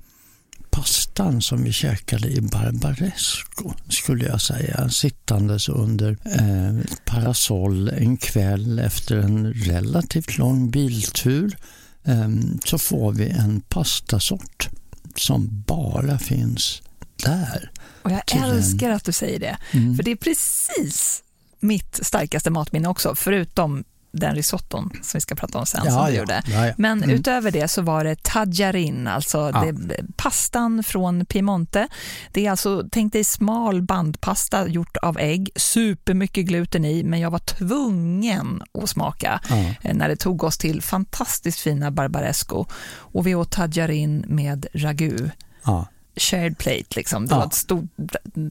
pastan 0.70 1.42
som 1.42 1.64
vi 1.64 1.72
käkade 1.74 2.28
i 2.30 2.42
Barbaresco, 2.42 3.74
skulle 3.90 4.26
jag 4.26 4.42
säga, 4.42 4.90
sittandes 4.90 5.70
under 5.70 6.18
eh, 6.26 6.86
parasoll 7.06 7.90
en 7.90 8.18
kväll 8.18 8.80
efter 8.80 9.18
en 9.18 9.54
relativt 9.54 10.38
lång 10.38 10.72
biltur 10.72 11.58
eh, 12.04 12.30
så 12.66 12.78
får 12.78 13.12
vi 13.12 13.30
en 13.30 13.62
pastasort 13.62 14.70
som 15.16 15.64
bara 15.68 16.20
finns 16.20 16.82
där. 17.24 17.72
Och 18.02 18.12
jag 18.12 18.26
Till 18.26 18.38
en- 18.44 18.50
älskar 18.52 18.90
att 18.90 19.04
du 19.06 19.12
säger 19.12 19.40
det, 19.40 19.58
Mm. 19.72 19.96
för 19.96 20.04
det 20.04 20.12
är 20.12 20.16
precis 20.16 21.24
mitt 21.60 22.00
starkaste 22.06 22.50
matminne 22.50 22.88
också, 22.88 23.16
förutom 23.16 23.84
den 24.14 24.36
risotton 24.36 24.90
som 25.02 25.18
vi 25.18 25.22
ska 25.22 25.36
prata 25.36 25.58
om 25.60 25.66
sen 25.66 25.92
som 25.92 26.06
du 26.06 26.12
gjorde. 26.18 26.42
ja, 26.48 26.68
ja. 26.68 26.74
Men 26.78 27.04
Mm. 27.04 27.16
utöver 27.16 27.52
det 27.52 27.68
så 27.68 27.82
var 27.82 28.04
det 28.04 28.24
tajarin, 28.24 29.08
alltså 29.08 29.52
Ja. 29.54 29.72
det, 29.72 29.96
pastan 30.16 30.84
från 30.84 31.26
Piemonte. 31.26 31.88
Det 32.32 32.46
är 32.46 32.52
alltså, 32.52 32.84
tänk 32.92 33.14
dig 33.14 33.24
smal 33.24 33.82
bandpasta 33.82 34.68
gjort 34.68 34.98
av 34.98 35.20
ägg, 35.20 35.50
supermycket 35.56 36.46
gluten 36.46 36.86
i, 36.86 37.04
men 37.04 37.20
jag 37.20 37.32
var 37.32 37.40
tvungen 37.40 38.62
att 38.84 38.90
smaka 38.90 39.40
Ja. 39.50 39.56
eh, 39.82 39.96
när 39.96 40.08
det 40.10 40.16
tog 40.16 40.44
oss 40.44 40.58
till 40.58 40.82
fantastiskt 40.82 41.60
fina 41.60 41.92
Barbaresco. 41.92 42.66
Och 42.96 43.28
vi 43.28 43.36
åt 43.36 43.52
tajarin 43.52 44.26
med 44.28 44.66
ragu 44.74 45.30
Ja. 45.66 45.88
Shared 46.16 46.58
plate, 46.58 46.84
liksom. 46.96 47.26
det 47.26 47.34
Ja. 47.36 47.40
var 47.40 47.46
ett 47.46 47.54
stort 47.54 47.86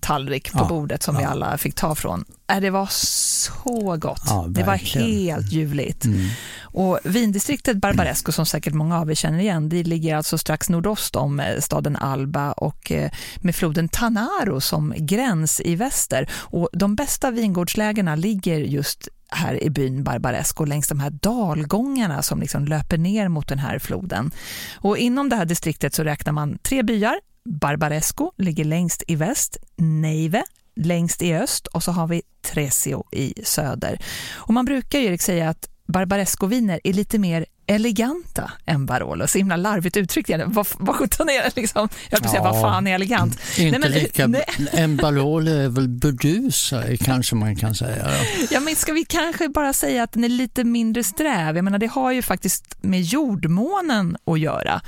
tallrik 0.01 0.53
på 0.53 0.59
Ja. 0.59 0.69
bordet 0.69 1.03
som 1.03 1.17
vi 1.17 1.23
Ja. 1.23 1.29
alla 1.29 1.59
fick 1.59 1.75
ta 1.75 1.95
från. 1.95 2.25
Äh, 2.53 2.61
det 2.61 2.71
var 2.71 2.87
så 2.91 3.97
gott. 3.99 4.23
Det 4.49 4.63
var 4.63 4.75
helt 4.77 5.53
ljuvligt. 5.53 6.05
Mm. 6.05 6.29
Och 6.63 6.99
vindistriktet 7.05 7.77
Barbaresco, 7.77 8.33
som 8.33 8.47
säkert 8.47 8.75
många 8.75 9.01
av 9.01 9.11
er 9.11 9.15
känner 9.15 9.39
igen, 9.39 9.69
det 9.69 9.83
ligger 9.83 10.17
alltså 10.17 10.39
strax 10.39 10.69
nordost 10.69 11.17
om 11.17 11.41
eh, 11.41 11.61
staden 11.61 11.97
Alba 11.97 12.53
och 12.53 12.93
eh, 12.93 13.11
med 13.37 13.55
floden 13.55 13.89
Tanaro 13.89 14.61
som 14.61 14.95
gräns 14.97 15.61
i 15.65 15.75
väster. 15.77 16.29
Och 16.35 16.69
de 16.73 16.95
bästa 16.95 17.31
vingårdslägena 17.31 18.15
ligger 18.17 18.59
just 18.59 19.09
här 19.29 19.63
i 19.63 19.71
byn 19.71 20.05
Barbaresco 20.05 20.65
längs 20.65 20.89
de 20.89 21.01
här 21.01 21.11
dalgångarna 21.11 22.23
som 22.23 22.41
liksom 22.41 22.65
löper 22.65 22.99
ner 22.99 23.29
mot 23.29 23.49
den 23.49 23.59
här 23.59 23.79
floden. 23.79 24.31
Och 24.75 24.99
inom 24.99 25.29
det 25.29 25.37
här 25.37 25.45
distriktet 25.45 25.95
så 25.95 26.05
räknar 26.05 26.33
man 26.33 26.59
tre 26.63 26.83
byar. 26.83 27.15
Barbaresco 27.45 28.33
ligger 28.39 28.65
längst 28.65 29.03
i 29.09 29.17
väst, 29.17 29.57
Neive 29.77 30.45
längst 30.77 31.23
i 31.23 31.35
öst 31.35 31.67
och 31.67 31.83
så 31.83 31.93
har 31.93 32.07
vi 32.07 32.23
Tresio 32.53 33.05
i 33.13 33.35
söder. 33.45 33.99
Och 34.35 34.55
man 34.55 34.65
brukar 34.65 34.99
ju 34.99 35.07
Erik 35.07 35.23
säga 35.23 35.49
att 35.49 35.69
Barbaresco-viner 35.87 36.81
är 36.85 36.93
lite 36.93 37.19
mer 37.19 37.47
eleganta 37.67 38.51
än 38.67 38.87
Barolo. 38.87 39.27
Så 39.27 39.39
himla 39.39 39.57
larvigt 39.57 39.97
uttryckt 39.97 40.29
igen. 40.29 40.43
Vad, 40.53 40.67
vad 40.79 40.97
sjutton 40.97 41.29
är 41.29 41.43
det 41.43 41.57
liksom? 41.57 41.89
Jag 42.11 42.21
höll 42.21 42.31
säga, 42.31 42.43
Ja. 42.43 42.53
vad 42.53 42.61
fan 42.61 42.87
är 42.87 42.95
elegant? 42.95 43.39
Inte 43.59 43.79
men- 43.79 43.91
lika, 43.93 44.27
nej. 44.27 44.45
en 44.73 44.97
Barolo 44.97 45.51
är 45.51 45.69
väl 45.69 45.89
burdusare 45.89 46.97
kanske 46.97 47.35
man 47.37 47.57
kan 47.57 47.75
säga. 47.75 48.11
Ja, 48.51 48.61
men 48.61 48.77
ska 48.77 48.93
vi 48.93 49.05
kanske 49.05 49.49
bara 49.49 49.73
säga 49.73 50.03
att 50.03 50.13
den 50.13 50.25
är 50.25 50.29
lite 50.29 50.65
mindre 50.65 51.05
sträv? 51.05 51.57
Jag 51.57 51.65
menar, 51.65 51.79
det 51.79 51.87
har 51.87 52.13
ju 52.13 52.23
faktiskt 52.23 52.77
med 52.83 53.03
jordmånen 53.03 54.17
att 54.27 54.41
göra. 54.41 54.81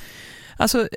Alltså, 0.57 0.89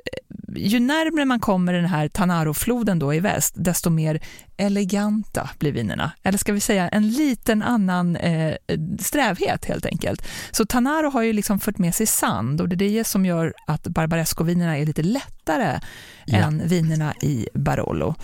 ju 0.56 0.80
närmare 0.80 1.24
man 1.24 1.40
kommer 1.40 1.72
den 1.72 1.84
här 1.84 2.08
Tanaro-floden 2.08 2.98
då 2.98 3.14
i 3.14 3.20
väst, 3.20 3.54
desto 3.56 3.90
mer 3.90 4.20
eleganta 4.56 5.50
blir 5.58 5.72
vinerna. 5.72 6.12
Eller 6.22 6.38
ska 6.38 6.52
vi 6.52 6.60
säga 6.60 6.88
en 6.88 7.08
liten 7.10 7.62
annan 7.62 8.16
eh, 8.16 8.54
strävhet 9.00 9.64
helt 9.64 9.86
enkelt. 9.86 10.22
Så 10.50 10.66
Tanaro 10.66 11.10
har 11.10 11.22
ju 11.22 11.32
liksom 11.32 11.60
fört 11.60 11.78
med 11.78 11.94
sig 11.94 12.06
sand 12.06 12.60
och 12.60 12.68
det 12.68 12.74
är 12.74 12.90
det 12.90 13.04
som 13.04 13.26
gör 13.26 13.54
att 13.66 13.82
Barbaresco-vinerna 13.82 14.78
är 14.78 14.86
lite 14.86 15.02
lättare 15.02 15.80
Ja. 16.24 16.38
än 16.38 16.68
vinerna 16.68 17.14
i 17.22 17.48
Barolo. 17.54 18.14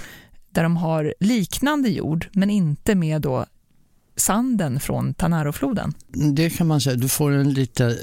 Där 0.50 0.62
de 0.62 0.76
har 0.76 1.14
liknande 1.20 1.88
jord, 1.88 2.28
men 2.32 2.50
inte 2.50 2.94
med 2.94 3.22
då 3.22 3.46
sanden 4.16 4.80
från 4.80 5.14
Tanarofloden. 5.14 5.94
Det 6.34 6.50
kan 6.50 6.66
man 6.66 6.80
säga. 6.80 6.96
Du 6.96 7.08
får 7.08 7.30
en 7.30 7.52
lite 7.52 7.98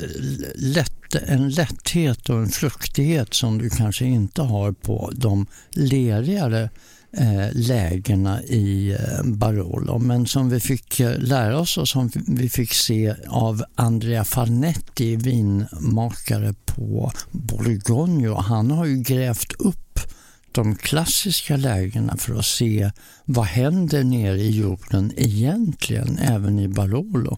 lätt, 0.56 1.15
en 1.15 1.50
lätthet 1.50 2.30
och 2.30 2.38
en 2.38 2.50
fruktighet 2.50 3.34
som 3.34 3.58
du 3.58 3.69
kanske 3.69 4.06
inte 4.06 4.41
har 4.41 4.71
på 4.71 5.12
de 5.15 5.45
lerigare 5.71 6.69
eh, 7.17 7.47
lägena 7.54 8.43
i 8.43 8.91
eh, 8.91 9.24
Barolo. 9.24 10.00
Men 10.00 10.26
som 10.26 10.50
vi 10.50 10.60
fick 10.60 11.00
eh, 11.00 11.19
lära 11.19 11.60
oss 11.60 11.78
och 11.78 11.88
som 11.88 12.10
vi 12.28 12.50
fick 12.50 12.74
se 12.74 13.15
av 13.28 13.63
Andrea 13.76 14.24
Farnetti, 14.24 15.15
vinmakare 15.15 16.54
på 16.65 17.12
Borgogno. 17.32 18.36
Han 18.36 18.71
har 18.71 18.86
ju 18.86 18.97
grävt 18.97 19.54
upp 19.60 20.00
de 20.51 20.75
klassiska 20.75 21.57
lägena 21.57 22.17
för 22.17 22.35
att 22.35 22.45
se 22.45 22.91
vad 23.25 23.45
händer 23.45 24.03
nere 24.03 24.39
i 24.39 24.49
jorden 24.51 25.13
egentligen, 25.15 26.17
även 26.17 26.59
i 26.59 26.67
Barolo. 26.67 27.37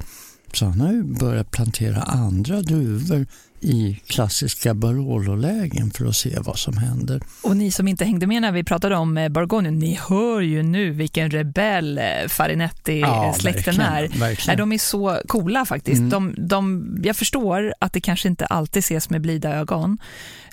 Så 0.54 0.66
han 0.66 0.82
har 0.82 0.92
ju 0.92 1.04
börjat 1.04 1.52
plantera 1.52 2.02
andra 2.02 2.62
druvor 2.62 3.28
i 3.64 4.00
klassiska 4.08 4.74
Barolo-lägen 4.74 5.92
för 5.92 6.06
att 6.06 6.16
se 6.16 6.40
vad 6.40 6.60
som 6.60 6.78
händer. 6.78 7.22
Och 7.42 7.58
ni 7.58 7.72
som 7.72 7.88
inte 7.88 8.06
hängde 8.06 8.28
med 8.28 8.42
när 8.42 8.52
vi 8.52 8.64
pratade 8.64 8.96
om 8.96 9.18
eh, 9.18 9.30
Borgogno, 9.30 9.70
ni 9.70 10.00
hör 10.10 10.42
ju 10.42 10.64
nu 10.64 10.92
vilken 10.92 11.32
rebell 11.32 11.98
eh, 11.98 12.04
Farinetti-släkten 12.28 13.76
ja, 13.78 13.84
är. 13.84 14.08
Verkligen. 14.08 14.58
De 14.58 14.72
är 14.72 14.78
så 14.78 15.20
coola 15.28 15.66
faktiskt. 15.66 16.00
Mm. 16.00 16.10
De, 16.10 16.36
de, 16.38 16.98
jag 17.04 17.16
förstår 17.16 17.74
att 17.80 17.94
det 17.94 18.02
kanske 18.02 18.28
inte 18.28 18.46
alltid 18.46 18.80
ses 18.80 19.10
med 19.10 19.22
blida 19.22 19.56
ögon. 19.56 19.98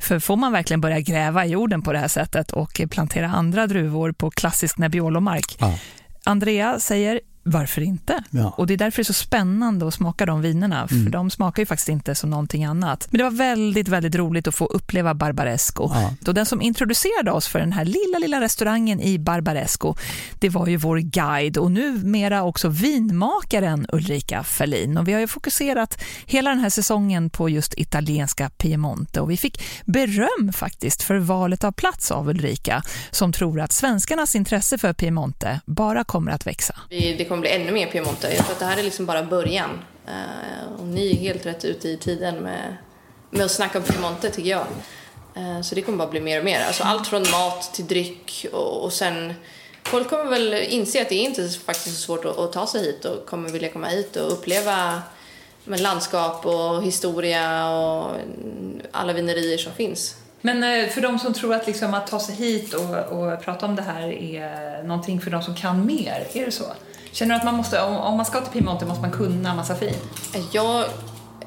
För 0.00 0.18
får 0.18 0.36
man 0.36 0.52
verkligen 0.52 0.80
börja 0.80 1.00
gräva 1.00 1.46
i 1.46 1.50
jorden 1.50 1.82
på 1.82 1.92
det 1.92 1.98
här 1.98 2.08
sättet 2.08 2.50
och 2.50 2.80
plantera 2.90 3.28
andra 3.28 3.66
druvor 3.66 4.12
på 4.12 4.30
klassisk 4.30 4.78
Nebbiolo-mark, 4.78 5.56
ja. 5.60 5.78
Andrea 6.24 6.80
säger 6.80 7.20
varför 7.42 7.82
inte? 7.82 8.24
Ja. 8.30 8.54
Och 8.56 8.66
det 8.66 8.74
är 8.74 8.78
därför 8.78 8.96
det 8.96 9.02
är 9.02 9.04
så 9.04 9.12
spännande 9.12 9.88
att 9.88 9.94
smaka 9.94 10.26
de 10.26 10.42
vinerna, 10.42 10.88
för 10.88 10.94
mm. 10.94 11.10
de 11.10 11.30
smakar 11.30 11.62
ju 11.62 11.66
faktiskt 11.66 11.88
inte 11.88 12.14
som 12.14 12.30
någonting 12.30 12.64
annat. 12.64 13.08
Men 13.10 13.18
det 13.18 13.24
var 13.24 13.30
väldigt, 13.30 13.88
väldigt 13.88 14.14
roligt 14.14 14.48
att 14.48 14.54
få 14.54 14.66
uppleva 14.66 15.14
Barbaresco. 15.14 15.90
Ja. 15.94 16.14
Och 16.26 16.34
den 16.34 16.46
som 16.46 16.62
introducerade 16.62 17.30
oss 17.30 17.48
för 17.48 17.58
den 17.58 17.72
här 17.72 17.84
lilla, 17.84 18.18
lilla 18.20 18.40
restaurangen 18.40 19.00
i 19.00 19.18
Barbaresco, 19.18 19.94
det 20.38 20.48
var 20.48 20.66
ju 20.66 20.76
vår 20.76 20.98
guide 20.98 21.56
och 21.56 21.70
numera 21.70 22.42
också 22.42 22.68
vinmakaren 22.68 23.86
Ulrika 23.92 24.42
Ferlin. 24.42 24.98
Och 24.98 25.08
vi 25.08 25.12
har 25.12 25.20
ju 25.20 25.26
fokuserat 25.26 26.02
hela 26.26 26.50
den 26.50 26.58
här 26.58 26.70
säsongen 26.70 27.30
på 27.30 27.48
just 27.48 27.74
italienska 27.78 28.50
Piemonte 28.50 29.20
och 29.20 29.30
vi 29.30 29.36
fick 29.36 29.62
beröm 29.84 30.52
faktiskt 30.52 31.02
för 31.02 31.18
valet 31.18 31.64
av 31.64 31.72
plats 31.72 32.10
av 32.10 32.28
Ulrika, 32.28 32.82
som 33.10 33.32
tror 33.32 33.60
att 33.60 33.72
svenskarnas 33.72 34.36
intresse 34.36 34.78
för 34.78 34.92
Piemonte 34.92 35.60
bara 35.66 36.04
kommer 36.04 36.32
att 36.32 36.46
växa. 36.46 36.74
Det 36.88 37.24
kommer 37.30 37.40
bli 37.40 37.50
ännu 37.50 37.72
mer 37.72 37.86
Piemonte. 37.86 38.28
Jag 38.28 38.44
tror 38.44 38.52
att 38.52 38.58
det 38.58 38.64
här 38.64 38.78
är 38.78 38.82
liksom 38.82 39.06
bara 39.06 39.22
början. 39.22 39.70
Uh, 40.08 40.80
och 40.80 40.86
ni 40.86 41.10
är 41.10 41.16
helt 41.16 41.46
rätt 41.46 41.64
ute 41.64 41.88
i 41.88 41.96
tiden 41.96 42.36
med, 42.36 42.76
med 43.30 43.44
att 43.44 43.50
snacka 43.50 43.78
om 43.78 43.84
Piemonte 43.84 44.30
tycker 44.30 44.50
jag. 44.50 44.66
Uh, 45.36 45.60
så 45.62 45.74
det 45.74 45.82
kommer 45.82 45.98
bara 45.98 46.10
bli 46.10 46.20
mer 46.20 46.38
och 46.38 46.44
mer. 46.44 46.64
Alltså 46.66 46.82
allt 46.82 47.06
från 47.06 47.22
mat 47.30 47.74
till 47.74 47.86
dryck 47.86 48.46
och, 48.52 48.84
och 48.84 48.92
sen 48.92 49.34
Folk 49.82 50.08
kommer 50.08 50.24
väl 50.24 50.54
inse 50.54 51.02
att 51.02 51.08
det 51.08 51.14
är 51.14 51.24
inte 51.24 51.48
faktiskt 51.48 51.96
så 51.96 52.02
svårt 52.02 52.24
att, 52.24 52.38
att 52.38 52.52
ta 52.52 52.66
sig 52.66 52.82
hit 52.82 53.04
och 53.04 53.26
kommer 53.26 53.48
vilja 53.48 53.68
komma 53.68 53.86
hit 53.86 54.16
och 54.16 54.32
uppleva 54.32 55.02
med 55.64 55.80
landskap 55.80 56.46
och 56.46 56.82
historia 56.82 57.70
och 57.70 58.16
alla 58.90 59.12
vinerier 59.12 59.58
som 59.58 59.72
finns. 59.72 60.16
Men 60.40 60.62
eh, 60.62 60.88
för 60.88 61.00
de 61.00 61.18
som 61.18 61.34
tror 61.34 61.54
att, 61.54 61.66
liksom, 61.66 61.94
att 61.94 62.06
ta 62.06 62.20
sig 62.20 62.34
hit 62.34 62.74
och, 62.74 62.94
och 62.94 63.42
prata 63.42 63.66
om 63.66 63.76
det 63.76 63.82
här 63.82 64.12
är 64.12 64.82
någonting 64.82 65.20
för 65.20 65.30
de 65.30 65.42
som 65.42 65.54
kan 65.54 65.86
mer, 65.86 66.26
är 66.32 66.44
det 66.44 66.52
så? 66.52 66.64
Känner 67.12 67.34
du 67.34 67.38
att 67.38 67.44
man 67.44 67.54
måste, 67.54 67.82
om, 67.82 67.96
om 67.96 68.16
man 68.16 68.26
ska 68.26 68.40
till 68.40 68.52
Piemonte 68.52 68.86
måste 68.86 69.02
man 69.02 69.10
kunna 69.10 69.54
massa 69.54 69.74
fin? 69.74 69.94
Jag 70.52 70.86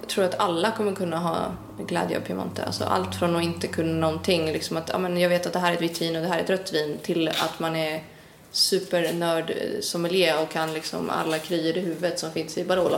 tror 0.07 0.25
att 0.25 0.39
alla 0.39 0.71
kommer 0.71 0.95
kunna 0.95 1.19
ha 1.19 1.51
glädje 1.87 2.17
av 2.17 2.21
Piemonte. 2.21 2.63
Alltså 2.65 2.83
allt 2.83 3.15
från 3.15 3.35
att 3.35 3.43
inte 3.43 3.67
kunna 3.67 3.93
någonting, 3.93 4.45
liksom 4.45 4.77
att 4.77 4.89
ja, 4.89 4.97
men 4.97 5.17
jag 5.17 5.29
vet 5.29 5.45
att 5.45 5.53
det 5.53 5.59
här 5.59 5.71
är 5.71 5.75
ett 5.75 5.81
vitt 5.81 6.01
vin 6.01 6.15
och 6.15 6.21
det 6.21 6.27
här 6.27 6.39
är 6.39 6.43
ett 6.43 6.49
rött 6.49 6.73
vin, 6.73 6.97
till 7.03 7.27
att 7.27 7.59
man 7.59 7.75
är 7.75 8.03
supernörd 8.51 9.53
sommelier 9.81 10.41
och 10.41 10.51
kan 10.51 10.73
liksom 10.73 11.09
alla 11.09 11.39
kryer 11.39 11.77
i 11.77 11.79
huvudet 11.79 12.19
som 12.19 12.31
finns 12.31 12.57
i 12.57 12.63
Barolo. 12.63 12.97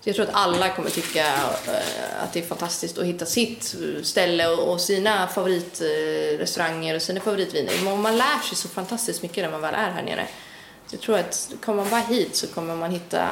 Så 0.00 0.08
jag 0.08 0.16
tror 0.16 0.26
att 0.26 0.34
alla 0.34 0.68
kommer 0.68 0.90
tycka 0.90 1.26
eh, 1.26 2.22
att 2.24 2.32
det 2.32 2.40
är 2.40 2.46
fantastiskt 2.46 2.98
att 2.98 3.04
hitta 3.04 3.26
sitt 3.26 3.76
ställe 4.02 4.48
och 4.48 4.80
sina 4.80 5.26
favoritrestauranger 5.26 6.94
och 6.94 7.02
sina 7.02 7.20
favoritviner. 7.20 7.96
Man 7.96 8.16
lär 8.16 8.48
sig 8.48 8.56
så 8.56 8.68
fantastiskt 8.68 9.22
mycket 9.22 9.44
när 9.44 9.50
man 9.50 9.60
väl 9.60 9.74
är 9.74 9.90
här 9.90 10.02
nere. 10.02 10.28
Jag 10.90 11.00
tror 11.00 11.18
att 11.18 11.50
kommer 11.64 11.82
man 11.82 11.90
bara 11.90 12.00
hit 12.00 12.36
så 12.36 12.46
kommer 12.46 12.76
man 12.76 12.90
hitta 12.90 13.28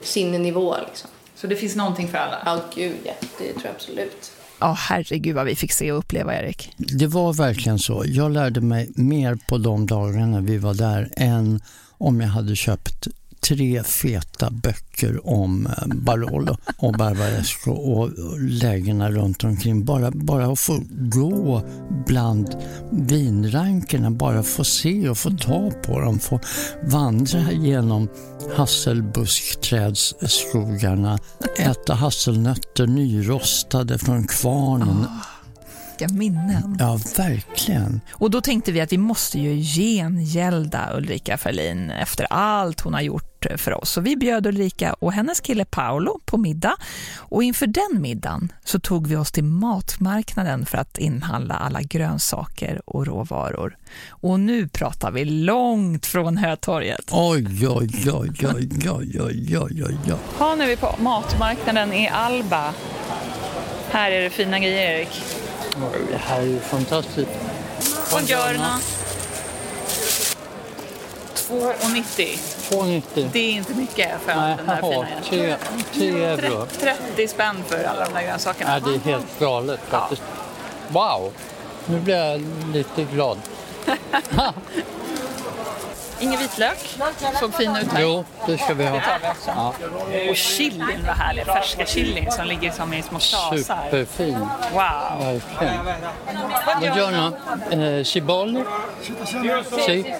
sin 0.00 0.32
nivå. 0.32 0.76
Liksom. 0.88 1.10
Så 1.34 1.46
det 1.46 1.56
finns 1.56 1.76
någonting 1.76 2.08
för 2.08 2.18
alla? 2.18 2.42
Ja, 2.44 2.60
gud 2.74 2.96
ja. 3.04 3.12
Det 3.38 3.52
tror 3.52 3.64
jag 3.64 3.74
absolut. 3.74 4.32
Ja, 4.60 4.70
oh, 4.70 4.74
herregud 4.74 5.34
vad 5.34 5.46
vi 5.46 5.56
fick 5.56 5.72
se 5.72 5.92
och 5.92 5.98
uppleva, 5.98 6.34
Erik. 6.34 6.72
Det 6.76 7.06
var 7.06 7.32
verkligen 7.32 7.78
så. 7.78 8.02
Jag 8.06 8.30
lärde 8.32 8.60
mig 8.60 8.90
mer 8.94 9.38
på 9.48 9.58
de 9.58 9.86
dagarna 9.86 10.40
vi 10.40 10.58
var 10.58 10.74
där 10.74 11.12
än 11.16 11.60
om 11.98 12.20
jag 12.20 12.28
hade 12.28 12.56
köpt 12.56 13.08
tre 13.48 13.82
feta 13.82 14.50
böcker 14.50 15.28
om 15.28 15.66
eh, 15.66 15.72
Barolo 15.86 16.56
och 16.78 16.92
Barbaresco 16.92 17.70
och 17.70 18.10
lägena 18.38 19.10
runt 19.10 19.44
omkring. 19.44 19.84
Bara, 19.84 20.10
bara 20.10 20.46
att 20.46 20.58
få 20.58 20.82
gå 20.90 21.62
bland 22.06 22.56
vinrankerna, 22.90 24.10
bara 24.10 24.42
få 24.42 24.64
se 24.64 25.08
och 25.08 25.18
få 25.18 25.30
ta 25.30 25.70
på 25.70 26.00
dem, 26.00 26.18
få 26.18 26.40
vandra 26.82 27.52
genom 27.52 28.08
hasselbuskträdsskogarna, 28.56 31.18
äta 31.58 31.94
hasselnötter 31.94 32.86
nyrostade 32.86 33.98
från 33.98 34.26
kvarnen. 34.26 34.88
Oh 34.88 35.36
vilka 35.98 36.14
minnen. 36.14 36.76
Ja, 36.78 36.98
verkligen. 37.16 38.00
Och 38.12 38.30
då 38.30 38.40
tänkte 38.40 38.72
vi 38.72 38.80
att 38.80 38.92
vi 38.92 38.98
måste 38.98 39.40
ju 39.40 39.60
gengälda 39.60 40.96
Ulrika 40.96 41.38
Ferlin 41.38 41.90
efter 41.90 42.26
allt 42.30 42.80
hon 42.80 42.94
har 42.94 43.00
gjort 43.00 43.35
för 43.56 43.74
oss. 43.74 43.90
Så 43.90 44.00
vi 44.00 44.16
bjöd 44.16 44.46
Ulrika 44.46 44.92
och 44.92 45.12
hennes 45.12 45.40
kille 45.40 45.64
Paolo 45.64 46.20
på 46.24 46.36
middag. 46.36 46.76
Och 47.18 47.42
inför 47.42 47.66
den 47.66 48.02
middagen 48.02 48.52
så 48.64 48.78
tog 48.80 49.06
vi 49.06 49.16
oss 49.16 49.32
till 49.32 49.44
matmarknaden 49.44 50.66
för 50.66 50.78
att 50.78 50.98
inhandla 50.98 51.54
alla 51.54 51.82
grönsaker 51.82 52.80
och 52.84 53.06
råvaror. 53.06 53.76
Och 54.08 54.40
nu 54.40 54.68
pratar 54.68 55.10
vi 55.10 55.24
långt 55.24 56.06
från 56.06 56.36
Hötorget. 56.36 57.10
Oj, 57.10 57.68
oj, 57.68 58.10
oj, 58.12 58.30
oj, 58.42 58.90
oj, 58.90 59.20
oj, 59.20 59.58
oj, 59.58 59.84
oj. 59.86 59.98
Ja, 60.38 60.54
nu 60.54 60.64
är 60.64 60.68
vi 60.68 60.76
på 60.76 60.94
matmarknaden 60.98 61.92
i 61.92 62.08
Alba. 62.08 62.74
Här 63.90 64.10
är 64.10 64.22
det 64.22 64.30
fina 64.30 64.58
grejer, 64.58 64.98
Erik. 64.98 65.22
Det 66.10 66.16
här 66.16 66.40
är 66.40 66.46
ju 66.46 66.60
fantastiskt. 66.60 67.30
Buongiorno. 68.10 68.80
2,90. 71.48 72.38
2,90. 72.70 73.28
Det 73.32 73.38
är 73.38 73.52
inte 73.52 73.74
mycket 73.74 74.20
för 74.20 74.34
Nej, 74.34 74.56
den 74.56 74.68
här 74.68 74.82
aha, 74.82 75.04
fina 75.22 75.56
10 75.92 76.28
euro. 76.28 76.66
30 76.80 77.28
spänn 77.28 77.56
för 77.68 77.84
alla 77.84 78.04
de 78.04 78.14
där 78.14 78.22
grönsakerna. 78.22 78.70
Nej, 78.70 78.80
det 78.84 78.94
är 79.10 79.12
helt 79.12 79.38
galet 79.38 79.80
faktiskt. 79.88 80.22
Ja. 80.92 81.18
Wow! 81.18 81.32
Nu 81.86 82.00
blir 82.00 82.16
jag 82.16 82.42
lite 82.72 83.04
glad. 83.04 83.38
Ingen 86.20 86.40
vitlök. 86.40 86.98
Såg 87.40 87.54
fin 87.54 87.76
ut 87.76 87.92
här. 87.92 88.00
Jo, 88.02 88.24
det 88.46 88.58
ska 88.58 88.74
vi 88.74 88.86
ha. 88.86 89.00
Ja. 89.46 89.74
Och 90.30 90.36
chilin 90.36 91.04
var 91.06 91.12
härlig. 91.14 91.46
Färska 91.46 91.86
chilin 91.86 92.30
som 92.30 92.46
ligger 92.46 92.70
som 92.70 92.92
i 92.94 93.02
små 93.02 93.18
klasar. 93.18 93.56
Superfin. 93.84 94.38
Wow. 94.72 94.80
Verkligen. 95.20 95.74
Buongiorno. 96.80 97.32
Eh, 97.70 98.04
ciboli? 98.04 98.64
Si. 99.86 100.14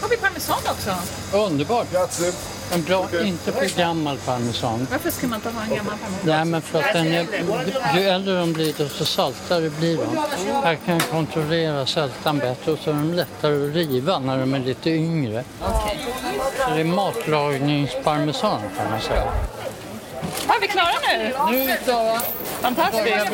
Har 0.00 0.08
vi 0.08 0.16
parmesan 0.16 0.58
också? 0.70 0.94
Underbart. 1.36 1.86
En 2.72 2.82
bra, 2.82 3.08
inte 3.24 3.52
för 3.52 3.78
gammal 3.78 4.18
parmesan. 4.18 4.86
Varför 4.90 5.10
ska 5.10 5.26
man 5.26 5.36
inte 5.36 5.50
ha 5.50 5.62
en 5.62 5.70
gammal 5.70 5.98
parmesan? 5.98 6.26
Nej, 6.26 6.44
men 6.44 6.62
för 6.62 6.78
att 6.78 6.92
den 6.92 7.06
är, 7.06 7.26
ju 7.96 8.02
äldre 8.08 8.38
de 8.38 8.52
blir 8.52 8.74
desto 8.78 9.04
saltare 9.04 9.70
blir 9.70 9.96
de. 9.96 10.16
Här 10.64 10.74
kan 10.74 11.00
kontrollera 11.00 11.86
sältan 11.86 12.38
bättre 12.38 12.72
och 12.72 12.78
så 12.78 12.90
är 12.90 12.94
de 12.94 13.14
lättare 13.14 13.68
att 13.68 13.74
riva 13.74 14.18
när 14.18 14.38
de 14.38 14.54
är 14.54 14.58
lite 14.58 14.90
yngre. 14.90 15.44
Okay. 15.60 15.96
Så 16.58 16.74
det 16.74 16.80
är 16.80 16.84
matlagningsparmesan 16.84 18.60
kan 18.76 18.90
man 18.90 19.00
säga. 19.00 19.24
Ja, 20.48 20.54
är 20.54 20.60
vi 20.60 20.68
klara 20.68 20.86
nu? 21.08 21.34
Nu 21.50 21.62
är 21.62 21.78
vi 21.78 21.84
klara. 21.84 22.20
Fantastiskt. 22.60 23.32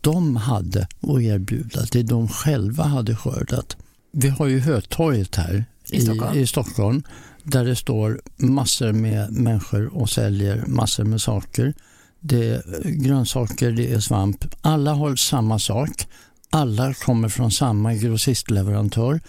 de 0.00 0.36
hade 0.36 0.82
att 0.82 1.20
erbjuda, 1.20 1.86
det 1.92 2.02
de 2.02 2.28
själva 2.28 2.84
hade 2.84 3.16
skördat. 3.16 3.76
Vi 4.16 4.28
har 4.28 4.46
ju 4.46 4.60
Hötorget 4.60 5.36
här 5.36 5.64
I 5.90 6.00
Stockholm. 6.00 6.36
i, 6.36 6.40
i 6.40 6.46
Stockholm 6.46 7.02
där 7.42 7.64
det 7.64 7.76
står 7.76 8.20
massor 8.36 8.92
med 8.92 9.32
människor 9.32 9.96
och 9.96 10.10
säljer 10.10 10.64
massor 10.66 11.04
med 11.04 11.20
saker. 11.20 11.74
Det 12.20 12.48
är 12.48 12.90
grönsaker, 12.90 13.72
det 13.72 13.92
är 13.92 14.00
svamp. 14.00 14.44
Alla 14.60 14.94
har 14.94 15.16
samma 15.16 15.58
sak. 15.58 16.06
Alla 16.50 16.94
kommer 16.94 17.28
från 17.28 17.50
samma 17.50 17.94
grossistleverantör. 17.94 19.20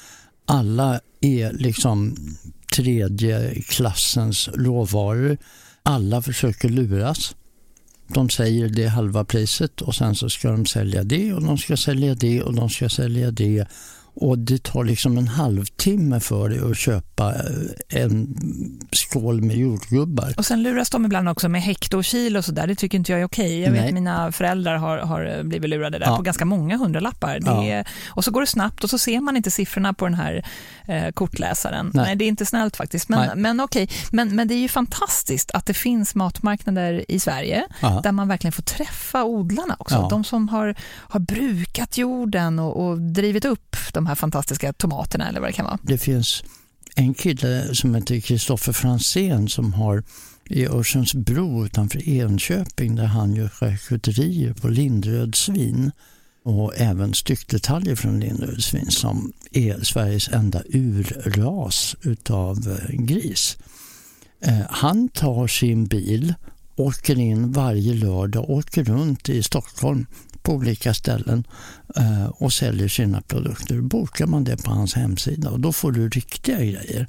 Alla 0.45 0.99
är 1.21 1.53
liksom 1.53 2.15
tredje 2.75 3.61
klassens 3.61 4.49
råvaror. 4.53 5.37
Alla 5.83 6.21
försöker 6.21 6.69
luras. 6.69 7.35
De 8.07 8.29
säger 8.29 8.69
det 8.69 8.83
är 8.83 8.89
halva 8.89 9.25
priset 9.25 9.81
och 9.81 9.95
sen 9.95 10.15
så 10.15 10.29
ska 10.29 10.51
de 10.51 10.65
sälja 10.65 11.03
det 11.03 11.33
och 11.33 11.43
de 11.43 11.57
ska 11.57 11.77
sälja 11.77 12.15
det 12.15 12.43
och 12.43 12.53
de 12.53 12.69
ska 12.69 12.89
sälja 12.89 13.31
det. 13.31 13.67
Och 14.15 14.39
det 14.39 14.63
tar 14.63 14.83
liksom 14.83 15.17
en 15.17 15.27
halvtimme 15.27 16.19
för 16.19 16.49
dig 16.49 16.59
att 16.71 16.77
köpa 16.77 17.33
eh, 17.33 18.01
en 18.03 18.35
skål 18.91 19.41
med 19.41 19.55
jordgubbar. 19.57 20.33
Och 20.37 20.45
sen 20.45 20.63
luras 20.63 20.89
de 20.89 21.05
ibland 21.05 21.29
också 21.29 21.49
med 21.49 21.61
hekto 21.61 21.97
och 21.97 22.03
kilo 22.05 22.39
och 22.39 22.45
sådär. 22.45 22.67
Det 22.67 22.75
tycker 22.75 22.97
inte 22.97 23.11
jag 23.11 23.21
är 23.21 23.25
okej. 23.25 23.59
Jag 23.61 23.71
Nej. 23.71 23.81
vet 23.81 23.93
mina 23.93 24.31
föräldrar 24.31 24.77
har, 24.77 24.97
har 24.97 25.43
blivit 25.43 25.69
lurade 25.69 25.99
där 25.99 26.05
Ja. 26.05 26.17
på 26.17 26.21
ganska 26.21 26.45
många 26.45 26.77
hundralappar. 26.77 27.39
Ja. 27.45 27.63
är, 27.65 27.87
och 28.09 28.23
så 28.23 28.31
går 28.31 28.41
det 28.41 28.47
snabbt 28.47 28.83
och 28.83 28.89
så 28.89 28.97
ser 28.97 29.21
man 29.21 29.37
inte 29.37 29.51
siffrorna 29.51 29.93
på 29.93 30.05
den 30.05 30.13
här 30.13 30.45
eh, 30.87 31.11
kortläsaren. 31.11 31.91
Nej. 31.93 32.05
Nej. 32.05 32.15
det 32.15 32.25
är 32.25 32.27
inte 32.27 32.45
snällt 32.45 32.75
faktiskt. 32.75 33.09
Nej. 33.09 33.27
Men, 33.27 33.41
men 33.41 33.59
okej, 33.59 33.89
men, 34.11 34.35
men 34.35 34.47
det 34.47 34.53
är 34.53 34.59
ju 34.59 34.67
fantastiskt 34.67 35.51
att 35.51 35.65
det 35.65 35.73
finns 35.73 36.15
matmarknader 36.15 37.05
i 37.11 37.19
Sverige 37.19 37.63
Ja. 37.81 37.99
där 38.03 38.11
man 38.11 38.27
verkligen 38.27 38.51
får 38.51 38.63
träffa 38.63 39.23
odlarna 39.23 39.75
också. 39.79 39.95
Ja. 39.95 40.07
De 40.09 40.23
som 40.23 40.49
har, 40.49 40.75
har 41.09 41.19
brukat 41.19 41.97
jorden 41.97 42.59
och, 42.59 42.87
och 42.87 43.01
drivit 43.01 43.45
upp 43.45 43.75
de 43.93 44.04
här 44.07 44.15
fantastiska 44.15 44.73
tomaterna 44.73 45.29
eller 45.29 45.39
vad 45.39 45.49
det 45.49 45.53
kan 45.53 45.65
vara. 45.65 45.79
Det 45.81 45.97
finns 45.97 46.43
en 46.95 47.13
kille 47.13 47.75
som 47.75 47.95
heter 47.95 48.19
Kristoffer 48.19 48.73
Fransén 48.73 49.49
som 49.49 49.73
har 49.73 50.03
i 50.49 50.67
Örsundsbro 50.67 51.65
utanför 51.65 52.09
Enköping 52.09 52.95
där 52.95 53.05
han 53.05 53.35
gör 53.35 53.47
charkuterier 53.47 54.53
på 54.53 54.67
lindrödsvin 54.67 55.91
och 56.43 56.73
även 56.77 57.13
styckdetaljer 57.13 57.95
från 57.95 58.19
lindrödsvin 58.19 58.91
som 58.91 59.33
är 59.51 59.83
Sveriges 59.83 60.29
enda 60.29 60.61
urras 60.65 61.95
utav 62.01 62.57
eh, 62.57 62.95
gris. 62.95 63.57
Eh, 64.41 64.61
han 64.69 65.09
tar 65.09 65.47
sin 65.47 65.85
bil, 65.85 66.33
åker 66.75 67.19
in 67.19 67.51
varje 67.51 67.93
lördag, 67.93 68.49
åker 68.49 68.83
runt 68.83 69.29
i 69.29 69.43
Stockholm 69.43 70.05
på 70.41 70.53
olika 70.53 70.93
ställen 70.93 71.47
eh, 71.95 72.25
och 72.25 72.53
säljer 72.53 72.87
sina 72.87 73.21
produkter. 73.21 73.75
Då 73.75 73.81
Bokar 73.81 74.25
man 74.25 74.43
det 74.43 74.63
på 74.63 74.71
hans 74.71 74.93
hemsida 74.93 75.49
och 75.49 75.59
då 75.59 75.73
får 75.73 75.91
du 75.91 76.09
riktiga 76.09 76.57
grejer. 76.57 77.07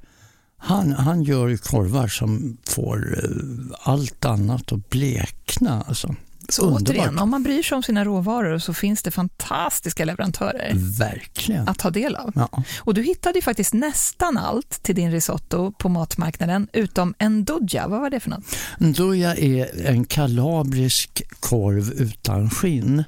Han, 0.59 0.93
han 0.93 1.23
gör 1.23 1.57
korvar 1.57 2.09
som 2.09 2.57
får 2.65 3.19
eh, 3.25 3.91
allt 3.91 4.25
annat 4.25 4.73
att 4.73 4.91
blekna. 4.91 5.83
Alltså. 5.83 6.15
Så 6.49 6.63
Underbart. 6.63 6.83
återigen, 6.89 7.19
om 7.19 7.31
man 7.31 7.43
bryr 7.43 7.63
sig 7.63 7.77
om 7.77 7.83
sina 7.83 8.05
råvaror 8.05 8.59
så 8.59 8.75
finns 8.75 9.03
det 9.03 9.11
fantastiska 9.11 10.05
leverantörer 10.05 10.73
Verkligen. 10.99 11.69
att 11.69 11.79
ta 11.79 11.91
del 11.91 12.17
av. 12.17 12.33
Ja. 12.35 12.63
Och 12.81 12.95
du 12.95 13.03
hittade 13.03 13.39
ju 13.39 13.43
faktiskt 13.43 13.75
nästan 13.75 14.37
allt 14.39 14.83
till 14.83 14.95
din 14.95 15.11
risotto 15.13 15.73
på 15.73 15.89
matmarknaden 15.89 16.69
utom 16.73 17.15
en 17.19 17.45
doggia. 17.45 17.89
Vad 17.89 18.01
var 18.01 18.11
det 18.11 18.21
för 18.21 18.31
något? 18.31 18.45
Nduja 18.79 19.35
är 19.37 19.87
en 19.87 20.05
kalabrisk 20.05 21.23
korv 21.41 21.91
utan 21.93 22.51
skinn. 22.51 23.05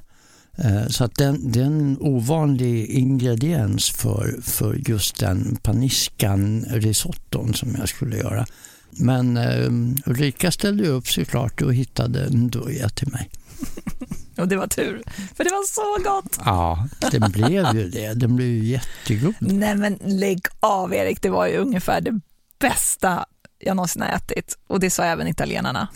Eh, 0.58 0.86
Så 0.88 1.04
att 1.04 1.14
den, 1.14 1.52
det 1.52 1.60
är 1.60 1.64
en 1.64 1.96
ovanlig 2.00 2.86
ingrediens 2.90 3.90
för, 3.90 4.36
för 4.42 4.74
just 4.88 5.18
den 5.18 5.56
paniskan 5.62 6.64
risotton 6.70 7.54
som 7.54 7.74
jag 7.78 7.88
skulle 7.88 8.16
göra. 8.16 8.46
Men 8.90 9.36
eh, 9.36 10.10
Ulrika 10.10 10.50
ställde 10.50 10.88
upp 10.88 11.08
såklart 11.08 11.62
och 11.62 11.74
hittade 11.74 12.30
Nduja 12.30 12.88
till 12.88 13.12
mig. 13.12 13.30
Och 14.38 14.48
det 14.48 14.56
var 14.56 14.66
tur, 14.66 15.02
för 15.34 15.44
det 15.44 15.50
var 15.50 15.66
så 15.66 16.10
gott. 16.10 16.38
Ja, 16.44 16.88
den 17.10 17.32
blev 17.32 17.74
ju 17.74 17.90
det. 17.90 18.14
Den 18.14 18.36
blev 18.36 18.48
ju 18.48 18.64
jättegod. 18.64 19.34
Nej 19.38 19.74
men 19.74 19.98
lägg 20.04 20.40
av 20.60 20.94
Erik, 20.94 21.22
det 21.22 21.30
var 21.30 21.46
ju 21.46 21.56
ungefär 21.56 22.00
det 22.00 22.20
bästa 22.58 23.24
jag 23.58 23.76
någonsin 23.76 24.02
har 24.02 24.08
ätit. 24.08 24.58
Och 24.66 24.80
det 24.80 24.90
sa 24.90 25.04
även 25.04 25.28
italienarna. 25.28 25.88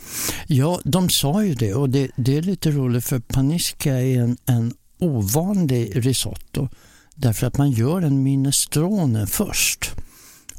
Ja, 0.46 0.80
de 0.84 1.10
sa 1.10 1.44
ju 1.44 1.54
det 1.54 1.74
och 1.74 1.90
det, 1.90 2.10
det 2.16 2.36
är 2.36 2.42
lite 2.42 2.70
roligt 2.70 3.04
för 3.04 3.18
panisca 3.18 3.90
är 3.90 4.20
en, 4.20 4.36
en 4.46 4.74
ovanlig 4.98 6.06
risotto 6.06 6.68
därför 7.14 7.46
att 7.46 7.58
man 7.58 7.70
gör 7.70 8.02
en 8.02 8.22
minestrone 8.22 9.26
först. 9.26 9.90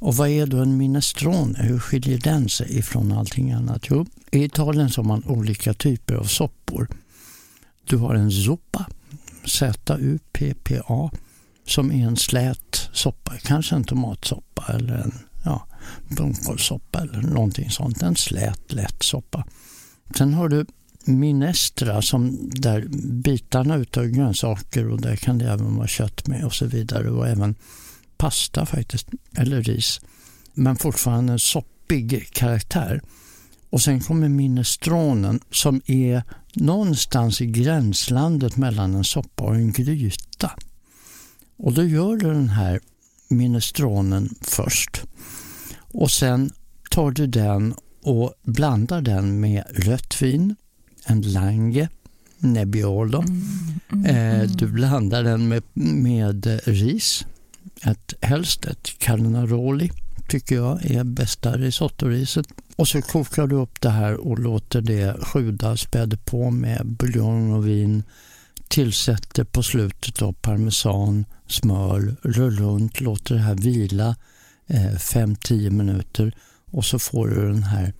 Och 0.03 0.15
vad 0.15 0.29
är 0.29 0.45
då 0.45 0.57
en 0.57 0.77
minestrone? 0.77 1.59
Hur 1.63 1.79
skiljer 1.79 2.17
den 2.17 2.49
sig 2.49 2.77
ifrån 2.77 3.11
allting 3.11 3.51
annat? 3.51 3.85
Jo, 3.89 4.05
i 4.31 4.43
Italien 4.43 4.89
så 4.89 5.01
har 5.01 5.07
man 5.07 5.23
olika 5.25 5.73
typer 5.73 6.15
av 6.15 6.23
soppor. 6.23 6.87
Du 7.83 7.97
har 7.97 8.15
en 8.15 8.31
zuppa, 8.31 8.85
Z-U-P-P-A, 9.45 11.11
som 11.65 11.91
är 11.91 12.07
en 12.07 12.17
slät 12.17 12.89
soppa, 12.93 13.33
kanske 13.43 13.75
en 13.75 13.83
tomatsoppa 13.83 14.73
eller 14.73 14.93
en 14.93 15.13
ja, 15.45 15.67
blomkålssoppa 16.07 17.01
eller 17.01 17.21
någonting 17.21 17.69
sånt. 17.69 18.01
En 18.01 18.15
slät, 18.15 18.73
lätt 18.73 19.03
soppa. 19.03 19.45
Sen 20.17 20.33
har 20.33 20.49
du 20.49 20.65
minestra 21.05 22.01
som 22.01 22.49
där 22.49 22.85
bitarna 23.23 23.75
utav 23.75 24.05
grönsaker 24.05 24.89
och 24.89 25.01
där 25.01 25.15
kan 25.15 25.37
det 25.37 25.51
även 25.51 25.75
vara 25.75 25.87
kött 25.87 26.27
med 26.27 26.45
och 26.45 26.53
så 26.53 26.65
vidare 26.65 27.09
och 27.09 27.27
även 27.27 27.55
pasta 28.17 28.65
faktiskt, 28.65 29.07
eller 29.37 29.61
ris. 29.61 30.01
Men 30.53 30.75
fortfarande 30.75 31.33
en 31.33 31.39
soppig 31.39 32.29
karaktär. 32.33 33.01
Och 33.69 33.81
sen 33.81 34.01
kommer 34.01 34.29
minestronen 34.29 35.39
som 35.51 35.81
är 35.85 36.23
någonstans 36.53 37.41
i 37.41 37.45
gränslandet 37.45 38.57
mellan 38.57 38.95
en 38.95 39.03
soppa 39.03 39.43
och 39.43 39.55
en 39.55 39.71
gryta. 39.71 40.51
Och 41.57 41.73
då 41.73 41.83
gör 41.83 42.17
du 42.17 42.27
den 42.27 42.49
här 42.49 42.79
minestronen 43.27 44.29
först. 44.41 45.01
Och 45.77 46.11
sen 46.11 46.51
tar 46.89 47.11
du 47.11 47.27
den 47.27 47.75
och 48.03 48.33
blandar 48.43 49.01
den 49.01 49.39
med 49.39 49.63
rött 49.69 50.21
vin, 50.21 50.55
en 51.05 51.21
Lange, 51.21 51.89
Nebbiolo. 52.37 53.23
Eh, 54.05 54.41
du 54.41 54.67
blandar 54.67 55.23
den 55.23 55.47
med, 55.47 55.63
med 55.73 56.59
ris, 56.65 57.25
ett, 57.83 58.13
helst 58.21 58.65
ett 58.65 58.99
Carnaroli 58.99 59.91
tycker 60.27 60.55
jag 60.55 60.85
är 60.85 61.03
bästa 61.03 61.57
risottoriset. 61.57 62.47
Och 62.75 62.87
så 62.87 63.01
kokar 63.01 63.47
du 63.47 63.55
upp 63.55 63.81
det 63.81 63.89
här 63.89 64.27
och 64.27 64.39
låter 64.39 64.81
det 64.81 65.25
sjuda, 65.25 65.77
späder 65.77 66.17
på 66.17 66.51
med 66.51 66.85
buljong 66.85 67.53
och 67.53 67.67
vin. 67.67 68.03
Tillsätter 68.67 69.43
på 69.43 69.63
slutet 69.63 70.21
av 70.21 70.33
parmesan, 70.33 71.25
smör, 71.47 72.15
rör 72.21 72.51
runt, 72.51 73.01
låter 73.01 73.35
det 73.35 73.41
här 73.41 73.55
vila 73.55 74.15
eh, 74.67 74.93
5-10 74.93 75.69
minuter 75.69 76.35
och 76.71 76.85
så 76.85 76.99
får 76.99 77.27
du 77.27 77.47
den 77.47 77.63
här 77.63 77.93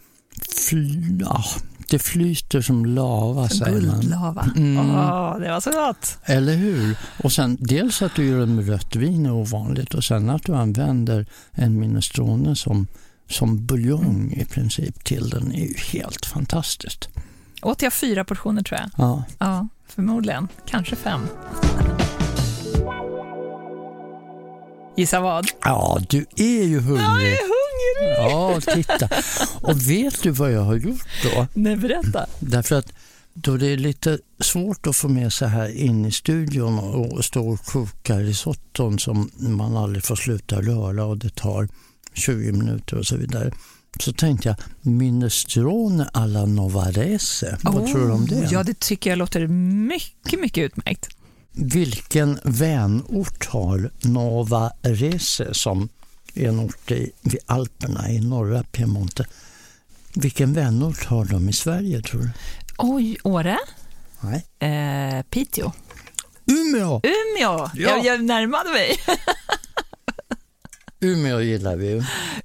fly, 0.69 1.17
ja, 1.19 1.27
ah, 1.27 1.45
det 1.89 1.99
flyter 1.99 2.61
som 2.61 2.85
lava 2.85 3.49
säger 3.49 3.81
man. 3.81 3.99
Guldlava. 3.99 4.49
Mm. 4.55 4.89
Åh, 4.89 5.39
det 5.39 5.49
var 5.51 5.59
så 5.61 5.71
gott. 5.71 6.17
Eller 6.25 6.55
hur? 6.55 6.97
Och 7.23 7.31
sen 7.31 7.57
dels 7.59 8.01
att 8.01 8.15
du 8.15 8.25
gör 8.25 8.39
den 8.39 8.55
med 8.55 8.67
rött 8.69 8.95
vin 8.95 9.25
är 9.25 9.31
ovanligt 9.31 9.93
och 9.93 10.03
sen 10.03 10.29
att 10.29 10.43
du 10.43 10.55
använder 10.55 11.25
en 11.51 11.79
minestrone 11.79 12.55
som, 12.55 12.87
som 13.29 13.65
buljong 13.65 14.31
i 14.33 14.45
princip 14.45 15.03
till 15.03 15.29
den 15.29 15.51
är 15.53 15.65
ju 15.65 15.73
helt 15.77 16.25
fantastiskt. 16.25 17.09
Åt 17.61 17.81
jag 17.81 17.93
fyra 17.93 18.23
portioner 18.23 18.63
tror 18.63 18.79
jag. 18.79 18.89
Ja, 18.97 19.23
Ja, 19.39 19.67
förmodligen. 19.87 20.47
Kanske 20.67 20.95
fem. 20.95 21.21
Gissa 24.97 25.19
vad? 25.19 25.47
ja 25.63 25.99
du 26.09 26.25
är 26.35 26.63
ju 26.63 26.79
hungrig. 26.79 27.37
Ja, 28.17 28.61
titta. 28.61 29.09
Och 29.61 29.89
vet 29.89 30.23
du 30.23 30.29
vad 30.29 30.51
jag 30.51 30.61
har 30.61 30.75
gjort 30.75 31.07
då? 31.23 31.47
Nej, 31.53 31.75
berätta. 31.75 32.25
Därför 32.39 32.75
att 32.75 32.93
då 33.33 33.57
det 33.57 33.67
är 33.67 33.77
lite 33.77 34.19
svårt 34.39 34.87
att 34.87 34.95
få 34.95 35.07
med 35.07 35.33
sig 35.33 35.47
här 35.47 35.77
in 35.77 36.05
i 36.05 36.11
studion 36.11 36.79
och 36.79 37.25
stå 37.25 37.49
och 37.49 37.65
koka 37.65 38.19
risotton 38.19 38.99
som 38.99 39.31
man 39.37 39.77
aldrig 39.77 40.03
får 40.03 40.15
sluta 40.15 40.61
röra 40.61 41.05
och 41.05 41.17
det 41.17 41.35
tar 41.35 41.67
20 42.13 42.51
minuter 42.51 42.97
och 42.97 43.05
så 43.05 43.17
vidare. 43.17 43.51
Så 43.99 44.13
tänkte 44.13 44.47
jag, 44.47 44.57
minestrone 44.81 46.09
alla 46.13 46.45
Novarese. 46.45 47.43
Vad 47.61 47.87
tror 47.87 48.07
du 48.07 48.11
om 48.11 48.25
det? 48.25 48.47
Ja, 48.51 48.63
det 48.63 48.79
tycker 48.79 49.09
jag 49.09 49.17
låter 49.17 49.47
mycket, 49.47 50.39
mycket 50.39 50.63
utmärkt. 50.63 51.09
Vilken 51.51 52.39
vänort 52.43 53.45
har 53.45 53.91
Novarese 54.01 55.41
som 55.51 55.89
en 56.33 56.59
ort 56.59 56.91
i, 56.91 57.11
vid 57.21 57.37
Alperna 57.45 58.09
i 58.09 58.19
norra 58.19 58.63
Piemonte? 58.63 59.25
Vilken 60.15 60.53
vänort 60.53 61.05
har 61.05 61.25
de 61.25 61.49
i 61.49 61.53
Sverige 61.53 62.01
tror 62.01 62.21
du? 62.21 62.29
Oj, 62.77 63.17
Åre? 63.23 63.57
Nej. 64.21 64.45
Eh, 64.71 65.21
Piteå? 65.29 65.71
Umeå! 66.45 67.01
Umeå! 67.03 67.57
Ja. 67.59 67.69
Jag, 67.73 68.05
jag 68.05 68.23
närmade 68.23 68.69
mig. 68.69 68.97
Umeå 70.99 71.41
gillar 71.41 71.75
vi 71.75 71.87
ju. 71.89 72.03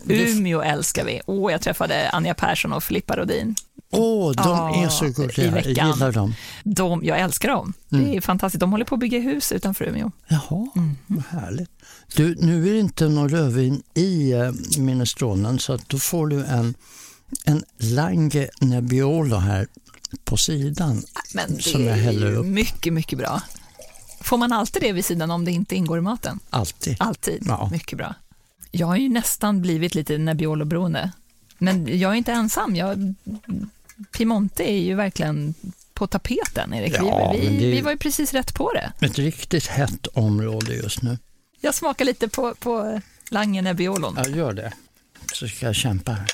Umeå 0.08 0.62
älskar 0.62 1.04
vi. 1.04 1.20
Åh, 1.26 1.52
jag 1.52 1.60
träffade 1.60 2.10
Anja 2.10 2.34
Persson 2.34 2.72
och 2.72 2.82
Filippa 2.84 3.16
Rodin. 3.16 3.54
Åh, 3.90 4.32
de 4.32 4.42
Ja, 4.48 4.84
är 4.84 4.88
så 4.88 5.04
gulliga. 5.08 5.62
Jag 5.62 5.66
gillar 5.66 6.12
dem. 6.12 6.34
De, 6.64 7.04
jag 7.04 7.18
älskar 7.20 7.48
dem. 7.48 7.72
Mm. 7.92 8.04
Det 8.10 8.16
är 8.16 8.20
fantastiskt. 8.20 8.60
De 8.60 8.70
håller 8.72 8.84
på 8.84 8.94
att 8.94 9.00
bygga 9.00 9.18
hus 9.18 9.52
utanför 9.52 9.84
Umeå. 9.84 10.10
Jaha, 10.28 10.66
Mm. 10.76 10.96
vad 11.06 11.24
härligt. 11.42 11.70
Du, 12.16 12.34
nu 12.34 12.68
är 12.68 12.72
det 12.72 12.78
inte 12.78 13.08
någon 13.08 13.28
rödvin 13.28 13.82
i 13.94 14.32
eh, 14.32 14.50
minestronen 14.78 15.58
så 15.58 15.72
att 15.72 15.88
då 15.88 15.98
får 15.98 16.26
du 16.26 16.44
en, 16.44 16.74
en 17.44 17.64
Lange 17.78 18.48
Nebbiolo 18.60 19.36
här 19.36 19.66
på 20.24 20.36
sidan. 20.36 21.02
Men 21.34 21.60
Som 21.60 21.84
jag 21.84 21.94
häller 21.96 22.34
upp. 22.34 22.46
mycket, 22.46 22.92
mycket 22.92 23.18
bra. 23.18 23.42
Får 24.20 24.38
man 24.38 24.52
alltid 24.52 24.82
det 24.82 24.92
vid 24.92 25.04
sidan 25.04 25.30
om 25.30 25.44
det 25.44 25.50
inte 25.52 25.76
ingår 25.76 25.98
i 25.98 26.00
maten? 26.00 26.40
Alltid. 26.50 26.96
Alltid. 27.00 27.44
Ja. 27.48 27.68
Mycket 27.72 27.98
bra. 27.98 28.14
Jag 28.70 28.86
har 28.86 28.96
ju 28.96 29.08
nästan 29.08 29.62
blivit 29.62 29.94
lite 29.94 30.18
Nebbiolo-beroende. 30.18 31.12
Men 31.58 31.98
jag 31.98 32.12
är 32.12 32.14
inte 32.16 32.32
ensam. 32.32 32.76
Jag, 32.76 33.14
Piemonte 34.16 34.70
är 34.70 34.78
ju 34.80 34.94
verkligen 34.94 35.54
på 35.94 36.06
tapeten, 36.06 36.74
Erik. 36.74 36.94
Ja, 36.98 37.32
vi, 37.40 37.48
vi, 37.48 37.70
vi 37.70 37.80
var 37.80 37.90
ju 37.90 37.96
precis 37.98 38.32
rätt 38.32 38.54
på 38.54 38.72
det. 38.72 38.92
Ett 39.06 39.18
riktigt 39.18 39.66
hett 39.66 40.06
område 40.06 40.74
just 40.74 41.02
nu. 41.02 41.18
Jag 41.60 41.74
smakar 41.74 42.04
lite 42.04 42.28
på, 42.28 42.54
på 42.54 43.00
Lange 43.28 43.62
Nebbiolon. 43.62 44.14
Ja, 44.16 44.28
gör 44.28 44.52
det. 44.52 44.72
Så 45.32 45.48
ska 45.48 45.66
jag 45.66 45.74
kämpa 45.74 46.12
här. 46.12 46.26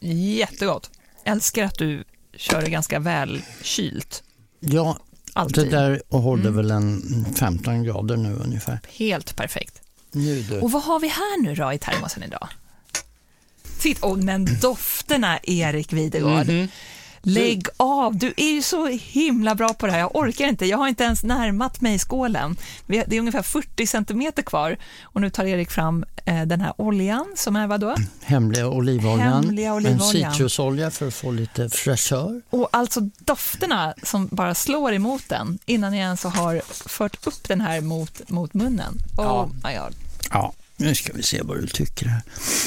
Jättegott. 0.00 0.90
Älskar 1.24 1.64
att 1.64 1.78
du 1.78 2.04
kör 2.36 2.62
det 2.62 2.70
ganska 2.70 2.98
väl 2.98 3.42
kylt. 3.62 4.22
Ja, 4.60 4.98
Alltid. 5.32 5.64
det 5.64 5.70
där 5.70 6.02
håller 6.08 6.42
Mm. 6.42 6.56
väl 6.56 6.70
en 6.70 7.26
15 7.36 7.82
grader 7.84 8.16
nu 8.16 8.34
ungefär. 8.34 8.80
Helt 8.88 9.36
perfekt. 9.36 9.82
Nu 10.12 10.42
du. 10.42 10.60
Och 10.60 10.72
vad 10.72 10.82
har 10.82 11.00
vi 11.00 11.08
här 11.08 11.42
nu 11.42 11.54
då 11.54 11.72
i 11.72 11.78
termosen 11.78 12.22
idag? 12.22 12.48
Titta, 13.80 14.06
oh, 14.06 14.16
men 14.16 14.48
dofterna 14.60 15.38
Erik 15.42 15.92
Videgård. 15.92 16.46
Mhm. 16.46 16.68
Lägg 17.22 17.66
av, 17.76 18.16
du 18.16 18.32
är 18.36 18.50
ju 18.50 18.62
så 18.62 18.86
himla 18.86 19.54
bra 19.54 19.68
på 19.74 19.86
det 19.86 19.92
här. 19.92 19.98
Jag 19.98 20.16
orkar 20.16 20.46
inte, 20.48 20.66
jag 20.66 20.78
har 20.78 20.88
inte 20.88 21.04
ens 21.04 21.22
närmat 21.22 21.80
mig 21.80 21.98
skålen. 21.98 22.56
Det 22.86 23.12
är 23.16 23.18
ungefär 23.20 23.42
40 23.42 23.86
centimeter 23.86 24.42
kvar 24.42 24.76
och 25.02 25.20
nu 25.20 25.30
tar 25.30 25.44
Erik 25.44 25.70
fram 25.70 26.04
eh, 26.24 26.42
den 26.42 26.60
här 26.60 26.72
oljan 26.76 27.26
som 27.36 27.56
är 27.56 27.66
vad 27.66 27.80
då? 27.80 27.94
Hemliga 28.22 28.68
olivoljan. 28.68 29.44
Hemliga 29.44 29.68
En 29.68 29.74
olivoljan. 29.74 30.32
citrusolja 30.32 30.90
för 30.90 31.08
att 31.08 31.14
få 31.14 31.30
lite 31.30 31.68
fräschör. 31.68 32.42
Och 32.50 32.68
alltså 32.72 33.00
dofterna 33.18 33.94
som 34.02 34.28
bara 34.32 34.54
slår 34.54 34.92
emot 34.92 35.22
den 35.28 35.58
innan 35.66 35.94
jag 35.94 36.02
ens 36.04 36.24
har 36.24 36.62
fört 36.88 37.26
upp 37.26 37.48
den 37.48 37.60
här 37.60 37.80
mot, 37.80 38.28
mot 38.30 38.54
munnen. 38.54 38.94
Oh 39.16 39.24
Ja. 39.24 39.48
my 39.64 39.76
God. 39.78 39.94
Ja, 40.30 40.52
nu 40.80 40.94
ska 40.94 41.12
vi 41.12 41.22
se 41.22 41.42
vad 41.42 41.60
du 41.60 41.66
tycker 41.66 42.06
här. 42.06 42.22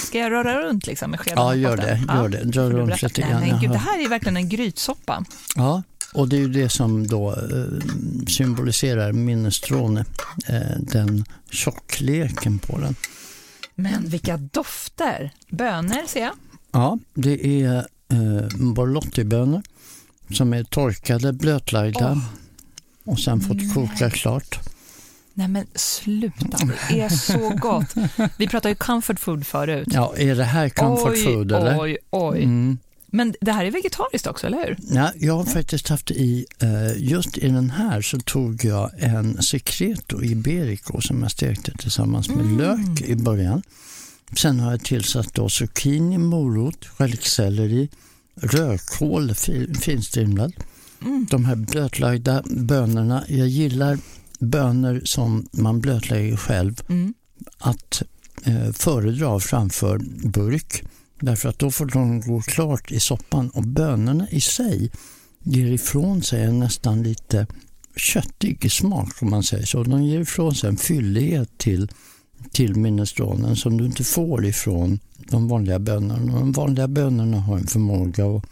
Ska 0.08 0.20
jag 0.20 0.32
röra 0.32 0.62
runt 0.62 0.88
liksom 0.88 1.12
med 1.12 1.20
skeden? 1.20 1.44
Ja, 1.44 1.56
gör 1.56 1.78
det, 1.78 2.02
gör 2.08 2.30
det. 2.30 2.44
Dra 2.44 2.70
runt 2.70 3.02
lite 3.02 3.22
grann, 3.22 3.60
gud, 3.62 3.72
det 3.72 3.78
här 3.78 4.06
är 4.06 4.10
verkligen 4.10 4.38
en 4.38 4.50
grytsoppa. 4.50 5.26
Ja, 5.56 5.84
och 6.14 6.30
det 6.30 6.36
är 6.36 6.40
ju 6.40 6.48
det 6.48 6.70
som 6.70 7.08
då 7.08 7.32
eh, 7.32 8.28
symboliserar 8.28 9.12
minestrone, 9.12 10.06
eh, 10.48 10.78
den 10.80 11.26
tjockleken 11.52 12.60
på 12.60 12.80
den. 12.80 12.96
Men 13.76 14.10
vilka 14.10 14.38
dofter! 14.38 15.32
Bönor 15.50 16.08
ser 16.08 16.22
jag. 16.22 16.34
Ja, 16.72 17.00
det 17.14 17.64
är 17.64 17.76
eh, 18.10 18.48
borlottibönor 18.74 19.62
som 20.32 20.54
är 20.54 20.64
torkade, 20.64 21.34
blötlagda 21.34 22.12
Åh. 22.12 22.24
och 23.14 23.20
sen 23.20 23.42
fått 23.42 23.74
koka 23.74 24.10
klart. 24.10 24.60
Nej 25.34 25.48
men 25.48 25.66
sluta, 25.76 26.58
det 26.90 27.02
är 27.02 27.10
så 27.10 27.50
gott. 27.50 27.94
Vi 28.38 28.48
pratade 28.48 28.70
ju 28.70 28.76
comfort 28.76 29.20
food 29.20 29.48
förut. 29.48 29.88
Ja, 29.92 30.14
är 30.18 30.36
det 30.36 30.44
här 30.44 30.70
comfort 30.70 31.12
oj, 31.12 31.24
food 31.24 31.52
eller? 31.52 31.80
Oj, 31.80 31.98
oj. 32.10 32.44
Mm. 32.44 32.78
Men 33.08 33.34
det 33.42 33.52
här 33.52 33.66
är 33.66 33.72
vegetariskt 33.72 34.28
också, 34.28 34.48
eller 34.48 34.58
hur? 34.58 34.78
Ja, 34.96 35.12
jag 35.20 35.34
har 35.38 35.46
faktiskt 35.46 35.88
haft 35.90 36.12
i, 36.12 36.46
eh, 36.60 37.04
just 37.04 37.38
i 37.38 37.48
den 37.50 37.70
här 37.70 38.02
så 38.02 38.20
tog 38.20 38.66
jag 38.66 38.92
en 38.98 39.42
secreto 39.42 40.24
iberico 40.24 41.02
som 41.02 41.22
jag 41.22 41.32
stekte 41.32 41.72
tillsammans 41.78 42.30
med 42.30 42.40
Mm. 42.46 42.58
lök 42.58 43.02
i 43.02 43.16
början. 43.16 43.62
Sen 44.38 44.60
har 44.60 44.72
jag 44.72 44.84
tillsatt 44.84 45.34
då 45.34 45.50
zucchini, 45.50 46.18
morot, 46.18 46.86
stjälkselleri, 46.86 47.90
rödkål 48.42 49.34
fi- 49.36 49.74
finstrimlad. 49.82 50.54
Mm. 51.02 51.28
De 51.30 51.46
här 51.46 51.56
blötlagda 51.56 52.44
bönorna, 52.50 53.24
jag 53.28 53.48
gillar 53.48 53.98
bönor 54.44 55.02
som 55.06 55.48
man 55.52 55.82
blötlägger 55.82 56.38
själv 56.38 56.82
Mm. 56.90 57.14
att 57.58 58.04
eh, 58.44 58.72
föredra 58.72 59.40
framför 59.40 59.98
burk. 60.24 60.84
Därför 61.20 61.50
att 61.50 61.60
då 61.60 61.72
får 61.72 61.86
de 61.86 62.22
gå 62.22 62.42
klart 62.42 62.92
i 62.92 63.00
soppan 63.00 63.50
och 63.50 63.64
bönorna 63.64 64.30
i 64.30 64.42
sig 64.42 64.92
ger 65.44 65.72
ifrån 65.72 66.24
sig 66.24 66.44
en 66.44 66.60
nästan 66.60 67.04
lite 67.04 67.48
köttig 67.96 68.72
smak 68.72 69.22
om 69.22 69.30
man 69.30 69.44
säger 69.44 69.66
så. 69.66 69.84
De 69.84 70.04
ger 70.04 70.20
ifrån 70.20 70.56
sig 70.56 70.70
en 70.70 70.78
fyllighet 70.78 71.58
till, 71.58 71.92
till 72.52 72.76
minestronen 72.76 73.56
som 73.56 73.78
du 73.78 73.86
inte 73.86 74.04
får 74.04 74.46
ifrån 74.46 75.00
de 75.30 75.48
vanliga 75.48 75.80
bönorna. 75.80 76.40
De 76.40 76.52
vanliga 76.52 76.88
bönorna 76.88 77.40
har 77.40 77.58
en 77.58 77.68
förmåga 77.68 78.26
att 78.26 78.46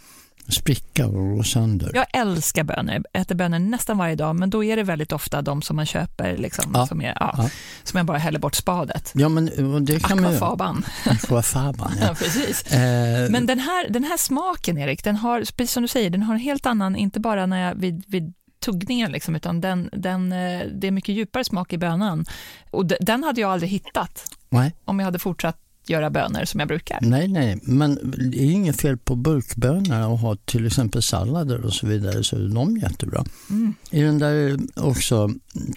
spricka 0.51 1.07
och 1.07 1.13
gå 1.37 1.43
sönder. 1.43 1.91
Jag 1.93 2.05
älskar 2.13 2.63
bönor, 2.63 2.93
jag 3.13 3.21
äter 3.21 3.35
bönor 3.35 3.59
nästan 3.59 3.97
varje 3.97 4.15
dag, 4.15 4.35
men 4.35 4.49
då 4.49 4.63
är 4.63 4.75
det 4.77 4.83
väldigt 4.83 5.11
ofta 5.11 5.41
de 5.41 5.61
som 5.61 5.75
man 5.75 5.85
köper, 5.85 6.37
liksom, 6.37 6.71
Ja. 6.73 6.87
som, 6.87 7.01
är, 7.01 7.17
ja, 7.19 7.35
Ja. 7.37 7.49
som 7.83 7.97
jag 7.97 8.05
bara 8.05 8.17
häller 8.17 8.39
bort 8.39 8.55
spadet. 8.55 9.11
Ja, 9.15 9.29
men 9.29 9.45
det 9.85 10.03
kan 10.03 10.21
man 10.21 10.31
ju... 10.31 10.37
Aquafaban. 10.37 10.85
Aquafaban, 11.05 11.91
Ja, 12.01 12.05
ja. 12.07 12.13
precis. 12.15 12.63
Eh, 12.73 13.29
Men 13.29 13.45
den 13.45 13.59
här, 13.59 13.89
den 13.89 14.03
här 14.03 14.17
smaken, 14.17 14.77
Erik, 14.77 15.03
den 15.03 15.15
har, 15.15 15.39
precis 15.39 15.71
som 15.71 15.83
du 15.83 15.87
säger, 15.87 16.09
den 16.09 16.23
har 16.23 16.33
en 16.33 16.39
helt 16.39 16.65
annan, 16.65 16.95
inte 16.95 17.19
bara 17.19 17.45
när 17.45 17.67
jag, 17.67 17.75
vid, 17.75 18.03
vid 18.07 18.33
tuggningen, 18.65 19.11
liksom, 19.11 19.35
utan 19.35 19.61
den, 19.61 19.89
den, 19.93 20.31
eh, 20.31 20.61
det 20.73 20.87
är 20.87 20.91
mycket 20.91 21.15
djupare 21.15 21.43
smak 21.43 21.73
i 21.73 21.77
bönan. 21.77 22.25
Och 22.71 22.85
de, 22.85 22.95
den 23.01 23.23
hade 23.23 23.41
jag 23.41 23.51
aldrig 23.51 23.71
hittat 23.71 24.23
nej. 24.49 24.75
om 24.85 24.99
jag 24.99 25.05
hade 25.05 25.19
fortsatt 25.19 25.57
göra 25.85 26.09
bönor 26.09 26.45
som 26.45 26.59
jag 26.59 26.67
brukar. 26.67 26.99
Nej, 27.01 27.27
nej, 27.27 27.59
men 27.63 27.99
det 28.31 28.37
är 28.37 28.51
inget 28.51 28.81
fel 28.81 28.97
på 28.97 29.15
burkbönor 29.15 30.07
och 30.07 30.19
ha 30.19 30.35
till 30.35 30.67
exempel 30.67 31.01
sallader 31.01 31.65
och 31.65 31.73
så 31.73 31.87
vidare 31.87 32.23
så 32.23 32.35
är 32.35 32.55
de 32.55 32.77
jättebra. 32.77 33.25
Mm. 33.49 33.73
I 33.91 34.01
den 34.01 34.19
där 34.19 34.59
också 34.75 35.29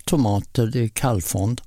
tomater, 0.05 0.67
det 0.67 0.81
är 0.81 0.89
kallfond. 0.89 1.61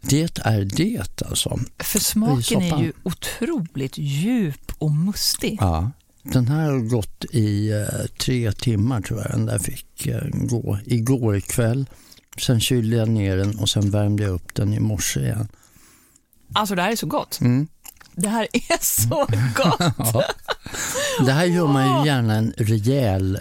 Det 0.00 0.38
är 0.44 0.64
det 0.64 1.22
alltså. 1.22 1.58
För 1.78 1.98
smaken 1.98 2.62
är 2.62 2.82
ju 2.82 2.92
otroligt 3.02 3.98
djup 3.98 4.72
och 4.78 4.90
mustig. 4.90 5.58
Ja. 5.60 5.90
Den 6.22 6.48
här 6.48 6.70
har 6.70 6.78
gått 6.78 7.24
i 7.30 7.70
eh, 7.70 8.06
tre 8.18 8.52
timmar 8.52 9.00
tror 9.00 9.20
jag. 9.20 9.30
Den 9.30 9.46
där 9.46 9.58
fick 9.58 10.06
eh, 10.06 10.22
gå 10.32 10.78
igår 10.84 11.40
kväll. 11.40 11.86
Sen 12.38 12.60
kylde 12.60 12.96
jag 12.96 13.08
ner 13.08 13.36
den 13.36 13.58
och 13.58 13.68
sen 13.68 13.90
värmde 13.90 14.22
jag 14.22 14.32
upp 14.32 14.54
den 14.54 14.72
i 14.72 14.80
morse 14.80 15.20
igen. 15.20 15.48
Alltså 16.52 16.74
det 16.74 16.82
här 16.82 16.92
är 16.92 16.96
så 16.96 17.06
gott. 17.06 17.40
Mm. 17.40 17.68
Det 18.18 18.28
här 18.28 18.48
är 18.52 18.84
så 18.84 19.08
gott. 19.56 19.94
Ja. 19.98 20.24
Det 21.26 21.32
här 21.32 21.44
gör 21.44 21.66
man 21.66 22.00
ju 22.00 22.06
gärna 22.10 22.34
en 22.34 22.52
rejäl 22.56 23.38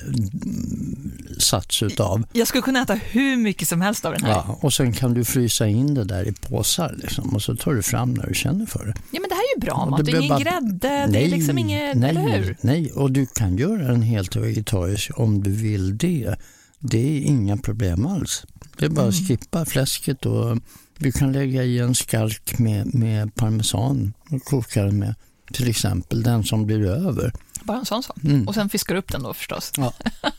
sats 1.40 1.84
utav. 1.84 2.26
Jag 2.34 2.48
skulle 2.48 2.62
kunna 2.62 2.82
äta 2.82 2.94
hur 2.94 3.38
mycket 3.38 3.68
som 3.68 3.82
helst 3.82 4.06
av 4.06 4.14
den 4.14 4.24
här. 4.24 4.32
Ja, 4.32 4.46
Ja, 4.48 4.58
och 4.62 4.74
sen 4.74 4.94
kan 4.94 5.14
du 5.14 5.26
frysa 5.26 5.68
in 5.68 5.94
det 5.94 6.04
där 6.04 6.28
i 6.28 6.32
påsar 6.34 6.96
liksom, 6.98 7.36
och 7.36 7.42
så 7.42 7.56
tar 7.56 7.74
du 7.74 7.84
fram 7.84 8.14
när 8.14 8.28
du 8.28 8.34
känner 8.34 8.66
för 8.66 8.86
det. 8.86 8.94
men 9.12 9.30
det 9.30 9.36
här 9.36 9.42
är 9.42 9.56
ju 9.60 9.62
bra 9.66 9.74
Och 9.74 9.92
mat. 9.92 10.06
det 10.06 10.12
är 10.12 10.16
ingen 10.16 10.30
bara- 10.30 10.40
grädde, 10.40 11.08
det 11.12 11.26
är 11.26 11.30
liksom 11.30 11.58
inget, 11.58 11.96
nej, 11.98 12.10
eller 12.10 12.22
hur? 12.22 12.58
nej, 12.62 12.92
och 12.92 13.12
du 13.12 13.26
kan 13.26 13.58
göra 13.58 13.88
den 13.88 14.02
helt 14.02 14.36
vegetarisk 14.36 15.12
om 15.20 15.44
du 15.44 15.52
vill 15.52 15.98
det. 15.98 16.36
Det 16.80 16.98
är 17.18 17.22
inga 17.22 17.58
problem 17.58 18.06
alls. 18.06 18.44
Det 18.78 18.86
är 18.86 18.90
bara 18.90 19.08
att 19.08 19.14
Mm. 19.14 19.28
skippa 19.28 19.66
fläsket 19.66 20.26
och 20.26 20.58
du 20.98 21.12
kan 21.12 21.32
lägga 21.32 21.64
i 21.64 21.80
en 21.80 21.96
skalk 21.96 22.60
med, 22.60 22.96
med 22.96 23.36
parmesan 23.36 24.14
och 24.30 24.44
koka 24.44 24.84
den 24.84 25.00
med 25.00 25.16
till 25.54 25.70
exempel 25.70 26.24
den 26.24 26.44
som 26.44 26.66
blir 26.66 26.86
över. 26.86 27.34
Bara 27.64 27.78
en 27.78 27.86
sån 27.86 28.04
sak. 28.04 28.18
Mm. 28.24 28.48
Och 28.48 28.54
sen 28.54 28.70
fiskar 28.70 28.96
du 28.96 29.00
upp 29.00 29.12
den 29.12 29.24
då 29.24 29.34
förstås. 29.34 29.72
Ja. 29.78 29.94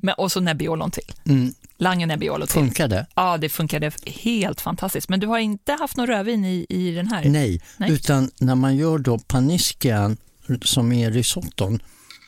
Men, 0.00 0.14
och 0.14 0.32
så 0.32 0.40
Nebbiolon 0.40 0.90
till. 0.90 1.12
Mm. 1.24 1.54
Lange 1.78 2.06
Nebbiolo 2.06 2.46
till. 2.46 2.54
Funkar 2.54 2.88
det? 2.88 3.06
Ja, 3.14 3.38
det 3.38 3.48
funkade 3.48 3.92
helt 4.06 4.60
fantastiskt. 4.60 5.08
Men 5.08 5.20
du 5.20 5.26
har 5.26 5.38
inte 5.38 5.72
haft 5.72 5.96
någon 5.96 6.06
rödvin 6.06 6.44
i, 6.44 6.66
i 6.68 6.90
den 6.90 7.06
här? 7.06 7.24
Nej, 7.24 7.60
Nej. 7.76 7.92
utan 7.92 8.30
när 8.38 8.54
man 8.54 8.76
gör 8.76 8.98
då 8.98 9.18
paniskan 9.18 10.16
som 10.64 10.92
är 10.92 11.10
risotton, 11.10 11.82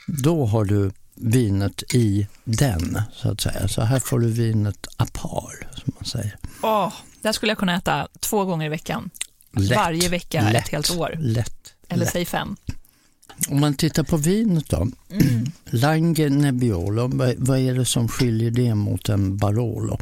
då 0.07 0.47
har 0.47 0.65
du 0.65 0.91
vinet 1.15 1.95
i 1.95 2.27
den, 2.45 3.03
så 3.13 3.31
att 3.31 3.41
säga. 3.41 3.69
Så 3.69 3.83
här 3.83 4.01
får 4.01 4.21
du 4.21 4.27
vinet 4.27 4.87
apar, 4.97 5.69
som 5.75 5.93
man 5.99 6.05
säger. 6.05 6.37
Åh, 6.63 6.93
där 7.23 7.33
skulle 7.33 7.51
jag 7.51 7.59
kunna 7.59 7.77
äta 7.77 8.09
två 8.20 8.45
gånger 8.45 8.66
i 8.66 8.68
veckan. 8.68 9.11
Lätt, 9.57 9.77
Varje 9.77 10.09
vecka 10.09 10.51
lätt, 10.51 10.64
ett 10.66 10.73
helt 10.73 10.97
år. 10.97 11.16
Lätt. 11.20 11.75
Eller 11.89 12.05
lätt. 12.05 12.12
säg 12.12 12.25
fem. 12.25 12.57
Om 13.49 13.61
man 13.61 13.75
tittar 13.75 14.03
på 14.03 14.16
vinet 14.16 14.68
då. 14.68 14.77
Mm. 15.11 15.47
Lange 15.64 16.29
Nebbiolo, 16.29 17.11
vad, 17.39 17.59
är 17.59 17.75
det 17.75 17.85
som 17.85 18.09
skiljer 18.09 18.51
det 18.51 18.75
mot 18.75 19.09
en 19.09 19.37
Barolo? 19.37 19.99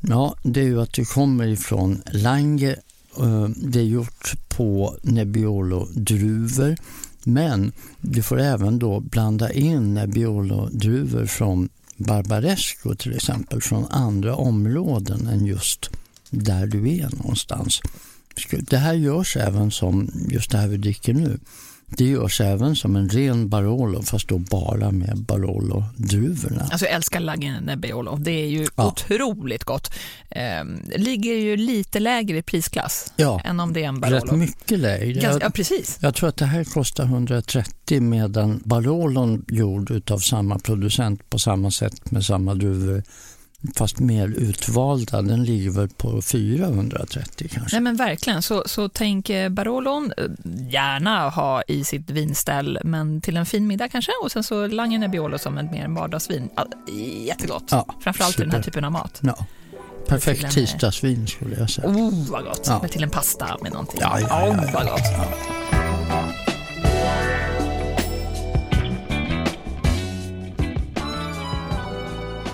Ja, 0.00 0.36
det 0.42 0.60
är 0.60 0.64
ju 0.64 0.82
att 0.82 0.92
det 0.92 1.04
kommer 1.04 1.46
ifrån 1.46 2.02
Lange. 2.10 2.76
eh, 3.18 3.48
Det 3.56 3.78
är 3.80 3.84
gjort 3.84 4.32
på 4.48 4.96
Nebbiolo-druvor. 5.02 6.76
Men 7.24 7.72
du 8.00 8.22
får 8.22 8.40
även 8.40 8.78
då 8.78 9.00
blanda 9.00 9.52
in 9.52 9.94
Nebbiolo-druvor 9.94 11.26
från 11.26 11.68
Barbaresco 11.96 12.94
till 12.94 13.16
exempel, 13.16 13.60
från 13.62 13.86
andra 13.86 14.36
områden 14.36 15.26
än 15.26 15.46
just 15.46 15.90
där 16.32 16.66
du 16.66 16.96
är 16.98 17.08
någonstans. 17.16 17.80
Det 18.50 18.76
här 18.76 18.94
görs 18.94 19.36
även 19.36 19.70
som, 19.70 20.10
just 20.30 20.50
det 20.50 20.58
här 20.58 20.68
vi 20.68 20.76
dricker 20.76 21.14
nu, 21.14 21.38
det 21.96 22.04
görs 22.04 22.40
även 22.40 22.76
som 22.76 22.96
en 22.96 23.08
ren 23.08 23.48
Barolo 23.48 24.02
fast 24.02 24.28
då 24.28 24.38
bara 24.38 24.90
med 24.90 25.16
Barolo-druvorna. 25.18 26.68
Alltså 26.70 26.86
jag 26.86 26.94
älskar 26.94 27.20
Lange 27.20 27.60
Nebbiolo. 27.60 28.16
Det 28.16 28.30
är 28.30 28.46
ju 28.48 28.66
Ja. 28.76 28.86
otroligt 28.88 29.64
gott. 29.64 29.90
Ehm, 30.30 30.80
ligger 30.96 31.34
ju 31.34 31.56
lite 31.56 32.00
lägre 32.00 32.38
i 32.38 32.42
prisklass 32.42 33.12
Ja, 33.16 33.40
än 33.44 33.60
om 33.60 33.72
det 33.72 33.84
är 33.84 33.88
en 33.88 34.02
rätt 34.02 34.10
Barolo. 34.22 34.36
mycket 34.36 34.78
lägre. 34.78 35.12
Ganska, 35.12 35.30
ja, 35.32 35.38
Jag, 35.40 35.54
precis. 35.54 35.98
jag 36.00 36.14
tror 36.14 36.28
att 36.28 36.36
det 36.36 36.46
här 36.46 36.64
kostar 36.64 37.04
130 37.04 38.00
medan 38.00 38.62
Barolon 38.64 39.44
gjord 39.48 39.90
utav 39.90 40.18
samma 40.18 40.58
producent 40.58 41.30
på 41.30 41.38
samma 41.38 41.70
sätt 41.70 42.10
med 42.10 42.24
samma 42.24 42.54
druvor 42.54 43.02
fast 43.76 43.98
mer 43.98 44.28
utvalda, 44.28 45.22
den 45.22 45.44
ligger 45.44 45.70
väl 45.70 45.88
på 45.88 46.22
430 46.22 47.48
kanske. 47.52 47.76
Nej 47.76 47.80
men 47.82 47.96
verkligen, 47.96 48.42
så, 48.42 48.62
så 48.66 48.88
tänk 48.88 49.30
eh, 49.30 49.48
Barolon, 49.48 50.12
eh, 50.16 50.24
gärna 50.70 51.28
ha 51.28 51.62
i 51.62 51.84
sitt 51.84 52.10
vinställ, 52.10 52.78
men 52.84 53.20
till 53.20 53.36
en 53.36 53.46
fin 53.46 53.66
middag 53.66 53.88
kanske, 53.88 54.12
och 54.22 54.32
sen 54.32 54.42
så 54.44 54.66
Lange 54.66 54.98
Nebbiolo 54.98 55.38
som 55.38 55.58
ett 55.58 55.70
mer 55.72 55.88
vardagsvin. 55.88 56.48
Ja, 56.56 56.66
jättegott, 57.26 57.64
Ja, 57.70 57.86
framförallt 58.00 58.38
i 58.38 58.42
den 58.42 58.50
här 58.50 58.58
super. 58.58 58.70
typen 58.70 58.84
av 58.84 58.92
mat. 58.92 59.20
Ja. 59.22 59.46
Perfekt 60.08 60.44
en- 60.44 60.50
tisdagsvin 60.50 61.26
skulle 61.26 61.56
jag 61.56 61.70
säga. 61.70 61.88
Oh, 61.88 62.30
vad 62.30 62.44
gott! 62.44 62.62
Ja. 62.66 62.78
Men 62.80 62.90
till 62.90 63.02
en 63.02 63.10
pasta 63.10 63.56
med 63.62 63.72
någonting. 63.72 63.98
Ja, 64.00 64.20
ja, 64.20 64.26
ja, 64.28 64.50
oh, 64.50 64.64
ja. 64.64 64.70
vad 64.74 64.86
gott! 64.86 66.41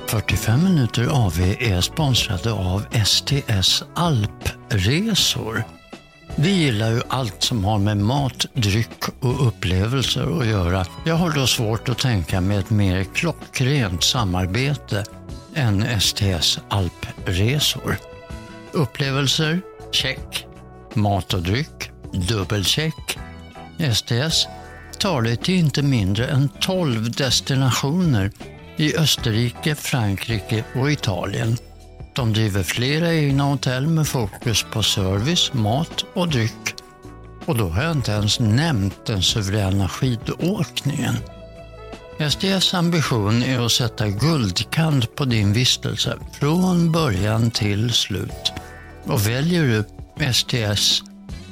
45 0.08 0.64
minuter 0.64 1.06
AV 1.06 1.40
är 1.58 1.80
sponsrade 1.80 2.52
av 2.52 2.84
STS 3.04 3.84
Alpresor. 3.94 5.64
Vi 6.36 6.50
gillar 6.50 6.90
ju 6.90 7.00
allt 7.08 7.42
som 7.42 7.64
har 7.64 7.78
med 7.78 7.96
mat, 7.96 8.46
dryck 8.54 9.08
och 9.20 9.46
upplevelser 9.46 10.40
att 10.40 10.46
göra. 10.46 10.86
Jag 11.04 11.14
har 11.14 11.30
då 11.30 11.46
svårt 11.46 11.88
att 11.88 11.98
tänka 11.98 12.40
mig 12.40 12.58
ett 12.58 12.70
mer 12.70 13.04
klockrent 13.04 14.02
samarbete 14.02 15.04
än 15.54 16.00
STS 16.00 16.58
Alpresor. 16.68 17.96
Upplevelser? 18.72 19.60
Check. 19.92 20.46
Mat 20.94 21.34
och 21.34 21.42
dryck? 21.42 21.90
Dubbelcheck. 22.12 23.18
STS 23.94 24.46
tar 24.98 25.22
dig 25.22 25.36
till 25.36 25.54
inte 25.54 25.82
mindre 25.82 26.26
än 26.26 26.48
12 26.48 27.12
destinationer 27.12 28.30
i 28.78 28.96
Österrike, 28.96 29.74
Frankrike 29.74 30.64
och 30.74 30.92
Italien. 30.92 31.56
De 32.14 32.32
driver 32.32 32.62
flera 32.62 33.14
egna 33.14 33.44
hotell 33.44 33.86
med 33.86 34.08
fokus 34.08 34.66
på 34.72 34.82
service, 34.82 35.52
mat 35.52 36.04
och 36.14 36.28
dryck. 36.28 36.74
Och 37.44 37.56
då 37.56 37.68
har 37.68 37.82
jag 37.82 37.92
inte 37.92 38.12
ens 38.12 38.40
nämnt 38.40 39.06
den 39.06 39.22
suveräna 39.22 39.88
skidåkningen. 39.88 41.14
STS 42.30 42.74
ambition 42.74 43.42
är 43.42 43.60
att 43.66 43.72
sätta 43.72 44.08
guldkant 44.08 45.14
på 45.14 45.24
din 45.24 45.52
vistelse 45.52 46.18
från 46.32 46.92
början 46.92 47.50
till 47.50 47.92
slut. 47.92 48.52
Och 49.04 49.28
väljer 49.28 49.62
du 49.62 49.84
STS 50.32 51.02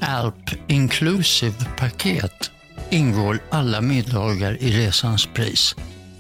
Alp 0.00 0.50
Inclusive 0.66 1.64
paket 1.78 2.50
ingår 2.90 3.38
alla 3.50 3.80
middagar 3.80 4.62
i 4.62 4.86
resans 4.86 5.28
pris. 5.34 5.74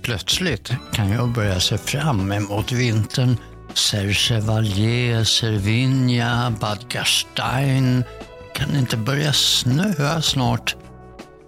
Plötsligt 0.06 0.72
kan 0.92 1.10
jag 1.10 1.32
börja 1.32 1.60
se 1.60 1.78
fram 1.78 2.32
emot 2.32 2.72
vintern. 2.72 3.36
Serre 3.74 4.14
Chevalier, 4.14 5.24
Cervinia, 5.24 6.54
Bad 6.60 6.78
Gastein. 6.88 8.04
Kan 8.54 8.72
det 8.72 8.78
inte 8.78 8.96
börja 8.96 9.32
snöa 9.32 10.22
snart? 10.22 10.76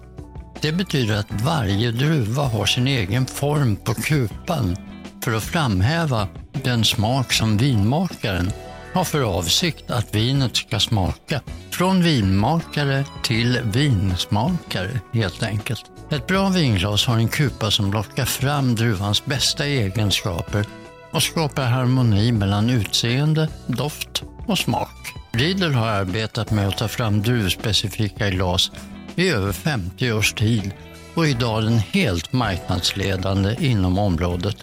Det 0.63 0.73
betyder 0.73 1.17
att 1.17 1.43
varje 1.43 1.91
druva 1.91 2.43
har 2.43 2.67
sin 2.67 2.87
egen 2.87 3.27
form 3.27 3.77
på 3.77 3.95
kupan 3.95 4.77
för 5.25 5.35
att 5.35 5.43
framhäva 5.43 6.29
den 6.65 6.85
smak 6.85 7.33
som 7.33 7.57
vinmakaren 7.57 8.53
har 8.95 9.05
för 9.05 9.23
avsikt 9.23 9.91
att 9.91 10.15
vinet 10.15 10.57
ska 10.57 10.81
smaka. 10.81 11.41
Från 11.71 12.03
vinmakare 12.03 13.05
till 13.23 13.61
vinsmakare 13.65 15.01
helt 15.13 15.43
enkelt. 15.43 15.85
Ett 16.11 16.27
bra 16.27 16.49
vinglas 16.49 17.07
har 17.07 17.17
en 17.17 17.29
kupa 17.29 17.71
som 17.71 17.93
lockar 17.93 18.25
fram 18.25 18.75
druvans 18.75 19.25
bästa 19.25 19.67
egenskaper 19.67 20.67
och 21.13 21.23
skapar 21.23 21.65
harmoni 21.65 22.33
mellan 22.33 22.71
utseende, 22.71 23.49
doft 23.67 24.23
och 24.47 24.59
smak. 24.59 25.15
Riedel 25.33 25.75
har 25.75 25.87
arbetat 25.87 26.51
med 26.51 26.69
att 26.69 26.79
ta 26.79 26.89
fram 26.89 27.23
druvspecifika 27.23 28.31
glas 28.31 28.71
i 29.17 29.29
över 29.29 29.53
50 29.53 30.13
års 30.13 30.33
tid 30.33 30.71
och 31.15 31.27
är 31.27 31.31
idag 31.31 31.63
den 31.63 31.79
helt 31.79 32.33
marknadsledande 32.33 33.57
inom 33.61 33.99
området. 33.99 34.57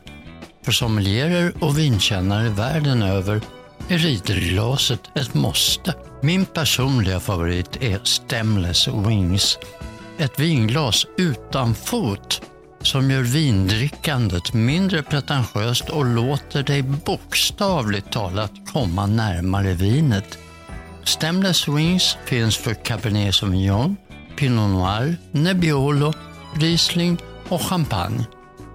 För 0.66 0.72
sommelierer 0.72 1.54
och 1.60 1.78
vinkännare 1.78 2.50
världen 2.50 3.02
över 3.02 3.41
är 3.89 3.97
Riedelglaset 3.97 5.02
ett 5.16 5.34
måste. 5.34 5.93
Min 6.22 6.45
personliga 6.45 7.20
favorit 7.20 7.84
är 7.84 8.00
Stemless 8.04 8.88
Wings. 8.88 9.58
Ett 10.18 10.39
vinglas 10.39 11.06
utan 11.18 11.76
fot 11.76 12.41
som 12.82 13.12
gör 13.12 13.22
vindrickandet 13.22 14.54
mindre 14.54 15.04
pretentiöst 15.04 15.89
och 15.89 16.06
låter 16.06 16.64
dig 16.64 16.82
bokstavligt 16.82 18.12
talat 18.12 18.52
komma 18.74 19.06
närmare 19.06 19.74
vinet. 19.74 20.38
Stemless 21.04 21.68
Wings 21.68 22.18
finns 22.26 22.58
för 22.58 22.74
Cabernet 22.74 23.36
Sauvignon, 23.36 23.97
Pinot 24.40 24.70
Noir, 24.70 25.18
Nebbiolo, 25.32 26.14
Riesling 26.56 27.18
och 27.50 27.62
Champagne. 27.62 28.26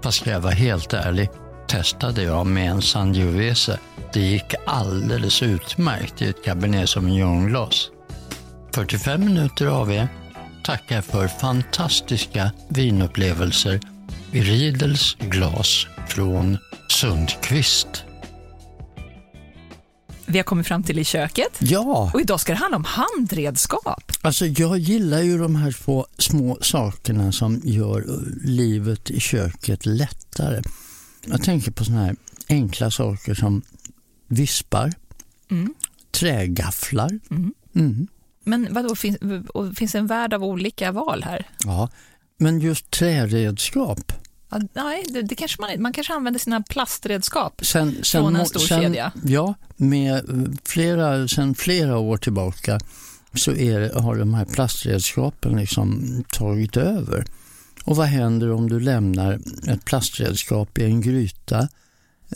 Fast 0.02 0.18
ska 0.18 0.30
jag 0.30 0.40
vara 0.40 0.52
helt 0.52 0.92
ärlig 0.92 1.28
testade 1.68 2.22
jag 2.22 2.46
med 2.46 2.70
en 2.70 2.82
Sangiovese. 2.82 3.78
Det 4.12 4.20
gick 4.20 4.54
alldeles 4.66 5.42
utmärkt 5.42 6.22
i 6.22 6.28
ett 6.28 6.44
Cabernet 6.44 6.88
Sauvignon-glas. 6.88 7.90
45 8.74 9.24
minuter 9.24 9.66
av 9.66 9.92
er 9.92 10.08
tackar 10.64 11.00
för 11.00 11.28
fantastiska 11.28 12.50
vinupplevelser 12.68 13.80
i 14.32 14.40
Riedels 14.40 15.16
glas 15.20 15.86
från 16.08 16.58
Sundqvist. 16.88 18.04
Vi 20.26 20.38
har 20.38 20.44
kommit 20.44 20.66
fram 20.66 20.82
till 20.82 20.98
i 20.98 21.04
köket. 21.04 21.56
Ja, 21.58 22.10
Och 22.14 22.20
idag 22.20 22.40
ska 22.40 22.52
det 22.52 22.58
handla 22.58 22.76
om 22.76 22.84
handredskap. 22.84 24.12
alltså 24.20 24.46
jag 24.46 24.78
gillar 24.78 25.20
ju 25.22 25.38
de 25.38 25.56
här 25.56 25.72
två 25.72 26.06
små 26.18 26.58
sakerna 26.60 27.32
som 27.32 27.60
gör 27.64 28.04
livet 28.44 29.10
i 29.10 29.20
köket 29.20 29.86
lättare. 29.86 30.62
Jag 31.26 31.42
tänker 31.42 31.70
på 31.70 31.84
såna 31.84 32.04
här 32.04 32.16
enkla 32.48 32.90
saker 32.90 33.34
som 33.34 33.62
vispar, 34.28 34.92
Mm. 35.50 35.74
trägafflar. 36.10 37.18
Mm. 37.30 37.54
Mm. 37.74 38.06
Men 38.44 38.68
vadå, 38.74 38.94
finns, 38.96 39.18
finns 39.76 39.94
en 39.94 40.06
värld 40.06 40.34
av 40.34 40.44
olika 40.44 40.92
val 40.92 41.22
här? 41.22 41.46
Ja, 41.64 41.88
men 42.38 42.60
just 42.60 42.90
träredskap. 42.90 44.12
Ja, 44.54 44.60
nej, 44.72 45.04
det, 45.08 45.22
det 45.22 45.34
kanske 45.34 45.60
man, 45.60 45.82
man 45.82 45.92
kanske 45.92 46.14
använder 46.14 46.40
sina 46.40 46.62
plastredskap. 46.62 47.60
Sen, 47.64 47.94
sen, 48.04 48.22
Från 48.22 48.36
en 48.36 48.46
stor 48.46 48.60
sen, 48.60 48.82
kedja. 48.82 49.12
Ja, 49.24 49.54
med 49.76 50.14
eh, 50.14 50.52
flera, 50.64 51.28
sen 51.28 51.54
flera 51.54 51.98
år 51.98 52.16
tillbaka 52.16 52.80
så 53.34 53.50
det- 53.50 53.94
har 53.94 54.16
de 54.16 54.34
här 54.34 54.44
plastredskapen 54.44 55.56
liksom 55.56 56.24
tagit 56.32 56.76
över. 56.76 57.24
Och 57.84 57.96
vad 57.96 58.06
händer 58.06 58.50
om 58.52 58.68
du 58.68 58.80
lämnar 58.80 59.40
ett 59.68 59.84
plastredskap 59.84 60.78
i 60.78 60.84
en 60.84 61.00
gryta 61.00 61.68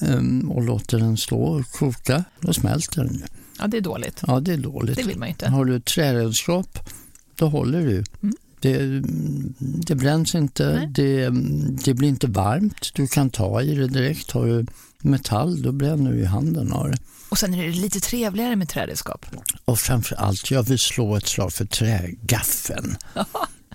em, 0.00 0.50
och 0.50 0.62
låter 0.62 0.98
den 0.98 1.16
stå 1.16 1.42
och 1.42 1.66
koka? 1.72 2.24
Då 2.40 2.52
smälter 2.52 3.04
den 3.04 3.14
ju. 3.14 3.22
Ja, 3.58 3.66
det 3.66 3.76
är 3.76 3.80
dåligt. 3.80 4.22
Ja, 4.26 4.40
det 4.40 4.52
är 4.52 4.56
dåligt. 4.56 4.96
Det 4.96 5.02
vill 5.02 5.18
man 5.18 5.28
inte. 5.28 5.48
Har 5.48 5.64
du 5.64 5.76
ett 5.76 5.84
träredskap, 5.84 6.78
då 7.36 7.48
håller 7.48 7.80
du. 7.80 8.04
Mm. 8.22 8.34
Det, 8.60 9.02
det 9.58 9.94
bränns 9.94 10.34
inte, 10.34 10.90
det, 10.94 11.28
det 11.84 11.94
blir 11.94 12.08
inte 12.08 12.26
varmt, 12.26 12.90
du 12.94 13.06
kan 13.06 13.30
ta 13.30 13.62
i 13.62 13.74
det 13.74 13.86
direkt. 13.88 14.30
Har 14.30 14.46
du 14.46 14.66
metall, 14.98 15.62
då 15.62 15.72
bränner 15.72 16.12
du 16.12 16.18
i 16.20 16.24
handen 16.24 16.72
av 16.72 16.90
det. 16.90 16.96
Och 17.28 17.38
sen 17.38 17.54
är 17.54 17.64
det 17.66 17.72
lite 17.72 18.00
trevligare 18.00 18.56
med 18.56 18.68
träredskap. 18.68 19.26
Och 19.64 19.78
framför 19.78 20.16
allt, 20.16 20.50
jag 20.50 20.62
vill 20.62 20.78
slå 20.78 21.16
ett 21.16 21.26
slag 21.26 21.52
för 21.52 21.64
trägaffeln. 21.64 22.96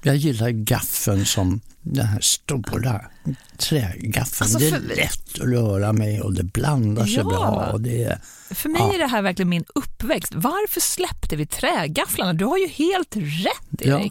Jag 0.06 0.16
gillar 0.16 0.50
gaffeln 0.50 1.26
som 1.26 1.62
den 1.82 2.06
här 2.06 2.20
stora 2.22 3.02
trägaffeln. 3.58 4.24
Alltså, 4.42 4.58
det 4.60 4.68
är 4.68 4.72
för- 4.72 4.96
lätt 4.96 5.34
att 5.34 5.40
röra 5.40 5.94
med 5.94 6.22
och 6.22 6.34
det 6.34 6.44
blandar 6.44 7.06
sig 7.06 7.16
Ja. 7.16 7.24
bra. 7.24 7.70
Och 7.74 7.82
det 7.82 8.04
är, 8.04 8.20
För 8.54 8.70
mig 8.70 8.82
Ja. 8.82 8.94
är 8.94 8.98
det 9.00 9.08
här 9.08 9.22
verkligen 9.22 9.50
min 9.50 9.64
uppväxt. 9.76 10.34
Varför 10.36 10.82
släppte 10.82 11.36
vi 11.36 11.46
trägafflarna? 11.46 12.34
Du 12.34 12.46
har 12.46 12.58
ju 12.58 12.68
helt 12.68 13.16
rätt, 13.16 13.82
Ja. 13.82 14.10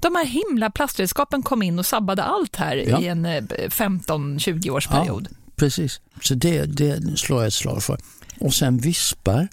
De 0.00 0.14
här 0.16 0.24
himla 0.26 0.70
plastredskapen 0.70 1.42
kom 1.42 1.62
in 1.62 1.78
och 1.78 1.86
sabbade 1.86 2.22
allt 2.22 2.56
här 2.56 2.76
Ja. 2.76 3.00
i 3.00 3.06
en 3.08 3.24
eh, 3.24 3.42
15-20 3.42 4.70
års 4.70 4.86
period. 4.88 5.28
Precis, 5.56 6.00
så 6.22 6.34
det, 6.34 6.64
det 6.64 7.18
slår 7.18 7.38
jag 7.40 7.46
ett 7.46 7.54
slag 7.54 7.82
för. 7.82 7.98
Och 8.40 8.54
sen 8.54 8.78
vispar. 8.78 9.48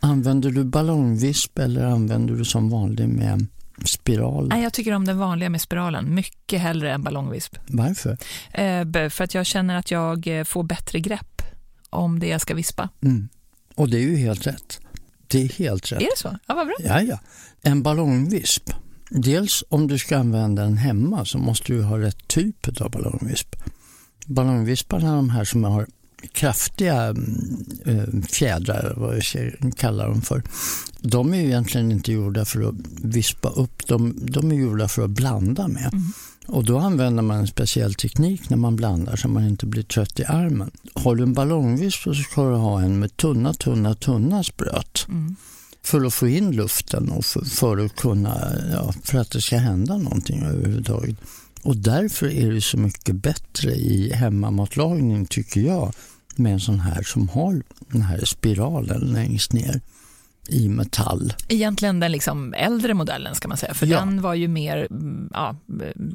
Använder 0.00 0.50
du 0.50 0.64
ballongvisp 0.64 1.58
eller 1.58 1.84
använder 1.84 2.34
du 2.34 2.44
som 2.44 2.70
vanlig 2.70 3.08
med 3.08 3.46
spiral? 3.84 4.48
Nej, 4.48 4.62
jag 4.62 4.72
tycker 4.72 4.92
om 4.92 5.04
den 5.04 5.18
vanliga 5.18 5.50
med 5.50 5.60
spiralen 5.60 6.14
mycket 6.14 6.60
hellre 6.60 6.92
än 6.92 7.02
ballongvisp. 7.02 7.56
Varför? 7.66 8.10
Eh, 8.52 9.08
för 9.10 9.24
att 9.24 9.34
jag 9.34 9.46
känner 9.46 9.76
att 9.76 9.90
jag 9.90 10.26
eh, 10.38 10.44
får 10.44 10.62
bättre 10.62 11.00
grepp 11.00 11.42
om 11.90 12.18
det 12.18 12.26
jag 12.28 12.40
ska 12.40 12.54
vispa. 12.54 12.88
Mm. 13.02 13.28
Och 13.74 13.88
det 13.88 13.96
är 13.96 14.02
ju 14.02 14.16
helt 14.16 14.46
rätt. 14.46 14.80
Det 15.26 15.42
är 15.42 15.48
helt 15.48 15.92
rätt. 15.92 16.00
Är 16.00 16.04
det 16.04 16.18
så? 16.18 16.38
Ja, 16.46 16.54
vad 16.54 16.66
bra. 16.66 16.76
Ja, 16.78 17.00
ja. 17.02 17.18
En 17.62 17.82
ballongvisp. 17.82 18.70
Dels 19.16 19.64
om 19.68 19.86
du 19.86 19.98
ska 19.98 20.18
använda 20.18 20.62
den 20.62 20.76
hemma 20.76 21.24
så 21.24 21.38
måste 21.38 21.72
du 21.72 21.82
ha 21.82 21.98
rätt 21.98 22.28
typ 22.28 22.80
av 22.80 22.90
ballongvisp. 22.90 23.56
Ballongvisparna 24.26 25.08
är 25.08 25.16
de 25.16 25.30
här 25.30 25.44
som 25.44 25.64
har 25.64 25.86
kraftiga 26.32 27.02
mm, 27.02 27.66
eh, 27.86 28.26
fjädrar, 28.28 28.94
vad 28.96 29.16
jag 29.16 29.24
ska 29.24 29.40
kalla 29.76 30.06
dem 30.06 30.22
för. 30.22 30.42
De 31.00 31.34
är 31.34 31.38
ju 31.38 31.44
egentligen 31.44 31.92
inte 31.92 32.12
gjorda 32.12 32.44
för 32.44 32.68
att 32.68 32.74
vispa 33.02 33.48
upp, 33.48 33.86
de, 33.86 34.16
de 34.20 34.52
är 34.52 34.56
gjorda 34.56 34.88
för 34.88 35.04
att 35.04 35.10
blanda 35.10 35.68
med. 35.68 35.90
Mm. 35.92 36.12
Och 36.46 36.64
då 36.64 36.78
använder 36.78 37.22
man 37.22 37.38
en 37.38 37.46
speciell 37.46 37.94
teknik 37.94 38.50
när 38.50 38.56
man 38.56 38.76
blandar 38.76 39.16
så 39.16 39.28
man 39.28 39.48
inte 39.48 39.66
blir 39.66 39.82
trött 39.82 40.20
i 40.20 40.24
armen. 40.24 40.70
Har 40.94 41.14
du 41.14 41.22
en 41.22 41.32
ballongvisp 41.32 42.02
så 42.02 42.14
ska 42.14 42.50
du 42.50 42.56
ha 42.56 42.82
en 42.82 42.98
med 42.98 43.16
tunna, 43.16 43.54
tunna, 43.54 43.94
tunna 43.94 44.44
spröt 44.44 45.06
Mm 45.08 45.36
för 45.84 46.04
att 46.04 46.14
få 46.14 46.28
in 46.28 46.50
luften 46.50 47.08
och 47.08 47.24
för, 47.24 47.44
för 47.44 47.78
att 47.78 47.96
kunna, 47.96 48.52
ja, 48.72 48.94
för 49.02 49.18
att 49.18 49.30
det 49.30 49.40
ska 49.40 49.56
hända 49.56 49.98
någonting 49.98 50.42
överhuvudtaget. 50.42 51.16
Och 51.62 51.76
därför 51.76 52.26
är 52.26 52.52
det 52.52 52.60
så 52.60 52.76
mycket 52.78 53.14
bättre 53.14 53.70
i 53.74 54.12
hemmamatlagning 54.12 55.26
tycker 55.26 55.60
jag 55.60 55.92
med 56.36 56.52
en 56.52 56.60
sån 56.60 56.80
här 56.80 57.02
som 57.02 57.28
har 57.28 57.62
den 57.92 58.02
här 58.02 58.24
spiralen 58.24 59.00
längst 59.00 59.52
ner 59.52 59.80
i 60.48 60.68
metall. 60.68 61.32
Egentligen 61.48 62.00
den 62.00 62.12
liksom 62.12 62.54
äldre 62.54 62.94
modellen 62.94 63.34
ska 63.34 63.48
man 63.48 63.56
säga, 63.56 63.74
för 63.74 63.86
Ja. 63.86 63.98
den 63.98 64.22
var 64.22 64.34
ju 64.34 64.48
mer 64.48 64.86
mm, 64.90 65.28
ja, 65.32 65.56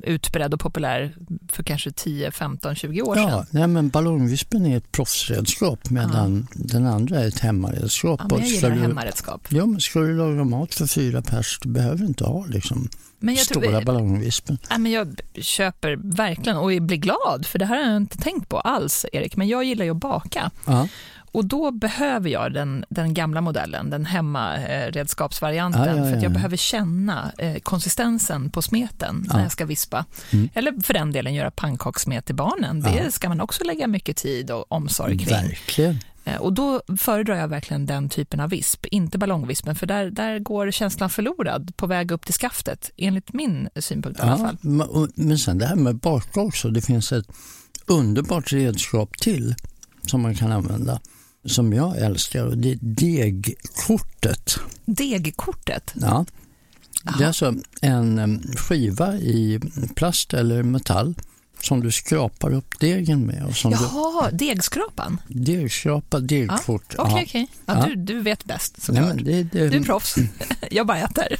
utbredd 0.03 0.53
och 0.53 0.59
populär 0.59 1.15
för 1.51 1.63
kanske 1.63 1.91
10, 1.91 2.31
15, 2.31 2.75
20 2.75 3.01
år 3.01 3.17
Ja, 3.17 3.29
sedan. 3.29 3.45
nej, 3.51 3.67
men 3.67 3.89
ballongvispen 3.89 4.65
är 4.65 4.77
ett 4.77 4.91
proffsredskap 4.91 5.89
medan 5.89 6.47
den 6.53 6.85
andra 6.87 7.19
är 7.19 7.27
ett 7.27 7.39
hemmaredskap. 7.39 8.19
Ja, 8.23 8.27
men 8.35 8.39
jag 8.39 8.47
gillar 8.49 8.69
du, 8.69 8.75
hemmaredskap. 8.81 9.47
Ja, 9.49 9.65
men 9.65 9.79
ska 9.81 9.99
du 9.99 10.17
laga 10.17 10.43
mat 10.43 10.73
för 10.75 10.87
fyra 10.87 11.21
pers, 11.21 11.59
du 11.61 11.69
behöver 11.69 12.05
inte 12.05 12.23
ha 12.23 12.45
liksom, 12.45 12.89
Men 13.19 13.35
jag, 13.35 13.45
tror, 13.47 13.61
stora 13.61 13.81
ballongvispen. 13.81 14.57
Nej, 14.69 14.79
men 14.79 14.91
jag 14.91 15.19
köper 15.41 15.95
verkligen 16.15 16.57
och 16.57 16.67
blir 16.81 16.97
glad, 16.97 17.45
för 17.45 17.59
det 17.59 17.65
här 17.65 17.83
har 17.83 17.87
jag 17.91 17.97
inte 17.97 18.17
tänkt 18.17 18.49
på 18.49 18.59
alls, 18.59 19.05
Erik. 19.13 19.35
Men 19.35 19.47
jag 19.47 19.63
gillar 19.63 19.85
ju 19.85 19.91
att 19.91 19.97
baka. 19.97 20.51
Ja. 20.65 20.87
Och 21.31 21.45
då 21.45 21.71
behöver 21.71 22.29
jag 22.29 22.53
den, 22.53 22.85
den 22.89 23.13
gamla 23.13 23.41
modellen, 23.41 23.89
den 23.89 24.05
hemmaredskapsvarianten, 24.05 25.81
Ja, 25.81 25.87
ja, 25.97 26.03
för 26.03 26.17
att 26.17 26.23
jag 26.23 26.29
ja. 26.31 26.33
behöver 26.33 26.57
känna 26.57 27.31
eh, 27.37 27.59
konsistensen 27.59 28.49
på 28.49 28.61
smeten 28.61 29.25
när 29.27 29.35
Ja. 29.37 29.41
jag 29.43 29.51
ska 29.51 29.65
vispa. 29.65 30.05
Mm. 30.31 30.49
Eller 30.53 30.81
för 30.81 30.93
den 30.93 31.11
delen 31.11 31.33
göra 31.33 31.51
pannkakssmet 31.51 32.25
till 32.25 32.35
barnen. 32.35 32.81
Det 32.81 33.01
Ja. 33.05 33.11
ska 33.11 33.29
man 33.29 33.41
också 33.41 33.63
lägga 33.63 33.87
mycket 33.87 34.17
tid 34.17 34.51
och 34.51 34.71
omsorg 34.71 35.17
kring. 35.17 35.29
Verkligen. 35.29 35.99
Eh, 36.25 36.35
Och 36.35 36.53
då 36.53 36.81
föredrar 36.97 37.35
jag 37.35 37.47
verkligen 37.47 37.85
den 37.85 38.09
typen 38.09 38.39
av 38.39 38.49
visp, 38.49 38.85
inte 38.85 39.17
ballongvispen, 39.17 39.75
för 39.75 39.85
där, 39.87 40.11
där 40.11 40.39
går 40.39 40.71
känslan 40.71 41.09
förlorad 41.09 41.75
på 41.77 41.87
väg 41.87 42.11
upp 42.11 42.25
till 42.25 42.33
skaftet, 42.33 42.91
enligt 42.97 43.33
min 43.33 43.69
synpunkt 43.79 44.19
i 44.19 44.23
alla 44.23 44.37
fall. 44.37 44.57
men 45.15 45.39
sen 45.39 45.57
det 45.57 45.65
här 45.65 45.75
med 45.75 45.95
baka 45.95 46.41
också. 46.41 46.69
Det 46.69 46.81
finns 46.81 47.11
ett 47.11 47.27
underbart 47.85 48.53
redskap 48.53 49.17
till 49.17 49.55
som 50.07 50.21
man 50.21 50.35
kan 50.35 50.51
använda 50.51 50.99
som 51.45 51.73
jag 51.73 51.97
älskar 51.97 52.45
och 52.45 52.57
det 52.57 52.71
är 52.71 52.77
degkortet. 52.81 54.59
Degkortet, 54.85 55.93
Ja. 56.01 56.25
Det 57.17 57.23
är 57.23 57.27
alltså 57.27 57.55
en 57.81 58.41
skiva 58.57 59.15
i 59.15 59.59
plast 59.95 60.33
eller 60.33 60.63
metall 60.63 61.15
som 61.61 61.79
du 61.81 61.91
skrapar 61.91 62.53
upp 62.53 62.79
degen 62.79 63.25
med. 63.25 63.45
Och 63.45 63.55
som 63.55 63.71
Jaha, 63.71 64.31
degskrapan. 64.31 65.21
du 65.27 65.39
degskrapa 65.57 66.19
degkort. 66.19 66.95
Okej, 66.97 67.23
okej. 67.27 67.47
Ja, 67.65 67.73
Ja. 67.79 67.85
du, 67.85 67.95
du 67.95 68.19
vet 68.21 68.45
bäst 68.45 68.75
Nej, 68.77 68.85
såklart. 68.85 69.15
men 69.15 69.23
det, 69.25 69.43
det, 69.43 69.69
Du 69.69 69.77
är 69.77 69.83
proffs. 69.83 70.15
jag 70.71 70.87
bara 70.87 70.97
äter. 70.97 71.27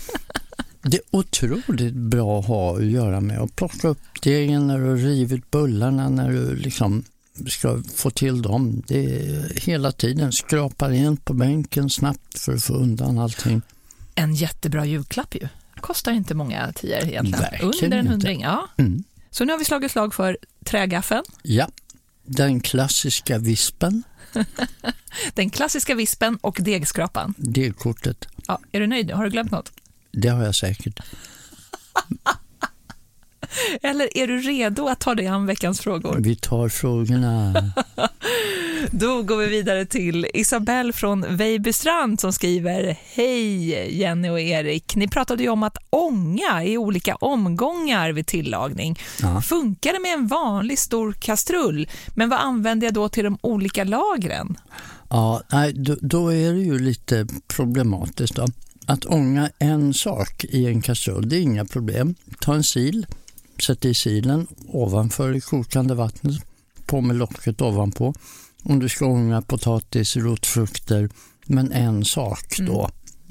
Det 0.81 0.97
är 0.97 1.03
otroligt 1.11 1.93
bra 1.93 2.39
att 2.39 2.45
ha 2.45 2.77
att 2.77 2.85
göra 2.85 3.21
med 3.21 3.39
att 3.39 3.55
plocka 3.55 3.87
upp 3.87 4.21
degen 4.21 4.67
när 4.67 4.79
du 4.79 4.85
har 4.85 4.95
rivit 4.95 5.51
bullarna, 5.51 6.09
när 6.09 6.29
du 6.31 6.55
liksom 6.55 7.03
ska 7.47 7.83
få 7.95 8.09
till 8.09 8.41
dem. 8.41 8.83
Det 8.87 9.05
är 9.25 9.59
hela 9.59 9.91
tiden 9.91 10.31
skrapa 10.31 10.89
rent 10.89 11.25
på 11.25 11.33
bänken 11.33 11.89
snabbt 11.89 12.39
för 12.39 12.53
att 12.55 12.63
få 12.63 12.73
undan 12.73 13.17
allting. 13.17 13.61
En 14.15 14.35
jättebra 14.35 14.85
julklapp 14.85 15.35
ju. 15.35 15.47
Kostar 15.81 16.11
inte 16.11 16.35
många 16.35 16.73
tior 16.73 16.97
egentligen. 16.97 17.41
Verkligen 17.41 17.83
Under 17.83 17.97
en 17.97 18.07
hundring, 18.07 18.41
ja. 18.41 18.67
Mm. 18.77 19.03
Så 19.31 19.45
nu 19.45 19.51
har 19.53 19.59
vi 19.59 19.65
slagit 19.65 19.91
slag 19.91 20.13
för 20.13 20.37
trägaffeln, 20.65 21.23
Ja, 21.43 21.67
den 22.25 22.61
klassiska 22.61 23.37
vispen, 23.37 24.03
den 25.33 25.49
klassiska 25.49 25.95
vispen 25.95 26.37
och 26.41 26.57
degskrapan. 26.61 27.33
degkortet, 27.37 28.27
Ja, 28.47 28.59
är 28.71 28.79
du 28.79 28.87
nöjd? 28.87 29.11
Har 29.11 29.23
du 29.23 29.29
glömt 29.29 29.51
något? 29.51 29.71
det 30.11 30.27
har 30.29 30.43
jag 30.43 30.55
säkert. 30.55 30.99
Eller 33.81 34.17
är 34.17 34.27
du 34.27 34.37
redo 34.37 34.87
att 34.87 34.99
ta 34.99 35.15
dig 35.15 35.27
an 35.27 35.45
veckans 35.45 35.79
frågor? 35.79 36.17
Vi 36.19 36.35
tar 36.35 36.69
frågorna. 36.69 37.53
Då 38.91 39.23
går 39.23 39.37
vi 39.37 39.47
vidare 39.47 39.85
till 39.85 40.27
Isabelle 40.33 40.93
från 40.93 41.37
Vejbystrand 41.37 42.19
som 42.19 42.33
skriver 42.33 42.97
Hej 43.13 43.69
Jenny 43.99 44.29
och 44.29 44.39
Erik. 44.39 44.95
Ni 44.95 45.07
pratade 45.07 45.43
ju 45.43 45.49
om 45.49 45.63
att 45.63 45.77
ånga 45.89 46.63
i 46.63 46.77
olika 46.77 47.15
omgångar 47.15 48.11
vid 48.11 48.27
tillagning. 48.27 48.99
Ja. 49.21 49.41
Funkar 49.41 49.93
det 49.93 49.99
med 49.99 50.13
en 50.13 50.27
vanlig 50.27 50.79
stor 50.79 51.11
kastrull? 51.11 51.89
Men 52.15 52.29
vad 52.29 52.39
använder 52.39 52.87
jag 52.87 52.93
då 52.93 53.09
till 53.09 53.23
de 53.23 53.37
olika 53.41 53.83
lagren? 53.83 54.57
Ja, 55.09 55.41
nej, 55.51 55.73
då, 55.73 55.95
då 56.01 56.33
är 56.33 56.53
det 56.53 56.59
ju 56.59 56.79
lite 56.79 57.27
problematiskt. 57.47 58.35
Då. 58.35 58.45
Att 58.85 59.05
ånga 59.05 59.49
en 59.59 59.93
sak 59.93 60.45
i 60.49 60.65
en 60.65 60.81
kastrull, 60.81 61.29
det 61.29 61.35
är 61.35 61.41
inga 61.41 61.65
problem. 61.65 62.15
Ta 62.39 62.53
en 62.53 62.63
sil, 62.73 62.99
sätt 63.61 63.85
i 63.85 63.93
silen 63.93 64.47
ovanför 64.67 65.33
det 65.33 65.41
kokande 65.41 65.93
vattnet, 65.93 66.45
på 66.85 67.01
med 67.01 67.15
locket 67.15 67.61
ovanpå. 67.61 68.13
Om 68.63 68.79
du 68.79 68.89
ska 68.89 69.05
ånga 69.05 69.41
potatis, 69.41 70.17
rotfrukter, 70.17 71.09
men 71.45 71.71
en 71.71 72.05
sak 72.05 72.57
då, 72.59 72.89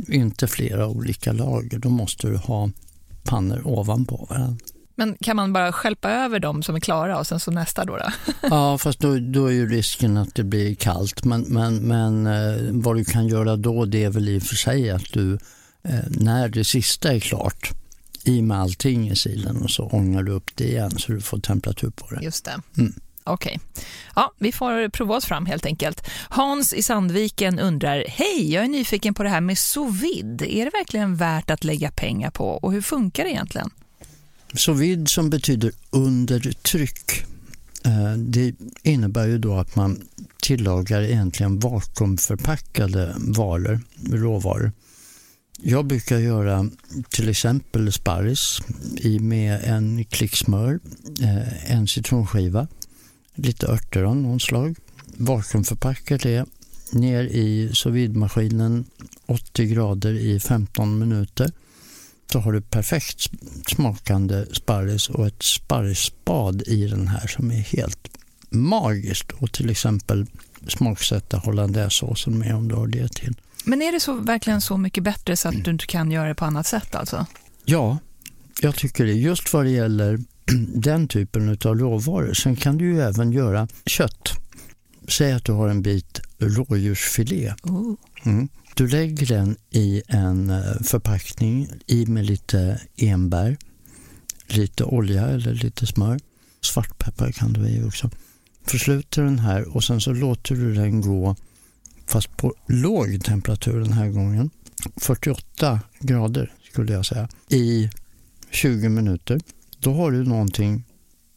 inte 0.09 0.47
flera 0.47 0.87
olika 0.87 1.33
lager. 1.33 1.79
Då 1.79 1.89
måste 1.89 2.26
du 2.26 2.37
ha 2.37 2.70
pannor 3.24 3.62
ovanpå 3.64 4.26
varandra. 4.31 4.57
Men 4.95 5.16
kan 5.20 5.37
man 5.37 5.53
bara 5.53 5.72
skälpa 5.72 6.11
över 6.11 6.39
dem 6.39 6.62
som 6.62 6.74
är 6.74 6.81
klara 6.81 7.18
och 7.18 7.26
sen 7.26 7.41
så 7.41 7.51
nästa 7.51 7.85
då? 7.85 7.97
då? 7.97 8.33
Ja, 8.51 8.79
fast 8.79 8.99
då, 8.99 9.18
då 9.18 9.47
är 9.47 9.53
ju 9.53 9.68
risken 9.68 10.16
att 10.16 10.35
det 10.35 10.45
blir 10.45 10.74
kallt. 10.74 11.24
Men, 11.24 11.41
men, 11.41 11.76
men 11.76 12.26
eh, 12.26 12.59
vad 12.72 12.97
du 12.97 13.05
kan 13.05 13.29
göra 13.29 13.57
då 13.57 13.85
det 13.85 14.05
är 14.05 14.11
väl 14.11 14.29
i 14.29 14.39
och 14.39 14.43
för 14.43 14.55
sig 14.55 14.91
att 14.91 15.12
du, 15.12 15.35
eh, 15.83 16.01
när 16.09 16.49
det 16.49 16.64
sista 16.64 17.14
är 17.14 17.20
klart, 17.20 17.70
i 18.25 18.43
med 18.43 18.59
allting 18.61 19.11
i 19.11 19.16
silen 19.16 19.57
och 19.57 19.71
så 19.71 19.87
ångar 19.89 20.23
du 20.23 20.33
upp 20.33 20.51
det 20.55 20.64
igen 20.69 20.91
så 20.99 21.12
du 21.12 21.21
får 21.21 21.39
temperatur 21.39 21.91
på 21.91 22.14
det. 22.14 22.25
Just 22.25 22.45
det. 22.45 22.61
Mm. 22.79 22.93
Okej. 23.25 23.61
Ja, 24.16 24.33
vi 24.39 24.53
får 24.53 24.89
prova 24.89 25.16
oss 25.16 25.25
fram 25.25 25.47
helt 25.47 25.66
enkelt. 25.66 26.07
Hans 26.29 26.73
i 26.73 26.83
Sandviken 26.83 27.59
undrar, 27.59 28.05
hej, 28.09 28.53
jag 28.53 28.64
är 28.64 28.69
nyfiken 28.69 29.14
på 29.14 29.23
det 29.23 29.29
här 29.29 29.41
med 29.41 29.59
sous 29.59 30.03
vide. 30.03 30.55
Är 30.57 30.64
det 30.64 30.71
verkligen 30.71 31.16
värt 31.16 31.51
att 31.51 31.64
lägga 31.64 31.91
pengar 31.91 32.31
på 32.31 32.45
och 32.49 32.73
hur 32.73 32.81
funkar 32.81 33.25
det 33.25 33.31
egentligen? 33.31 33.71
Sous 34.55 34.81
vide 34.81 35.07
som 35.07 35.31
betyder 35.31 35.73
under 35.91 36.53
tryck. 36.53 37.25
eh, 37.85 38.12
Det 38.19 38.55
innebär 38.83 39.27
ju 39.27 39.39
då 39.39 39.57
att 39.57 39.77
man 39.77 40.09
tillagar 40.43 41.03
egentligen 41.03 41.59
vakuumförpackade 41.59 43.14
varor, 43.19 43.81
råvaror. 44.12 44.73
Jag 45.62 45.86
brukar 45.86 46.18
göra 46.18 46.70
till 47.09 47.28
exempel 47.28 47.92
sparris 47.92 48.59
i 48.96 49.18
med 49.18 49.61
en 49.64 50.04
klick 50.04 50.36
smör, 50.36 50.80
eh, 51.22 51.72
en 51.72 51.88
citronskiva, 51.88 52.68
lite 53.34 53.66
örter 53.66 54.02
av 54.02 54.16
någon 54.16 54.40
slag. 54.40 54.76
Vakuumförpacka 55.16 56.16
det 56.18 56.44
ner 56.92 57.24
i 57.24 57.70
sous 57.74 57.94
vide-maskinen 57.94 58.84
80 59.26 59.66
grader 59.66 60.12
i 60.12 60.40
15 60.40 60.98
minuter 60.98 61.50
så 62.32 62.38
har 62.38 62.52
du 62.52 62.61
perfekt 62.61 63.30
smakande 63.66 64.46
sparris 64.52 65.09
och 65.09 65.26
ett 65.26 65.42
sparrisspad 65.42 66.62
i 66.62 66.86
den 66.86 67.09
här 67.09 67.26
som 67.26 67.50
är 67.50 67.61
helt 67.61 68.09
magiskt. 68.50 69.32
Och 69.32 69.52
till 69.52 69.70
exempel 69.70 70.26
smaksätta 70.68 71.36
hollandaisesåsen 71.36 72.38
med 72.38 72.54
om 72.54 72.68
du 72.68 72.74
har 72.74 72.86
det 72.86 73.12
till. 73.12 73.34
Men 73.69 73.83
är 73.83 73.93
det 73.93 74.01
så, 74.01 74.14
verkligen 74.14 74.61
så 74.61 74.77
mycket 74.77 75.05
bättre 75.05 75.37
så 75.37 75.49
att 75.49 75.64
du 75.64 75.71
inte 75.71 75.87
kan 75.87 76.11
göra 76.11 76.29
det 76.29 76.35
på 76.35 76.45
annat 76.45 76.66
sätt 76.66 76.95
alltså? 76.95 77.27
Ja, 77.64 77.99
jag 78.61 78.77
tycker 78.77 79.05
det. 79.05 79.12
Just 79.12 79.53
vad 79.53 79.64
det 79.64 79.71
gäller 79.71 80.19
den 80.75 81.09
typen 81.09 81.49
av 81.49 81.79
råvaror. 81.79 82.35
Sen 82.35 82.57
kan 82.57 82.79
du 82.79 82.85
ju 82.85 83.01
även 83.01 83.33
göra 83.33 83.69
kött. 83.87 84.33
Säg 85.09 85.33
att 85.33 85.45
du 85.45 85.53
har 85.53 85.69
en 85.69 85.83
bit 85.83 86.21
rådjursfilé. 86.39 87.55
Oh. 87.62 87.95
Mm. 88.25 88.49
Du 88.75 88.89
lägger 88.89 89.27
den 89.27 89.57
i 89.71 90.03
en 90.09 90.51
eh, 90.51 90.83
förpackning 90.85 91.69
i 91.87 92.07
med 92.07 92.27
lite 92.27 92.81
enbär, 92.97 93.57
lite 94.47 94.85
olja 94.85 95.27
eller 95.27 95.55
lite 95.55 95.87
smör. 95.87 96.19
Svartpeppar 96.61 97.33
kan 97.33 97.53
du 97.53 97.69
i 97.69 97.85
också. 97.85 98.11
Försluter 98.66 99.23
den 99.23 99.39
här 99.39 99.77
och 99.77 99.85
sen 99.85 100.01
så 100.01 100.12
låter 100.12 100.55
du 100.55 100.75
den 100.75 101.01
gå 101.01 101.37
fast 102.09 102.36
på 102.36 102.54
låg 102.66 103.24
temperatur 103.24 103.80
den 103.80 103.92
här 103.92 104.09
gången. 104.09 104.50
48 104.96 105.80
grader 106.00 106.52
skulle 106.70 106.92
jag 106.92 107.06
säga 107.06 107.28
i 107.48 107.90
20 108.50 108.88
minuter. 108.88 109.40
Då 109.78 109.94
har 109.94 110.11
du 110.11 110.24
någonting 110.24 110.84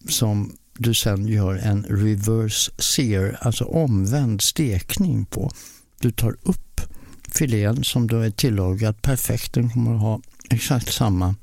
som 0.10 0.52
du 0.78 0.94
sen 0.94 1.28
gör 1.28 1.56
en 1.56 1.84
reverse 1.84 2.72
sear, 2.78 3.38
alltså 3.42 3.64
omvänd 3.64 4.42
stekning 4.42 5.26
på. 5.26 5.52
Du 6.00 6.12
tar 6.12 6.36
upp 6.44 6.82
filén 7.30 7.84
som 7.84 8.08
då 8.08 8.20
är 8.20 8.32
tillagad 8.32 9.02
perfekt. 9.02 9.54
Den 9.54 9.70
kommer 9.70 9.96
att 9.96 10.02
ha 10.02 10.22
exakt 10.50 10.94
samma 10.94 11.36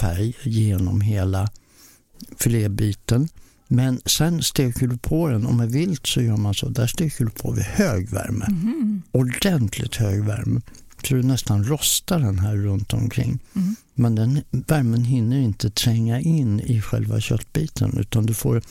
färg 0.00 0.36
genom 0.42 1.00
hela 1.00 1.50
filébiten. 2.38 3.28
Men 3.68 4.00
sen 4.06 4.42
steker 4.42 4.86
du 4.86 4.98
på 4.98 5.28
den 5.28 5.46
och 5.46 5.54
med 5.54 5.70
vilt 5.70 6.06
så 6.06 6.20
gör 6.20 6.36
man 6.36 6.54
så. 6.54 6.68
Där 6.68 6.86
steker 6.86 7.24
du 7.24 7.30
på 7.30 7.50
vid 7.50 7.64
hög 7.64 8.10
värme. 8.10 8.46
Ordentligt 9.12 9.96
hög 9.96 10.24
värme. 10.24 10.60
Så 11.02 11.14
du 11.14 11.22
nästan 11.22 11.64
rostar 11.64 12.18
den 12.18 12.38
här 12.38 12.56
runt 12.56 12.92
omkring. 12.92 13.38
Men 13.94 14.14
den 14.14 14.42
värmen 14.50 15.04
hinner 15.04 15.38
inte 15.38 15.70
tränga 15.70 16.20
in 16.20 16.60
i 16.60 16.80
själva 16.80 17.20
köttbiten 17.20 17.98
utan 17.98 18.26
du 18.26 18.34
får 18.34 18.62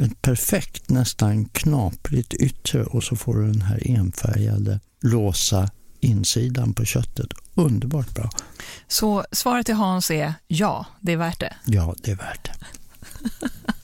ett 0.00 0.22
perfekt, 0.22 0.90
nästan 0.90 1.44
knaprigt 1.44 2.34
yttre 2.34 2.84
och 2.84 3.04
så 3.04 3.16
får 3.16 3.36
du 3.36 3.46
den 3.46 3.62
här 3.62 3.90
enfärgade, 3.90 4.80
låsa 5.00 5.70
insidan 6.00 6.74
på 6.74 6.84
köttet. 6.84 7.28
Underbart 7.54 8.14
bra. 8.14 8.30
Så 8.88 9.24
svaret 9.32 9.66
till 9.66 9.74
Hans 9.74 10.10
är 10.10 10.34
ja, 10.48 10.86
det 11.00 11.12
är 11.12 11.16
värt 11.16 11.40
det. 11.40 11.54
Ja, 11.64 11.94
det 12.02 12.10
är 12.10 12.16
värt 12.16 12.44
det. 12.44 12.66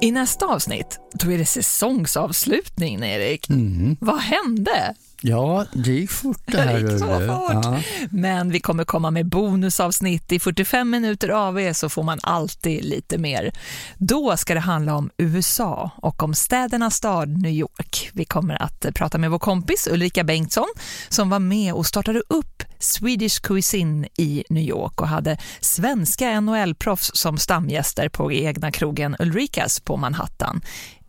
I 0.00 0.10
nästa 0.10 0.46
avsnitt, 0.46 1.00
då 1.12 1.32
är 1.32 1.38
det 1.38 1.46
säsongsavslutning, 1.46 3.02
Erik. 3.02 3.48
Mm. 3.48 3.96
Vad 4.00 4.18
hände? 4.18 4.94
Ja, 5.20 5.64
det 5.72 5.92
gick 5.92 6.10
fort 6.10 6.42
det 6.46 6.60
här. 6.60 6.74
Det 6.74 6.92
gick 6.92 7.00
så 7.00 7.06
fort. 7.06 7.64
Ja. 7.64 7.80
Men 8.10 8.50
vi 8.50 8.60
kommer 8.60 8.84
komma 8.84 9.10
med 9.10 9.26
bonusavsnitt. 9.26 10.32
I 10.32 10.40
45 10.40 10.90
minuter 10.90 11.28
AV 11.28 11.72
så 11.72 11.88
får 11.88 12.02
man 12.02 12.18
alltid 12.22 12.84
lite 12.84 13.18
mer. 13.18 13.52
Då 13.98 14.36
ska 14.36 14.54
det 14.54 14.60
handla 14.60 14.94
om 14.94 15.10
USA 15.18 15.90
och 15.96 16.22
om 16.22 16.34
städernas 16.34 16.94
stad 16.94 17.42
New 17.42 17.52
York. 17.52 18.10
Vi 18.12 18.24
kommer 18.24 18.62
att 18.62 18.86
prata 18.94 19.18
med 19.18 19.30
vår 19.30 19.38
kompis 19.38 19.88
Ulrika 19.90 20.24
Bengtsson 20.24 20.68
som 21.08 21.30
var 21.30 21.38
med 21.38 21.72
och 21.72 21.86
startade 21.86 22.22
upp 22.28 22.62
Swedish 22.78 23.40
Cuisine 23.42 24.06
i 24.18 24.44
New 24.50 24.62
York 24.62 25.00
och 25.00 25.08
hade 25.08 25.38
svenska 25.60 26.40
NHL-proffs 26.40 27.10
som 27.14 27.38
stamgäster 27.38 28.08
på 28.08 28.32
egna 28.32 28.70
krogen 28.72 29.16
Ulrikas 29.18 29.80
på 29.80 29.96
Manhattan. 29.96 30.60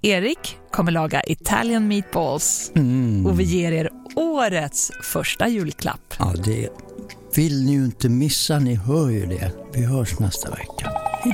Erik 0.08 0.58
kommer 0.72 0.92
laga 0.92 1.22
Italian 1.28 1.88
meatballs 1.88 2.72
och 3.26 3.40
vi 3.40 3.44
ger 3.44 3.72
er 3.72 3.90
årets 4.16 4.92
första 5.04 5.48
julklapp. 5.48 6.14
ja, 6.20 6.34
det 6.46 6.70
vill 7.36 7.66
ni 7.66 7.72
ju 7.72 7.86
inte 7.86 8.10
missa. 8.10 8.60
Ni 8.60 8.76
hör 8.76 9.10
ju 9.10 9.26
det. 9.26 9.52
Vi 9.74 9.86
hörs 9.86 10.20
nästa 10.20 10.50
vecka. 10.50 10.92
Hej 11.24 11.34